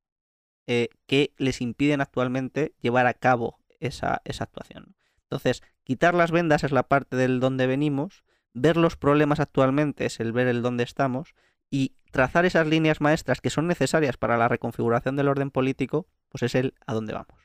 [0.67, 4.95] eh, que les impiden actualmente llevar a cabo esa, esa actuación.
[5.23, 8.23] Entonces, quitar las vendas es la parte del dónde venimos,
[8.53, 11.35] ver los problemas actualmente es el ver el dónde estamos
[11.73, 16.43] y trazar esas líneas maestras que son necesarias para la reconfiguración del orden político, pues
[16.43, 17.35] es el a dónde vamos.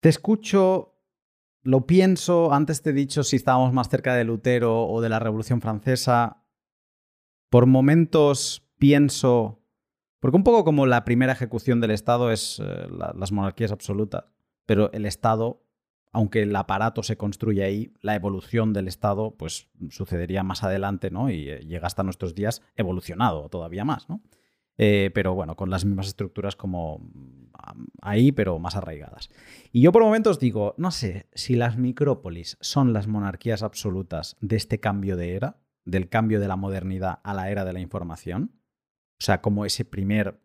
[0.00, 0.94] Te escucho,
[1.62, 5.18] lo pienso, antes te he dicho si estábamos más cerca de Lutero o de la
[5.18, 6.46] Revolución Francesa.
[7.50, 9.58] Por momentos pienso
[10.18, 14.24] porque un poco como la primera ejecución del Estado es eh, las monarquías absolutas,
[14.64, 15.62] pero el Estado,
[16.12, 21.30] aunque el aparato se construye ahí, la evolución del Estado pues sucedería más adelante, ¿no?
[21.30, 24.22] Y eh, llega hasta nuestros días evolucionado todavía más, ¿no?
[24.78, 29.28] Eh, pero bueno, con las mismas estructuras como mm, ahí, pero más arraigadas.
[29.72, 34.56] Y yo por momentos digo, no sé si las micrópolis son las monarquías absolutas de
[34.56, 38.52] este cambio de era, del cambio de la modernidad a la era de la información,
[39.20, 40.40] o sea, como ese primer,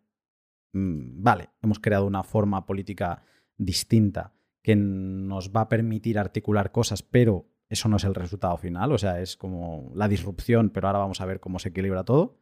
[0.72, 3.22] mm, vale, hemos creado una forma política
[3.56, 4.32] distinta
[4.64, 8.98] que nos va a permitir articular cosas, pero eso no es el resultado final, o
[8.98, 12.38] sea, es como la disrupción, pero ahora vamos a ver cómo se equilibra todo.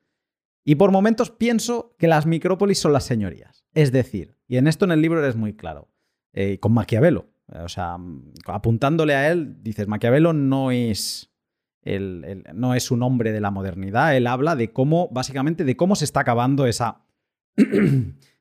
[0.65, 3.65] Y por momentos pienso que las micrópolis son las señorías.
[3.74, 5.89] Es decir, y en esto en el libro eres muy claro,
[6.32, 7.97] eh, con Maquiavelo, o sea,
[8.47, 11.28] apuntándole a él, dices, Maquiavelo no es
[11.85, 16.05] no es un hombre de la modernidad, él habla de cómo, básicamente, de cómo se
[16.05, 17.03] está acabando esa.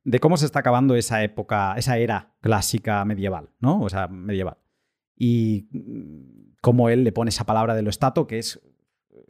[0.04, 3.82] De cómo se está acabando esa época, esa era clásica medieval, ¿no?
[3.82, 4.58] O sea, medieval.
[5.16, 8.60] Y mm, cómo él le pone esa palabra de lo estato, que es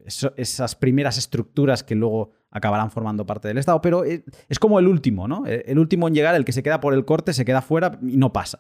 [0.06, 4.88] esas primeras estructuras que luego acabarán formando parte del Estado, pero es, es como el
[4.88, 5.46] último, ¿no?
[5.46, 8.18] El último en llegar, el que se queda por el corte, se queda fuera y
[8.18, 8.60] no pasa.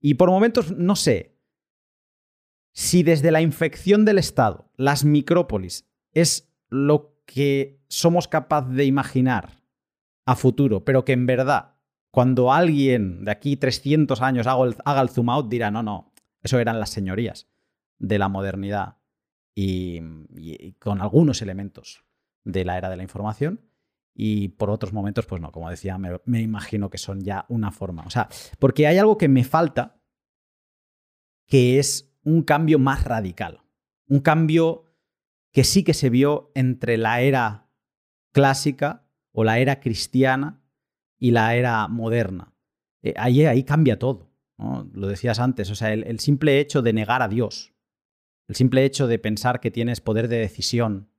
[0.00, 1.36] Y por momentos, no sé,
[2.72, 9.63] si desde la infección del Estado, las micrópolis, es lo que somos capaces de imaginar
[10.26, 11.74] a futuro, pero que en verdad,
[12.10, 16.80] cuando alguien de aquí 300 años haga el, zoom out, dirá, no, no, eso eran
[16.80, 17.48] las señorías
[17.98, 18.98] de la modernidad
[19.54, 20.00] y,
[20.78, 22.04] con algunos elementos
[22.44, 23.60] de la era de la información.
[24.16, 27.72] y por otros momentos, pues no, como decía, me, me, imagino que son ya una
[27.72, 28.04] forma.
[28.06, 28.28] O sea,
[28.60, 30.00] porque hay algo que me falta,
[31.48, 33.62] que es un cambio más radical,
[34.06, 34.84] un cambio
[35.52, 37.68] que sí que se vio entre la era
[38.32, 39.03] clásica
[39.34, 40.62] o la era cristiana
[41.18, 42.54] y la era moderna.
[43.02, 44.30] Eh, ahí, ahí, cambia todo.
[44.92, 47.74] Lo decías antes, o sea, el, simple hecho de negar a Dios,
[48.46, 51.10] el simple hecho de pensar que tienes poder de decisión,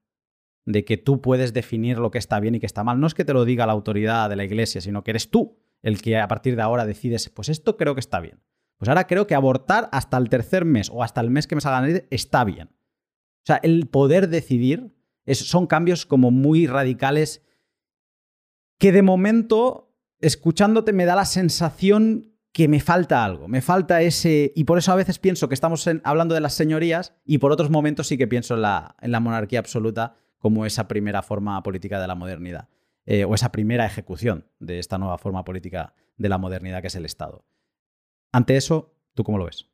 [0.66, 3.14] de que tú puedes definir lo que está bien y que está mal, no es
[3.14, 6.18] que te lo diga la autoridad de la iglesia, sino que eres tú el que
[6.18, 8.42] a partir de ahora decides, pues esto creo que está bien.
[8.78, 11.62] Pues ahora creo que abortar hasta el tercer mes o hasta el mes que me
[11.62, 12.70] salga la está bien.
[12.70, 14.96] O sea, el poder decidir
[15.34, 17.45] son cambios como muy radicales
[18.78, 24.54] que de momento, escuchándote, me da la sensación que me falta algo, me falta ese...
[24.56, 27.70] Y por eso a veces pienso que estamos hablando de las señorías y por otros
[27.70, 32.00] momentos sí que pienso en la, en la monarquía absoluta como esa primera forma política
[32.00, 32.70] de la modernidad,
[33.06, 36.96] eh, o esa primera ejecución de esta nueva forma política de la modernidad que es
[36.96, 37.46] el Estado.
[38.32, 39.68] Ante eso, ¿tú cómo lo ves?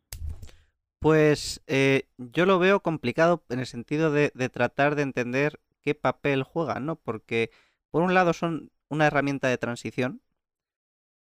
[1.00, 6.44] Pues eh, yo lo veo complicado en el sentido de, tratar de entender qué papel
[6.44, 6.96] juegan, ¿no?
[6.96, 7.50] Porque
[7.90, 10.22] por un lado son una herramienta de transición,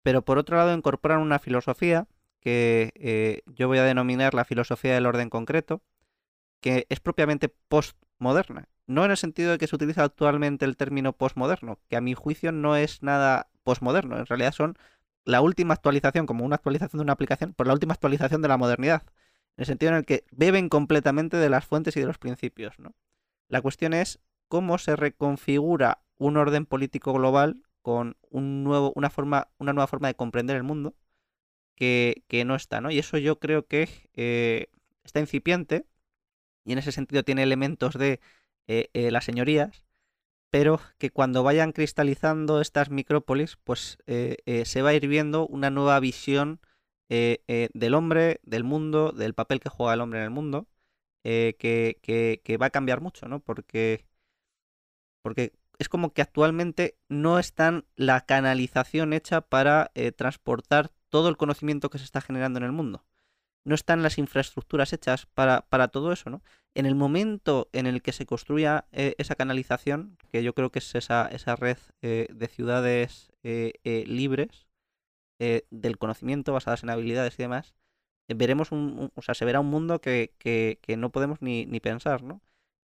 [0.03, 2.07] pero por otro lado incorporan una filosofía
[2.41, 5.83] que eh, yo voy a denominar la filosofía del orden concreto,
[6.61, 8.69] que es propiamente postmoderna.
[8.87, 12.15] No en el sentido de que se utiliza actualmente el término postmoderno, que a mi
[12.15, 14.79] juicio no es nada postmoderno, en realidad son
[15.25, 18.57] la última actualización, como una actualización de una aplicación, por la última actualización de la
[18.57, 19.03] modernidad,
[19.57, 22.79] en el sentido en el que beben completamente de las fuentes y de los principios.
[22.79, 22.95] ¿no?
[23.49, 29.49] La cuestión es cómo se reconfigura un orden político global con un nuevo, una, forma,
[29.59, 30.95] una nueva forma de comprender el mundo
[31.77, 32.91] que, no está, ¿no?
[32.91, 34.69] Y eso yo creo que eh,
[35.05, 35.87] está incipiente
[36.65, 38.21] y en ese sentido tiene elementos de
[38.67, 39.85] eh, eh, las señorías,
[40.51, 46.01] pero que cuando vayan cristalizando estas micrópolis, pues se va a ir viendo una nueva
[46.01, 46.61] visión
[47.09, 50.67] del hombre, del mundo, del papel que juega el hombre en el mundo,
[51.23, 51.99] que,
[52.43, 53.41] que, va a cambiar mucho, ¿no?
[53.41, 54.07] Porque,
[55.23, 61.91] porque es como que actualmente no está la canalización hecha para transportar todo el conocimiento
[61.91, 63.05] que se está generando en el mundo
[63.67, 66.41] no están las infraestructuras hechas para, para, todo eso, ¿no?
[66.75, 70.79] En el momento en el que se construya eh, esa canalización, que yo creo que
[70.79, 73.73] es esa, esa red eh, de ciudades eh,
[74.07, 74.69] libres
[75.39, 77.75] del conocimiento, basadas en habilidades y demás,
[78.29, 81.79] veremos un, o sea, se verá un mundo que, que, que no podemos ni, ni,
[81.81, 82.41] pensar, ¿no?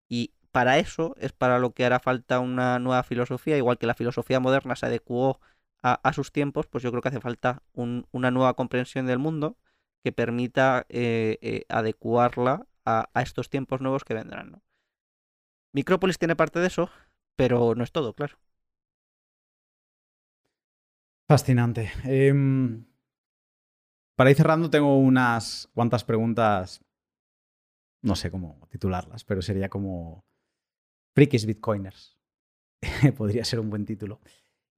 [0.10, 3.94] Y para eso es para lo que hará falta una nueva filosofía, igual que la
[3.94, 5.40] filosofía moderna se adecuó
[5.84, 9.58] a, sus tiempos, pues yo creo que hace falta un, una nueva comprensión del mundo
[10.04, 14.62] que permita eh, eh, adecuarla a, estos tiempos nuevos que vendrán.
[15.74, 16.90] Micrópolis tiene parte de eso,
[17.36, 18.38] pero no es todo, claro.
[21.28, 21.92] Fascinante.
[22.04, 22.86] Em,
[24.16, 26.84] para ir cerrando, tengo unas cuantas preguntas.
[28.04, 30.26] No sé cómo titularlas, pero sería como
[31.16, 32.18] Frikis Bitcoiners.
[33.18, 34.22] Podría ser un buen título.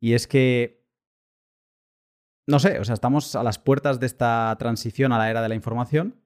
[0.01, 0.83] Y es que
[2.47, 5.49] no sé, o sea, estamos a las puertas de esta transición a la era de
[5.49, 6.21] la información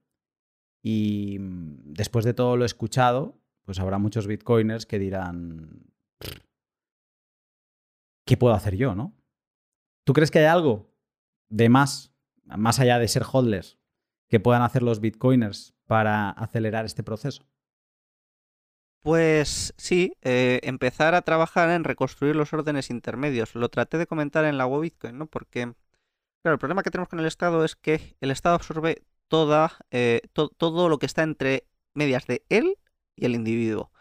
[0.84, 5.94] y mm, después de todo lo escuchado, pues habrá muchos bitcoiners que dirán,
[8.26, 9.14] ¿qué puedo hacer yo, no?
[10.06, 10.90] ¿Tú crees que hay algo
[11.50, 12.16] de más,
[12.46, 13.78] más allá de ser hodlers,
[14.30, 17.46] que puedan hacer los bitcoiners para acelerar este proceso?
[19.08, 23.56] Pues sí, eh, empezar a trabajar en reconstruir los órdenes intermedios.
[23.56, 25.28] Lo traté de comentar en la web Bitcoin, ¿no?
[25.28, 25.74] Porque
[26.44, 30.22] Claro, el problema que tenemos con el Estado es que el Estado absorbe toda, eh,
[30.34, 32.78] todo lo que está entre medias de él
[33.16, 33.92] y el individuo.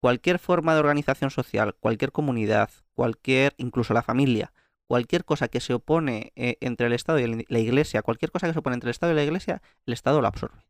[0.00, 4.52] Cualquier forma de organización social, cualquier comunidad, cualquier, incluso la familia,
[4.88, 8.54] cualquier cosa que se opone eh, entre el Estado y la Iglesia, cualquier cosa que
[8.54, 10.66] se opone entre el Estado y la Iglesia, el Estado lo absorbe,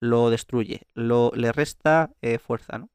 [0.00, 2.90] lo destruye, lo, le resta eh, fuerza, ¿no?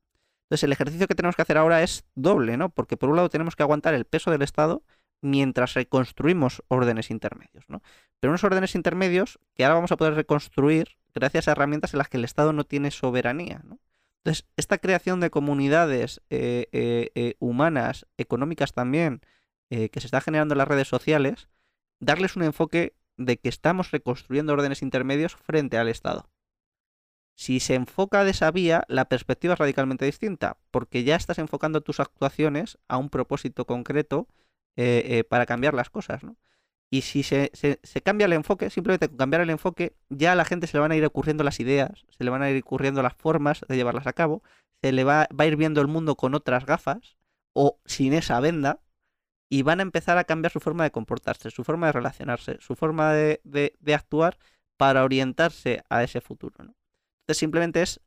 [0.51, 2.67] Entonces el ejercicio que tenemos que hacer ahora es doble, ¿no?
[2.67, 4.83] Porque por un lado tenemos que aguantar el peso del Estado
[5.21, 7.63] mientras reconstruimos órdenes intermedios.
[7.69, 7.81] ¿no?
[8.19, 12.09] Pero unos órdenes intermedios que ahora vamos a poder reconstruir gracias a herramientas en las
[12.09, 13.61] que el Estado no tiene soberanía.
[13.63, 13.79] ¿no?
[14.17, 19.21] Entonces, esta creación de comunidades eh, eh, eh, humanas, económicas también,
[19.69, 21.47] que se está generando en las redes sociales,
[22.01, 26.29] darles un enfoque de que estamos reconstruyendo órdenes intermedios frente al Estado.
[27.41, 31.81] Si se enfoca de esa vía, la perspectiva es radicalmente distinta, porque ya estás enfocando
[31.81, 34.27] tus actuaciones a un propósito concreto
[34.75, 36.35] eh, eh, para cambiar las cosas, ¿no?
[36.91, 37.49] Y si se,
[38.03, 40.91] cambia el enfoque, simplemente con cambiar el enfoque, ya a la gente se le van
[40.91, 44.05] a ir ocurriendo las ideas, se le van a ir ocurriendo las formas de llevarlas
[44.05, 44.43] a cabo,
[44.83, 47.17] se le va, va a ir viendo el mundo con otras gafas
[47.53, 48.81] o sin esa venda,
[49.49, 52.75] y van a empezar a cambiar su forma de comportarse, su forma de relacionarse, su
[52.75, 54.37] forma de, actuar
[54.77, 56.75] para orientarse a ese futuro.
[57.21, 58.01] Entonces simplemente es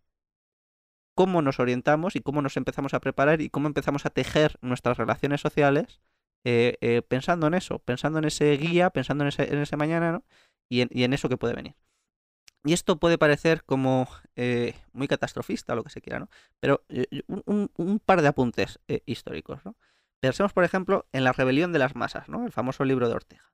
[1.14, 4.98] cómo nos orientamos y cómo nos empezamos a preparar y cómo empezamos a tejer nuestras
[4.98, 6.00] relaciones sociales
[6.44, 10.22] eh, eh, pensando en eso, pensando en ese guía, pensando en ese, mañana
[10.68, 11.74] y, en, eso que puede venir.
[12.64, 16.28] Y esto puede parecer como eh, muy catastrofista, lo que se quiera, ¿no?
[16.60, 16.84] Pero
[17.26, 19.76] un, par de apuntes históricos, ¿no?
[20.20, 22.46] Pensemos, por ejemplo, en La rebelión de las masas, ¿no?
[22.46, 23.52] El famoso libro de Ortega.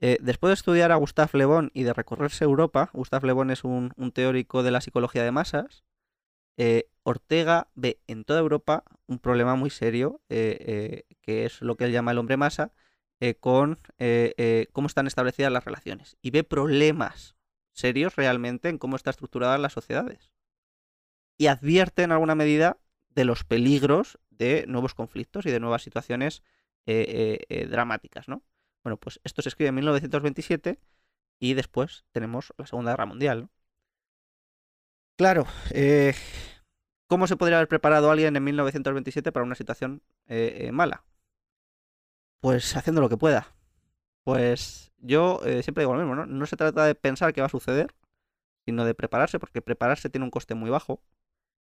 [0.00, 3.64] Después de estudiar a Gustave Le Bon y de recorrerse Europa, Gustave Le Bon es
[3.64, 5.84] un, teórico de la psicología de masas,
[6.60, 11.76] eh, Ortega ve en toda Europa un problema muy serio, eh, eh, que es lo
[11.76, 12.72] que él llama el hombre masa,
[13.40, 13.78] con
[14.72, 16.16] cómo están establecidas las relaciones.
[16.22, 17.36] Y ve problemas
[17.72, 20.30] serios realmente en cómo están estructuradas las sociedades.
[21.36, 26.44] Y advierte en alguna medida de los peligros de nuevos conflictos y de nuevas situaciones
[26.86, 28.44] dramáticas, ¿no?
[28.88, 30.80] Bueno, pues esto se escribe en 1927
[31.38, 33.50] y después tenemos la Segunda Guerra Mundial,
[35.18, 35.44] Claro,
[35.74, 36.14] eh,
[37.06, 41.04] ¿cómo se podría haber preparado alguien en 1927 para una situación eh, eh, mala?
[42.40, 43.52] Pues haciendo lo que pueda.
[44.24, 46.24] Pues yo siempre digo lo mismo, ¿no?
[46.24, 47.94] No se trata de pensar qué va a suceder,
[48.64, 51.02] sino de prepararse, porque prepararse tiene un coste muy bajo.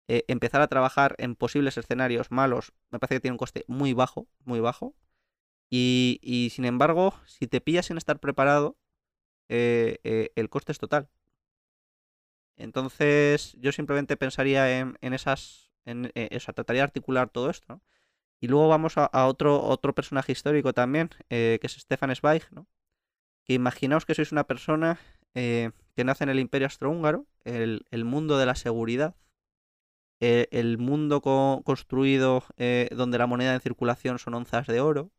[0.08, 4.28] empezar a trabajar en posibles escenarios malos me parece que tiene un coste muy bajo,
[4.46, 4.94] muy bajo.
[5.70, 8.78] Y, y sin embargo, si te pillas sin estar preparado,
[9.50, 11.10] el coste es total.
[12.58, 15.72] Entonces, yo simplemente pensaría en, esas.
[15.86, 17.82] En, eh, trataría de articular todo esto.
[18.40, 22.68] Y luego vamos a, otro, otro personaje histórico también, eh, que es Stefan Zweig, ¿no?
[23.46, 25.00] Que imaginaos que sois una persona
[25.34, 29.16] eh, que nace en el Imperio Austrohúngaro, el, el mundo de la seguridad,
[30.20, 32.44] el mundo construido
[32.92, 35.12] donde la moneda en circulación son onzas de oro,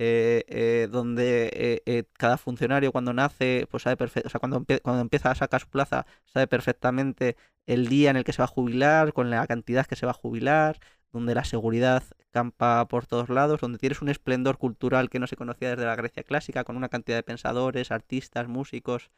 [0.00, 5.02] eh, eh, donde eh, cada funcionario cuando nace, pues sabe perfecto, o sea, cuando, cuando
[5.02, 8.48] empieza a sacar su plaza, sabe perfectamente el día en el que se va a
[8.48, 10.78] jubilar, con la cantidad que se va a jubilar,
[11.12, 15.34] donde la seguridad campa por todos lados, donde tienes un esplendor cultural que no se
[15.36, 19.10] conocía desde la Grecia clásica, con una cantidad de pensadores, artistas, músicos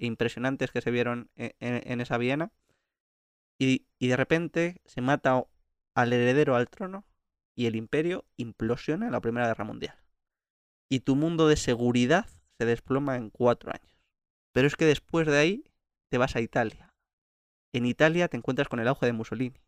[0.00, 2.50] impresionantes que se vieron en, en esa Viena.
[3.58, 5.44] Y, y de repente se mata
[5.94, 7.04] al heredero al trono
[7.54, 9.96] y el imperio implosiona en la Primera Guerra Mundial.
[10.90, 12.26] Y tu mundo de seguridad
[12.58, 13.98] se desploma en cuatro años.
[14.52, 15.64] Pero es que después de ahí
[16.10, 16.92] te vas a Italia.
[17.72, 19.60] En Italia te encuentras con el auge de Mussolini.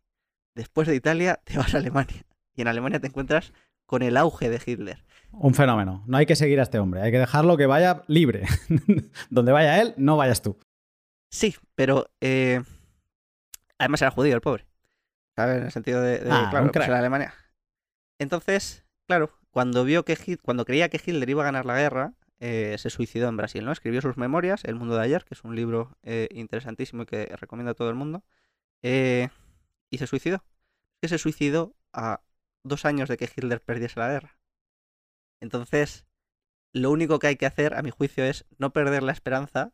[0.55, 2.27] Después de Italia te vas a Alemania.
[2.55, 3.53] Y en Alemania te encuentras
[3.87, 5.05] con el auge de Hitler.
[5.33, 6.05] Un fenómeno.
[6.07, 7.03] No hay que seguir a este hombre.
[7.03, 8.47] Hay que dejarlo que vaya libre.
[9.31, 10.59] Donde vaya él, no vayas tú.
[11.31, 12.63] Sí, pero eh,
[13.79, 14.67] además era judío el pobre.
[15.35, 15.57] ¿Sabes?
[15.59, 17.35] En el sentido de, ah, claro, pues en Alemania.
[18.19, 22.77] Entonces, claro, cuando vio que cuando creía que Hitler iba a ganar la guerra, eh,
[22.79, 23.73] se suicidó en Brasil, ¿no?
[23.73, 27.27] Escribió sus memorias, El mundo de ayer, que es un libro eh, interesantísimo y que
[27.37, 28.25] recomiendo a todo el mundo,
[28.83, 29.29] eh,
[29.91, 30.45] y se suicidó.
[31.01, 32.23] Que se suicidó a
[32.65, 34.39] dos años de que Hitler perdiese la guerra.
[35.41, 36.07] Entonces,
[36.73, 39.73] lo único que hay que hacer, a mi juicio, es no perder la esperanza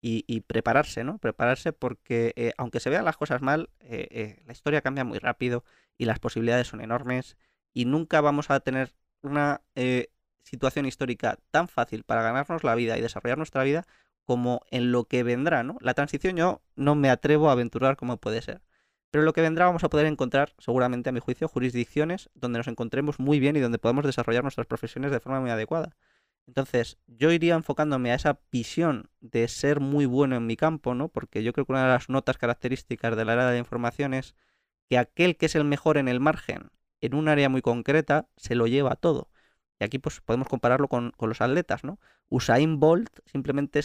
[0.00, 1.18] y, prepararse, ¿no?
[1.18, 5.64] Prepararse porque, aunque se vean las cosas mal, la historia cambia muy rápido
[5.98, 7.36] y las posibilidades son enormes
[7.78, 8.92] y nunca vamos a tener
[9.22, 10.08] una eh,
[10.42, 13.86] situación histórica tan fácil para ganarnos la vida y desarrollar nuestra vida
[14.24, 15.78] como en lo que vendrá, ¿no?
[15.80, 18.62] La transición yo no me atrevo a aventurar como puede ser.
[19.12, 22.58] Pero en lo que vendrá vamos a poder encontrar, seguramente a mi juicio, jurisdicciones donde
[22.58, 25.94] nos encontremos muy bien y donde podamos desarrollar nuestras profesiones de forma muy adecuada.
[26.48, 31.10] Entonces, yo iría enfocándome a esa visión de ser muy bueno en mi campo, ¿no?
[31.10, 34.14] Porque yo creo que una de las notas características de la era de la información
[34.14, 34.34] es
[34.90, 38.54] que aquel que es el mejor en el margen en un área muy concreta se
[38.54, 39.28] lo lleva todo.
[39.80, 41.98] Y aquí pues podemos compararlo con, los atletas, ¿no?
[42.28, 43.80] Usain Bolt simplemente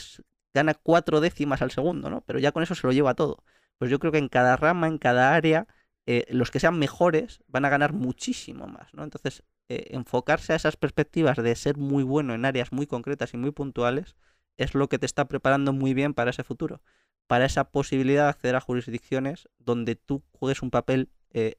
[0.53, 2.21] gana cuatro décimas al segundo, ¿no?
[2.21, 3.43] Pero ya con eso se lo lleva todo.
[3.77, 5.67] Pues yo creo que en cada rama, en cada área,
[6.05, 9.03] eh, los que sean mejores van a ganar muchísimo más, ¿no?
[9.03, 13.37] Entonces, eh, enfocarse a esas perspectivas de ser muy bueno en áreas muy concretas y
[13.37, 14.15] muy puntuales
[14.57, 16.81] es lo que te está preparando muy bien para ese futuro,
[17.27, 21.55] para esa posibilidad de acceder a jurisdicciones donde tú juegues un papel eh,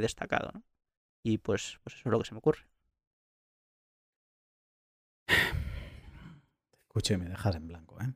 [0.00, 0.62] destacado, ¿no?
[1.26, 2.60] Y pues, pues eso es lo que se me ocurre.
[6.86, 8.12] Escuche, me dejas en blanco, ¿eh?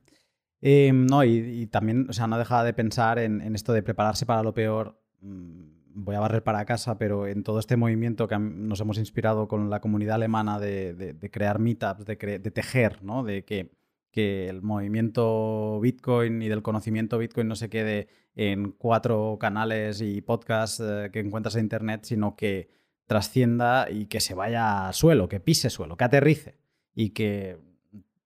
[0.61, 4.43] Em, no, y, también, o sea, no deja de pensar en, esto de prepararse para
[4.43, 4.97] lo peor.
[5.19, 9.49] Mm, voy a barrer para casa, pero en todo este movimiento que nos hemos inspirado
[9.49, 13.23] con la comunidad alemana de, crear meetups, de, de, tejer, ¿no?
[13.23, 13.75] De que,
[14.11, 20.21] que, el movimiento Bitcoin y del conocimiento Bitcoin no se quede en cuatro canales y
[20.21, 22.80] podcasts eh, que encuentras en Internet, sino que
[23.11, 26.57] trascienda y que se vaya al suelo, que pise suelo, que aterrice
[26.95, 27.59] y que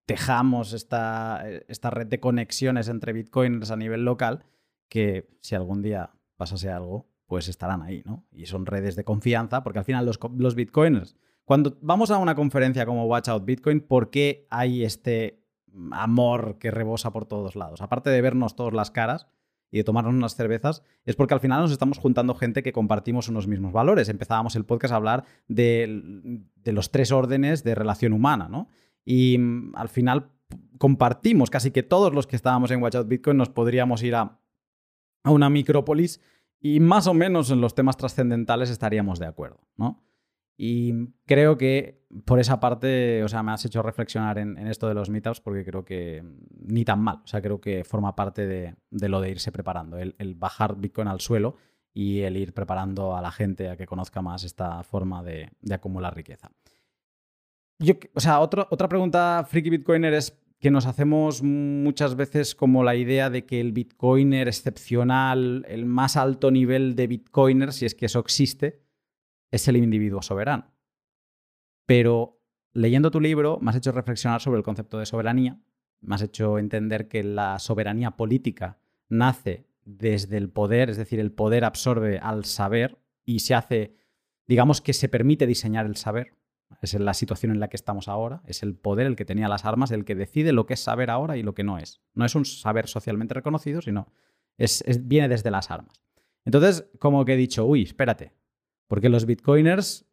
[0.05, 4.43] tejamos esta, esta red de conexiones entre bitcoiners a nivel local
[4.87, 8.27] que si algún día pasase algo, pues estarán ahí, ¿no?
[8.31, 11.15] Y son redes de confianza, porque al final los, los bitcoiners,
[11.45, 15.43] cuando vamos a una conferencia como Watch Out Bitcoin, ¿por qué hay este
[15.93, 17.81] amor que rebosa por todos lados?
[17.81, 19.25] Aparte de vernos todas las caras,
[19.75, 23.27] y de tomarnos unas cervezas, es porque al final nos estamos juntando gente que compartimos
[23.27, 24.07] unos mismos valores.
[24.07, 28.69] Empezábamos el podcast a hablar de, los tres órdenes de relación humana, ¿no?
[29.03, 30.31] Y mm, al final
[30.77, 34.39] compartimos, casi que todos los que estábamos en Watch Out Bitcoin nos podríamos ir a,
[35.23, 36.21] a una micrópolis
[36.61, 40.04] y más o menos en los temas trascendentales estaríamos de acuerdo, ¿no?
[40.57, 44.93] Y creo que por esa parte, o sea, me has hecho reflexionar en, esto de
[44.93, 46.23] los meetups porque creo que
[46.61, 48.75] ni tan mal, o sea, creo que forma parte de,
[49.09, 51.57] lo de irse preparando, el, bajar Bitcoin al suelo
[51.93, 56.15] y el ir preparando a la gente a que conozca más esta forma de, acumular
[56.15, 56.51] riqueza.
[57.79, 62.95] Yo, o sea, otra pregunta, Freaky Bitcoiner, es que nos hacemos muchas veces como la
[62.95, 68.05] idea de que el Bitcoiner excepcional, el más alto nivel de Bitcoiner, si es que
[68.05, 68.84] eso existe,
[69.55, 70.73] es el individuo soberano.
[71.85, 72.41] Pero
[72.73, 75.59] leyendo tu libro me has hecho reflexionar sobre el concepto de soberanía,
[76.01, 81.31] me has hecho entender que la soberanía política nace desde el poder, es decir, el
[81.31, 83.95] poder absorbe al saber y se hace,
[84.47, 86.33] digamos que se permite diseñar el saber.
[86.81, 89.65] Es la situación en la que estamos ahora, es el poder el que tenía las
[89.65, 92.01] armas, el que decide lo que es saber ahora y lo que no es.
[92.13, 94.11] No es un saber socialmente reconocido, sino
[94.57, 96.01] es, viene desde las armas.
[96.43, 98.33] Entonces, como que he dicho, uy, espérate,
[98.87, 100.05] porque los bitcoiners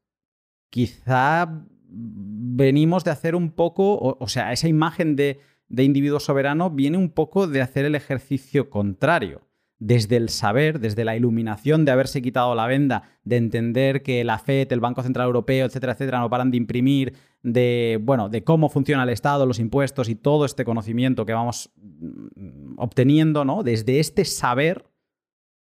[0.71, 6.99] quizá venimos de hacer un poco, o, sea, esa imagen de, de individuo soberano viene
[6.99, 9.43] un poco de hacer el ejercicio contrario
[9.85, 14.39] desde el saber, desde la iluminación de haberse quitado la venda, de entender que la
[14.39, 18.69] FED, el Banco Central Europeo, etcétera, etcétera, no paran de imprimir, de, bueno, de cómo
[18.69, 23.65] funciona el Estado, los impuestos y todo este conocimiento que vamos mm, obteniendo, ¿no?
[23.65, 24.87] Desde este saber,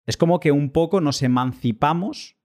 [0.06, 2.36] es como que un poco nos emancipamos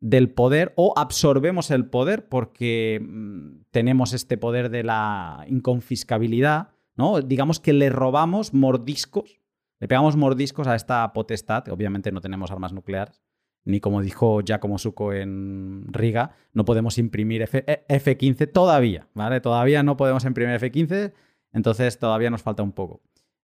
[0.00, 7.20] del poder o absorbemos el poder porque mm, tenemos este poder de la inconfiscabilidad, ¿no?
[7.20, 9.40] Digamos que le robamos mordiscos,
[9.80, 13.22] le pegamos mordiscos a esta potestad, obviamente no tenemos armas nucleares,
[13.64, 19.40] ni como dijo Giacomo Suco en Riga, no podemos imprimir F F15 eh, todavía, ¿vale?
[19.40, 21.12] Todavía no podemos imprimir F15,
[21.52, 23.00] entonces todavía nos falta un poco.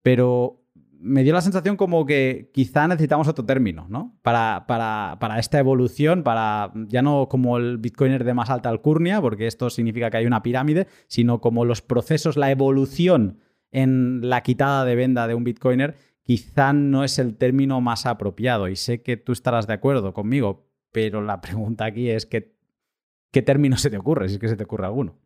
[0.03, 0.60] Pero
[1.03, 4.19] me dio la sensación como que quizá necesitamos otro término, ¿no?
[4.23, 9.47] Para, para, esta evolución, para ya no como el bitcoiner de más alta alcurnia, porque
[9.47, 13.39] esto significa que hay una pirámide, sino como los procesos, la evolución
[13.71, 18.69] en la quitada de venda de un bitcoiner, quizá no es el término más apropiado.
[18.69, 23.79] Y sé que tú estarás de acuerdo conmigo, pero la pregunta aquí es ¿qué término
[23.79, 24.29] se te ocurre?
[24.29, 25.17] Si es que se te ocurre alguno.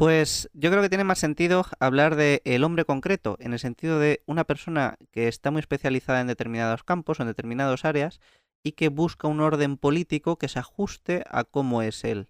[0.00, 3.98] Pues yo creo que tiene más sentido hablar de el hombre concreto, en el sentido
[3.98, 8.18] de una persona que está muy especializada en determinados campos o en determinadas áreas
[8.62, 12.28] y que busca un orden político que se ajuste a cómo es él.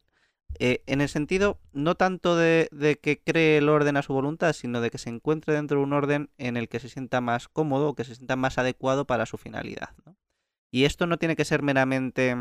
[0.58, 2.68] Eh, en el sentido no tanto de,
[3.00, 5.92] que cree el orden a su voluntad, sino de que se encuentre dentro de un
[5.92, 9.26] orden en el que se sienta más cómodo o que se sienta más adecuado para
[9.26, 9.90] su finalidad.
[10.72, 12.36] Y esto no tiene que ser meramente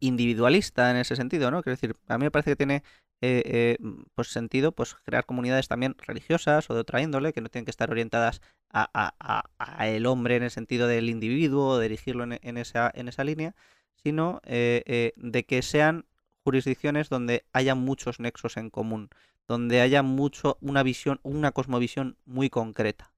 [0.00, 1.62] individualista en ese sentido, ¿no?
[1.62, 2.82] Quiero decir, a mí me parece que tiene
[3.22, 3.78] eh, eh,
[4.14, 7.70] pues sentido pues crear comunidades también religiosas o de otra índole que no tienen que
[7.70, 8.40] estar orientadas
[8.72, 9.44] a,
[9.80, 13.54] el hombre en el sentido del individuo, de dirigirlo en, esa, en esa línea,
[14.02, 16.06] sino eh, de que sean
[16.44, 19.10] jurisdicciones donde haya muchos nexos en común,
[19.46, 23.12] donde haya mucho una visión, una cosmovisión muy concreta.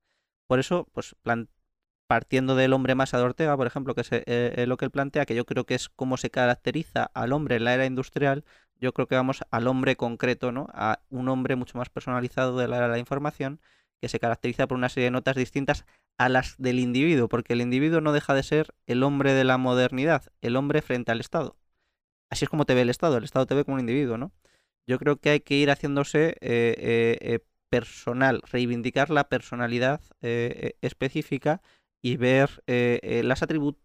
[0.48, 1.14] Por eso, pues
[2.12, 5.34] partiendo del hombre masa de Ortega, por ejemplo, que es lo que él plantea, que
[5.34, 8.44] yo creo que es cómo se caracteriza al hombre en la era industrial,
[8.78, 10.66] yo creo que vamos al hombre concreto, ¿no?
[10.74, 13.62] A un hombre mucho más personalizado de la, la información
[14.02, 15.86] que se caracteriza por una serie de notas distintas
[16.18, 19.57] a las del individuo, porque el individuo no deja de ser el hombre de la
[19.57, 21.57] modernidad, el hombre frente al Estado.
[22.28, 24.32] Así es como te ve el Estado, el Estado te ve como un individuo, ¿no?
[24.86, 27.39] Yo creo que hay que ir haciéndose eh, eh, eh,
[27.70, 31.62] personal, reivindicar la personalidad específica
[32.02, 33.40] y ver las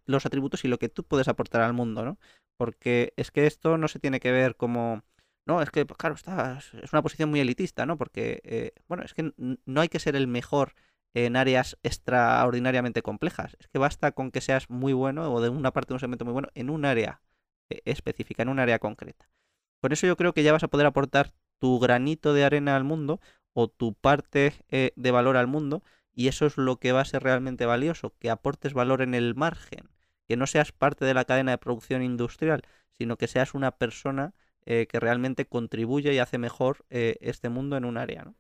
[0.06, 2.18] los atributos y lo que tú puedes aportar al mundo, ¿no?
[2.58, 5.04] Porque es que esto no se tiene que ver como...
[5.46, 7.98] No, es que, pues, claro, está, es una posición muy elitista, ¿no?
[7.98, 10.74] Porque, eh, bueno, es que no hay que ser el mejor
[11.14, 13.56] en áreas extraordinariamente complejas.
[13.60, 16.26] Es que basta con que seas muy bueno o de una parte de un segmento
[16.26, 17.22] muy bueno en un área
[17.70, 19.30] eh, específica, en un área concreta.
[19.80, 22.84] Por eso yo creo que ya vas a poder aportar tu granito de arena al
[22.84, 23.22] mundo
[23.54, 25.82] o tu parte eh, de valor al mundo
[26.18, 29.36] y eso es lo que va a ser realmente valioso, que aportes valor en el
[29.36, 29.92] margen,
[30.28, 32.64] que no seas parte de la cadena de producción industrial,
[32.98, 34.34] sino que seas una persona
[34.66, 38.24] eh, que realmente contribuye y hace mejor eh, este mundo en un área.
[38.24, 38.36] ¿no?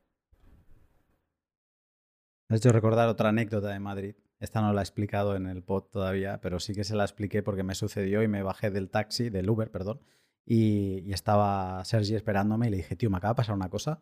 [2.49, 4.15] has hecho recordar otra anécdota de Madrid.
[4.39, 7.43] Esta no la he explicado en el pod todavía, pero sí que se la expliqué
[7.43, 10.01] porque me sucedió y me bajé del taxi, del Uber, perdón,
[10.47, 13.99] y, estaba Sergi esperándome y le dije, tío, me acaba de pasar una cosa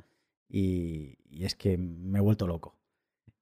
[0.48, 2.78] y, es que me he vuelto loco.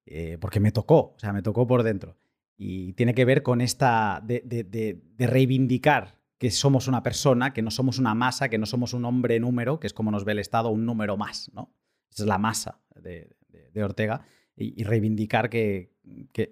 [0.06, 2.18] Eh, porque me tocó, o sea, me tocó por dentro.
[2.58, 8.00] Y tiene que ver con esta de, reivindicar que somos una persona, que no somos
[8.00, 10.70] una masa, que no somos un hombre número, que es como nos ve el Estado,
[10.70, 11.74] un número más, ¿no?
[12.12, 13.36] Esa es la masa de,
[13.82, 14.22] Ortega
[14.56, 15.94] y, reivindicar que,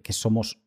[0.10, 0.60] somos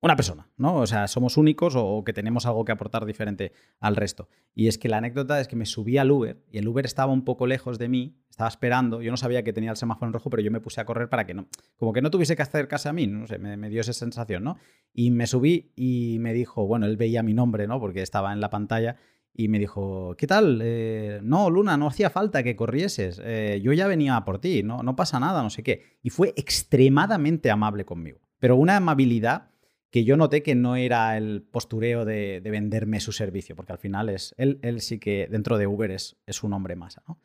[0.00, 0.76] una persona, ¿no?
[0.76, 4.28] O sea, somos únicos o, que tenemos algo que aportar diferente al resto.
[4.54, 7.12] Y es que la anécdota es que me subí al Uber y el Uber estaba
[7.12, 10.12] un poco lejos de mí, estaba esperando, yo no sabía que tenía el semáforo en
[10.12, 12.42] rojo, pero yo me puse a correr para que no, como que no tuviese que
[12.42, 14.58] acercarse a mí, no sé, me, dio esa sensación, ¿no?
[14.92, 17.80] Y me subí y me dijo, bueno, él veía mi nombre, ¿no?
[17.80, 18.96] Porque estaba en la pantalla
[19.32, 20.60] y me dijo, ¿qué tal?
[20.62, 23.20] Eh, no, Luna, no hacía falta que corrieses.
[23.22, 25.98] Eh, yo ya venía por ti, no, no pasa nada, no sé qué.
[26.02, 28.20] Y fue extremadamente amable conmigo.
[28.38, 29.50] Pero una amabilidad
[29.96, 34.10] que yo noté que no era el postureo de, venderme su servicio, porque al final
[34.10, 36.76] es, él, sí que dentro de Uber es, un hombre.
[36.76, 37.18] ¿no?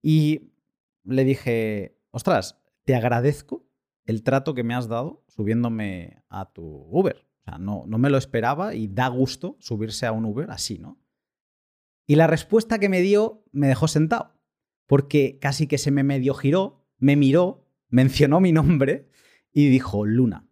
[0.00, 0.54] Y
[1.04, 3.68] le dije, ostras, te agradezco
[4.06, 7.26] el trato que me has dado subiéndome a tu Uber.
[7.40, 10.78] O sea, no, no me lo esperaba y da gusto subirse a un Uber así,
[10.78, 10.98] ¿no?
[12.06, 14.40] Y la respuesta que me dio me dejó sentado,
[14.86, 19.10] porque casi que se me medio giró, me miró, mencionó mi nombre
[19.52, 20.45] y dijo, Luna,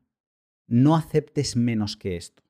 [0.67, 2.43] no aceptes menos que esto.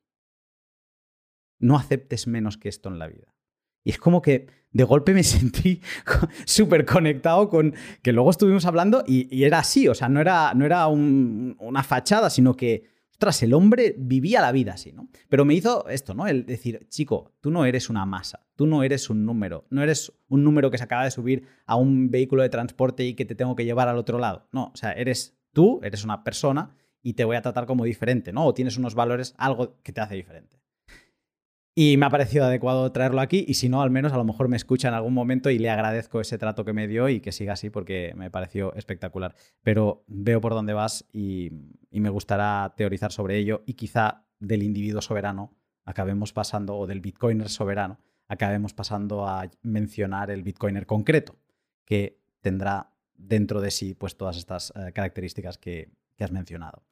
[1.58, 3.34] No aceptes menos que esto en la vida.
[3.84, 5.80] Y es como que de golpe me sentí
[6.44, 10.64] súper conectado con que luego estuvimos hablando y, era así, o sea, no era, no
[10.64, 15.08] era una fachada, sino que Ostras, el hombre vivía la vida así, ¿no?
[15.28, 16.26] Pero me hizo esto, ¿no?
[16.26, 20.12] El decir, chico, tú no eres una masa, tú no eres un número, no eres
[20.26, 23.36] un número que se acaba de subir a un vehículo de transporte y que te
[23.36, 24.48] tengo que llevar al otro lado.
[24.50, 28.32] No, o sea, eres tú, eres una persona y te voy a tratar como diferente,
[28.32, 28.46] ¿no?
[28.46, 30.58] O tienes unos valores, algo que te hace diferente.
[31.76, 34.48] Y me ha parecido adecuado traerlo aquí y si no, al menos a lo mejor
[34.48, 37.30] me escucha en algún momento y le agradezco ese trato que me dio y que
[37.30, 39.34] siga así porque me pareció espectacular.
[39.62, 41.50] Pero veo por dónde vas y,
[41.90, 47.50] me gustará teorizar sobre ello y quizá del individuo soberano acabemos pasando, o del bitcoiner
[47.50, 51.36] soberano, acabemos pasando a mencionar el bitcoiner concreto,
[51.84, 56.82] que tendrá dentro de sí pues todas estas eh, características que has mencionado.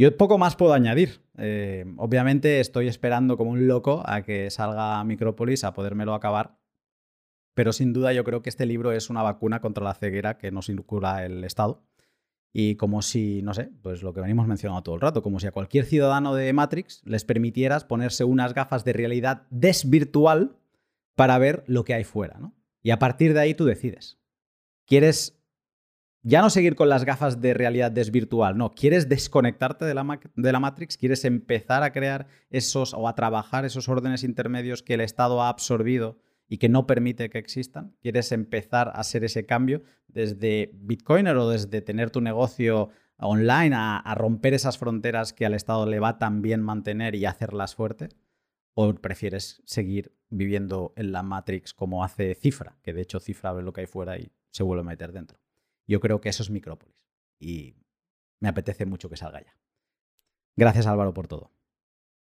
[0.00, 1.20] Yo poco más puedo añadir.
[1.36, 6.56] Eh, obviamente estoy esperando como un loco a que salga Micrópolis a podérmelo acabar.
[7.52, 10.50] Pero sin duda yo creo que este libro es una vacuna contra la ceguera que
[10.52, 11.84] nos incura el Estado.
[12.50, 15.48] Y como si, no sé, pues lo que venimos mencionando todo el rato, como si
[15.48, 20.56] a cualquier ciudadano de Matrix les permitieras ponerse unas gafas de realidad desvirtual
[21.14, 22.54] para ver lo que hay fuera, ¿no?
[22.82, 24.18] Y a partir de ahí tú decides.
[24.86, 25.39] ¿Quieres
[26.22, 30.52] ya no seguir con las gafas de realidad desvirtual, no, quieres desconectarte de la, de
[30.52, 35.00] la, Matrix, quieres empezar a crear esos o a trabajar esos órdenes intermedios que el
[35.00, 36.18] Estado ha absorbido
[36.48, 41.48] y que no permite que existan, quieres empezar a hacer ese cambio desde Bitcoiner o
[41.48, 46.42] desde tener tu negocio online a, romper esas fronteras que al Estado le va tan
[46.42, 48.16] bien mantener y hacerlas fuertes,
[48.74, 53.62] o prefieres seguir viviendo en la Matrix como hace Cifra, que de hecho Cifra ve
[53.62, 55.38] lo que hay fuera y se vuelve a meter dentro.
[55.90, 56.94] Yo creo que eso es Micrópolis
[57.40, 57.74] y
[58.40, 59.58] me apetece mucho que salga ya.
[60.56, 61.50] Gracias Álvaro por todo.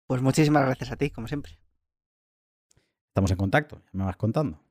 [0.06, 1.58] Pues muchísimas gracias a ti, como siempre.
[3.08, 4.62] Estamos en contacto, me vas contando.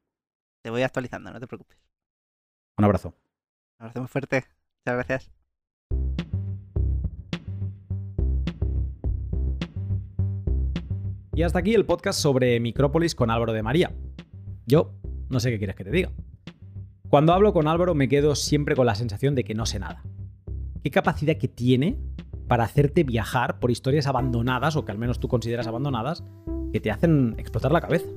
[0.64, 1.78] Te voy actualizando, no te preocupes.
[2.78, 3.10] Un abrazo.
[3.78, 4.46] Un abrazo muy fuerte.
[4.86, 5.32] Muchas gracias.
[11.36, 13.94] Y hasta aquí el podcast sobre Micrópolis con Álvaro de María.
[14.66, 14.94] Yo
[15.30, 16.14] no sé qué quieres que te diga.
[17.10, 20.04] Cuando hablo con Álvaro me quedo siempre con la sensación de que no sé nada.
[20.84, 21.98] ¿Qué capacidad que tiene
[22.50, 26.26] para hacerte viajar por historias abandonadas, o que al menos tú consideras abandonadas,
[26.74, 28.10] que te hacen explotar la cabeza?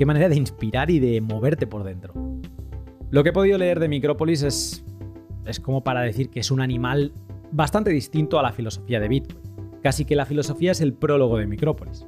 [0.00, 2.12] ¿Qué manera de inspirar y de moverte por dentro?
[3.10, 4.84] Lo que he podido leer de Micrópolis es,
[5.46, 7.12] es como para decir que es un animal
[7.52, 9.40] bastante distinto a la filosofía de Bitcoin.
[9.80, 12.04] Casi que la filosofía es el prólogo de Micrópolis.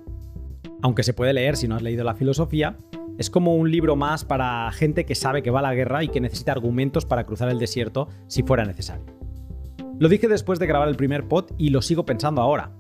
[0.83, 2.77] Aunque se puede leer si no has leído la filosofía,
[3.19, 6.09] es como un libro más para gente que sabe que va a la guerra y
[6.09, 9.05] que necesita argumentos para cruzar el desierto si fuera necesario.
[9.99, 12.73] Lo dije después de grabar el primer pod y lo sigo pensando ahora.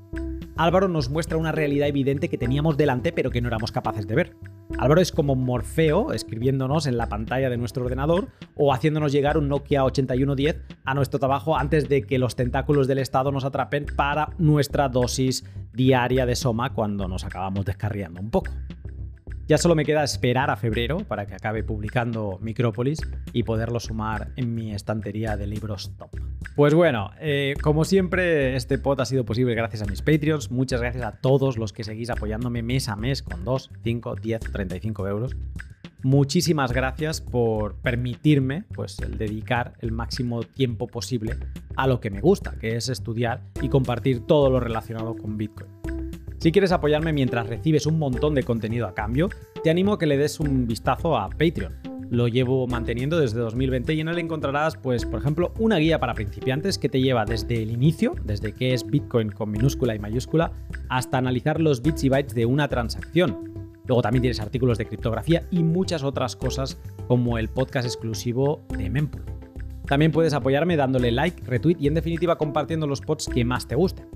[0.56, 4.14] Álvaro nos muestra una realidad evidente que teníamos delante pero que no éramos capaces de
[4.14, 4.36] ver.
[4.78, 9.48] Álvaro es como Morfeo escribiéndonos en la pantalla de nuestro ordenador o haciéndonos llegar un
[9.48, 14.30] Nokia 8110 a nuestro trabajo antes de que los tentáculos del Estado nos atrapen para
[14.38, 18.50] nuestra dosis diaria de Soma cuando nos acabamos descarriando un poco.
[19.50, 23.00] Ya solo me queda esperar a febrero para que acabe publicando Micrópolis
[23.32, 26.10] y poderlo sumar en mi estantería de libros top.
[26.54, 30.52] Pues bueno, eh, como siempre, este pod ha sido posible gracias a mis Patreons.
[30.52, 34.40] Muchas gracias a todos los que seguís apoyándome mes a mes con 2, 5, 10,
[34.52, 35.36] 35 euros.
[36.04, 41.34] Muchísimas gracias por permitirme pues, el dedicar el máximo tiempo posible
[41.74, 45.99] a lo que me gusta, que es estudiar y compartir todo lo relacionado con Bitcoin.
[46.40, 49.28] Si quieres apoyarme mientras recibes un montón de contenido a cambio,
[49.62, 51.74] te animo a que le des un vistazo a Patreon.
[52.08, 56.14] Lo llevo manteniendo desde 2020 y en él encontrarás, pues, por ejemplo, una guía para
[56.14, 60.52] principiantes que te lleva desde el inicio, desde qué es Bitcoin con minúscula y mayúscula,
[60.88, 63.52] hasta analizar los bits y bytes de una transacción.
[63.84, 68.88] Luego también tienes artículos de criptografía y muchas otras cosas como el podcast exclusivo de
[68.88, 69.26] Mempool.
[69.86, 73.74] También puedes apoyarme dándole like, retweet y en definitiva compartiendo los pods que más te
[73.74, 74.06] gusten.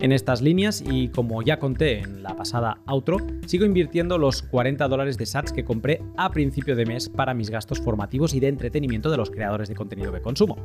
[0.00, 4.88] En estas líneas y como ya conté en la pasada outro, sigo invirtiendo los 40
[4.88, 8.48] dólares de sats que compré a principio de mes para mis gastos formativos y de
[8.48, 10.56] entretenimiento de los creadores de contenido que consumo.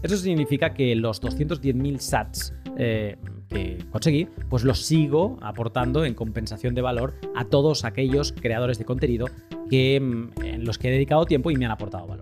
[0.00, 3.16] Eso significa que los 210.000 sats eh,
[3.48, 8.84] que conseguí, pues los sigo aportando en compensación de valor a todos aquellos creadores de
[8.84, 9.26] contenido
[9.68, 12.13] que, mm, en los que he dedicado tiempo y me han aportado valor.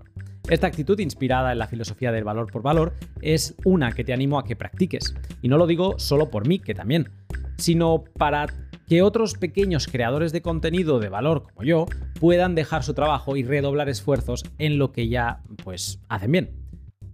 [0.49, 4.37] Esta actitud, inspirada en la filosofía del valor por valor, es una que te animo
[4.37, 5.15] a que practiques.
[5.41, 7.09] Y no lo digo solo por mí, que también,
[7.57, 8.47] sino para
[8.85, 11.85] que otros pequeños creadores de contenido de valor como yo
[12.19, 16.51] puedan dejar su trabajo y redoblar esfuerzos en lo que ya pues hacen bien.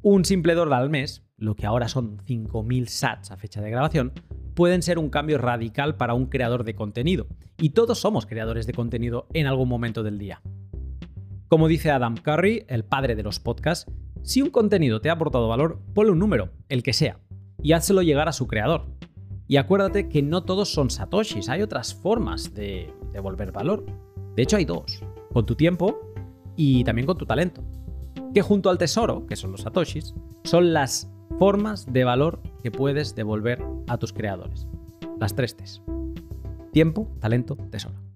[0.01, 4.13] Un simple dólar al mes, lo que ahora son 5.000 sats a fecha de grabación,
[4.55, 7.27] pueden ser un cambio radical para un creador de contenido.
[7.59, 10.41] Y todos somos creadores de contenido en algún momento del día.
[11.49, 15.47] Como dice Adam Curry, el padre de los podcasts, si un contenido te ha aportado
[15.47, 17.19] valor, ponle un número, el que sea,
[17.63, 18.85] y házselo llegar a su creador.
[19.47, 23.83] Y acuérdate que no todos son satoshis, hay otras formas de devolver valor.
[24.35, 25.01] De hecho, hay dos,
[25.33, 25.99] con tu tiempo
[26.55, 27.63] y también con tu talento.
[28.31, 30.13] Que junto al tesoro, que son los satoshis,
[30.43, 34.67] son las formas de valor que puedes devolver a tus creadores.
[35.19, 35.81] Las tres T's.
[36.71, 38.08] Tiempo, talento, tesoro.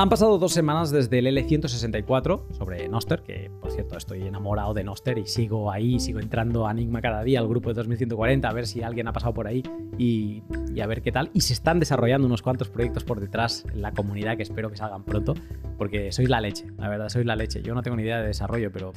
[0.00, 4.82] Han pasado dos semanas desde el L164 sobre Noster, que por cierto estoy enamorado de
[4.82, 8.52] Noster y sigo ahí, sigo entrando a Enigma cada día al grupo de 2140 a
[8.54, 9.62] ver si alguien ha pasado por ahí
[9.98, 10.42] y,
[10.80, 11.30] a ver qué tal.
[11.34, 14.78] Y se están desarrollando unos cuantos proyectos por detrás en la comunidad que espero que
[14.78, 15.34] salgan pronto,
[15.76, 17.60] porque sois la leche, la verdad, sois la leche.
[17.60, 18.94] Yo no tengo ni idea de desarrollo, pero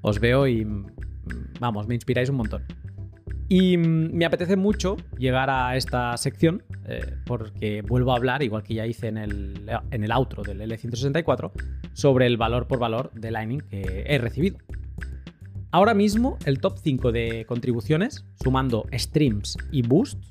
[0.00, 0.86] os veo y mm,
[1.60, 2.64] vamos, me inspiráis un montón.
[3.48, 8.62] Y mm, me apetece mucho llegar a esta sección eh, porque vuelvo a hablar, igual
[8.62, 11.52] que ya hice en el, en el outro del L164,
[11.94, 14.58] sobre el valor por valor de Lightning que he recibido.
[15.70, 20.30] Ahora mismo el top 5 de contribuciones, sumando streams y boosts,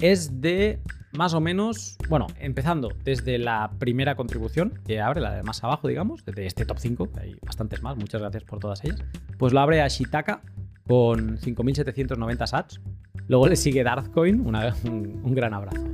[0.00, 0.80] es de
[1.12, 5.88] más o menos, bueno, empezando desde la primera contribución que abre, la de más abajo,
[5.88, 9.02] digamos, desde este top 5, hay bastantes más, muchas gracias por todas ellas,
[9.38, 10.40] pues lo abre a Shitaka
[10.86, 12.80] con 5.790 sats.
[13.28, 15.84] Luego le sigue Darthcoin, un, gran abrazo.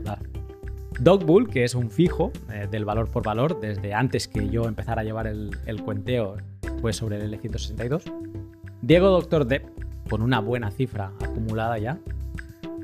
[1.01, 5.03] Dogbull, que es un fijo eh, del valor por valor desde antes que yo empezara
[5.03, 6.37] a llevar el, cuenteo
[6.81, 8.05] pues sobre el L162.
[8.81, 9.67] Diego Doctor Depp,
[10.09, 11.99] con una buena cifra acumulada ya.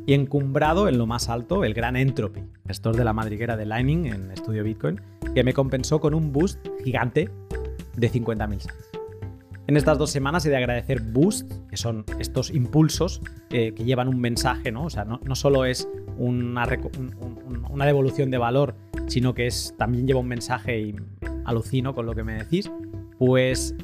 [0.04, 4.06] Y encumbrado en lo más alto, el gran Entropy, gestor de la madriguera de Lightning
[4.06, 5.00] en Estudio Bitcoin,
[5.34, 7.30] que me compensó con un boost gigante
[7.96, 9.01] de 50.000 sats.
[9.68, 14.08] En estas dos semanas he de agradecer Boost, que son estos impulsos eh, que llevan
[14.08, 14.84] un mensaje, ¿no?
[14.84, 16.66] O sea, no, solo es una,
[17.70, 18.74] una, devolución de valor,
[19.06, 20.96] sino que es, también lleva un mensaje y
[21.44, 22.72] alucino con lo que me decís.
[23.18, 23.76] Pues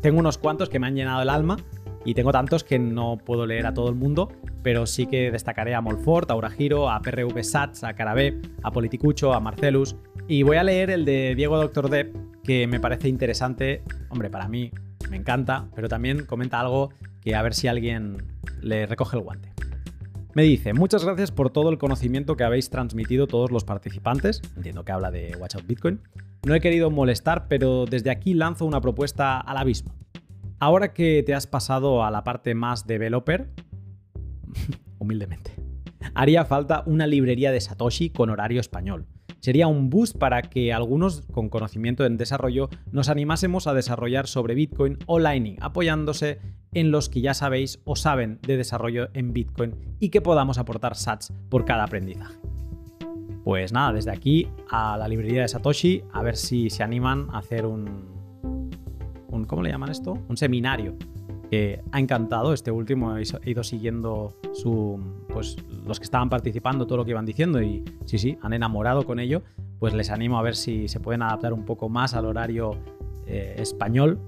[0.00, 1.58] tengo unos cuantos que me han llenado el alma
[2.06, 4.30] y tengo tantos que no puedo leer a todo el mundo,
[4.62, 9.34] pero sí que destacaré a Molfort, a Uragiro, a PRV Sats, a Carabé, a Politicucho,
[9.34, 9.94] a Marcelus.
[10.26, 14.48] Y voy a leer el de Diego Doctor Depp, que me parece interesante, hombre, para
[14.48, 14.72] mí
[15.10, 16.90] me encanta, pero también comenta algo
[17.20, 18.22] que a ver si alguien
[18.60, 19.52] le recoge el guante.
[20.34, 24.40] Me dice, muchas gracias por todo el conocimiento que habéis transmitido todos los participantes.
[24.56, 26.00] Entiendo que habla de Watch Out Bitcoin.
[26.46, 29.94] No he querido molestar, pero desde aquí lanzo una propuesta al abismo.
[30.58, 33.50] Ahora que te has pasado a la parte más developer,
[34.98, 35.52] humildemente,
[36.14, 39.06] haría falta una librería de Satoshi con horario español
[39.42, 44.54] sería un boost para que algunos con conocimiento en desarrollo nos animásemos a desarrollar sobre
[44.54, 46.38] Bitcoin o Lightning, apoyándose
[46.72, 50.94] en los que ya sabéis o saben de desarrollo en Bitcoin y que podamos aportar
[50.94, 52.38] sats por cada aprendizaje.
[53.44, 57.38] Pues nada, desde aquí a la librería de Satoshi, a ver si se animan a
[57.38, 58.06] hacer un,
[59.28, 60.16] un ¿cómo le llaman esto?
[60.28, 60.96] Un seminario
[61.52, 62.54] que ha encantado.
[62.54, 64.98] Este último he ido siguiendo su,
[65.28, 69.04] pues, los que estaban participando, todo lo que iban diciendo y sí, sí, han enamorado
[69.04, 69.42] con ello.
[69.78, 72.78] Pues les animo a ver si se pueden adaptar un poco más al horario
[73.26, 74.18] eh, español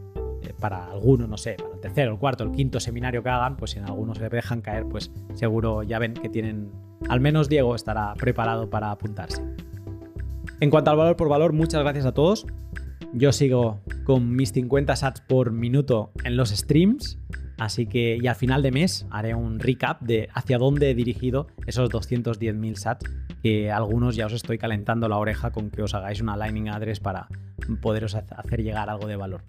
[0.43, 3.57] eh, para alguno, no sé, para el tercero, el cuarto, el quinto seminario que hagan,
[3.57, 6.73] pues si en algunos se dejan caer, pues seguro ya ven que tienen,
[7.09, 9.43] al menos Diego estará preparado para apuntarse.
[10.61, 12.45] En cuanto al valor por valor, muchas gracias a todos.
[13.17, 17.17] Yo sigo con mis 50 sats por minuto en los streams.
[17.59, 21.47] Así que, y al final de mes haré un recap de hacia dónde he dirigido
[21.67, 23.09] esos 210.000 sats,
[23.41, 26.99] que algunos ya os estoy calentando la oreja con que os hagáis una Lightning Address
[26.99, 27.29] para
[27.81, 29.45] poderos hacer llegar algo de valor.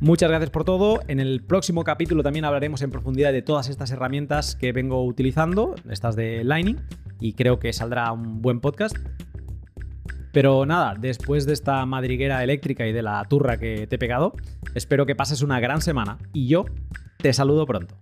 [0.00, 1.00] Muchas gracias por todo.
[1.06, 5.74] En el próximo capítulo también hablaremos en profundidad de todas estas herramientas que vengo utilizando,
[5.90, 6.80] estas de Lightning,
[7.20, 8.96] y creo que saldrá un buen podcast.
[10.34, 14.32] Pero nada, después de esta madriguera eléctrica y de la turra que te he pegado,
[14.74, 16.64] espero que pases una gran semana y yo
[17.18, 17.94] te saludo pronto.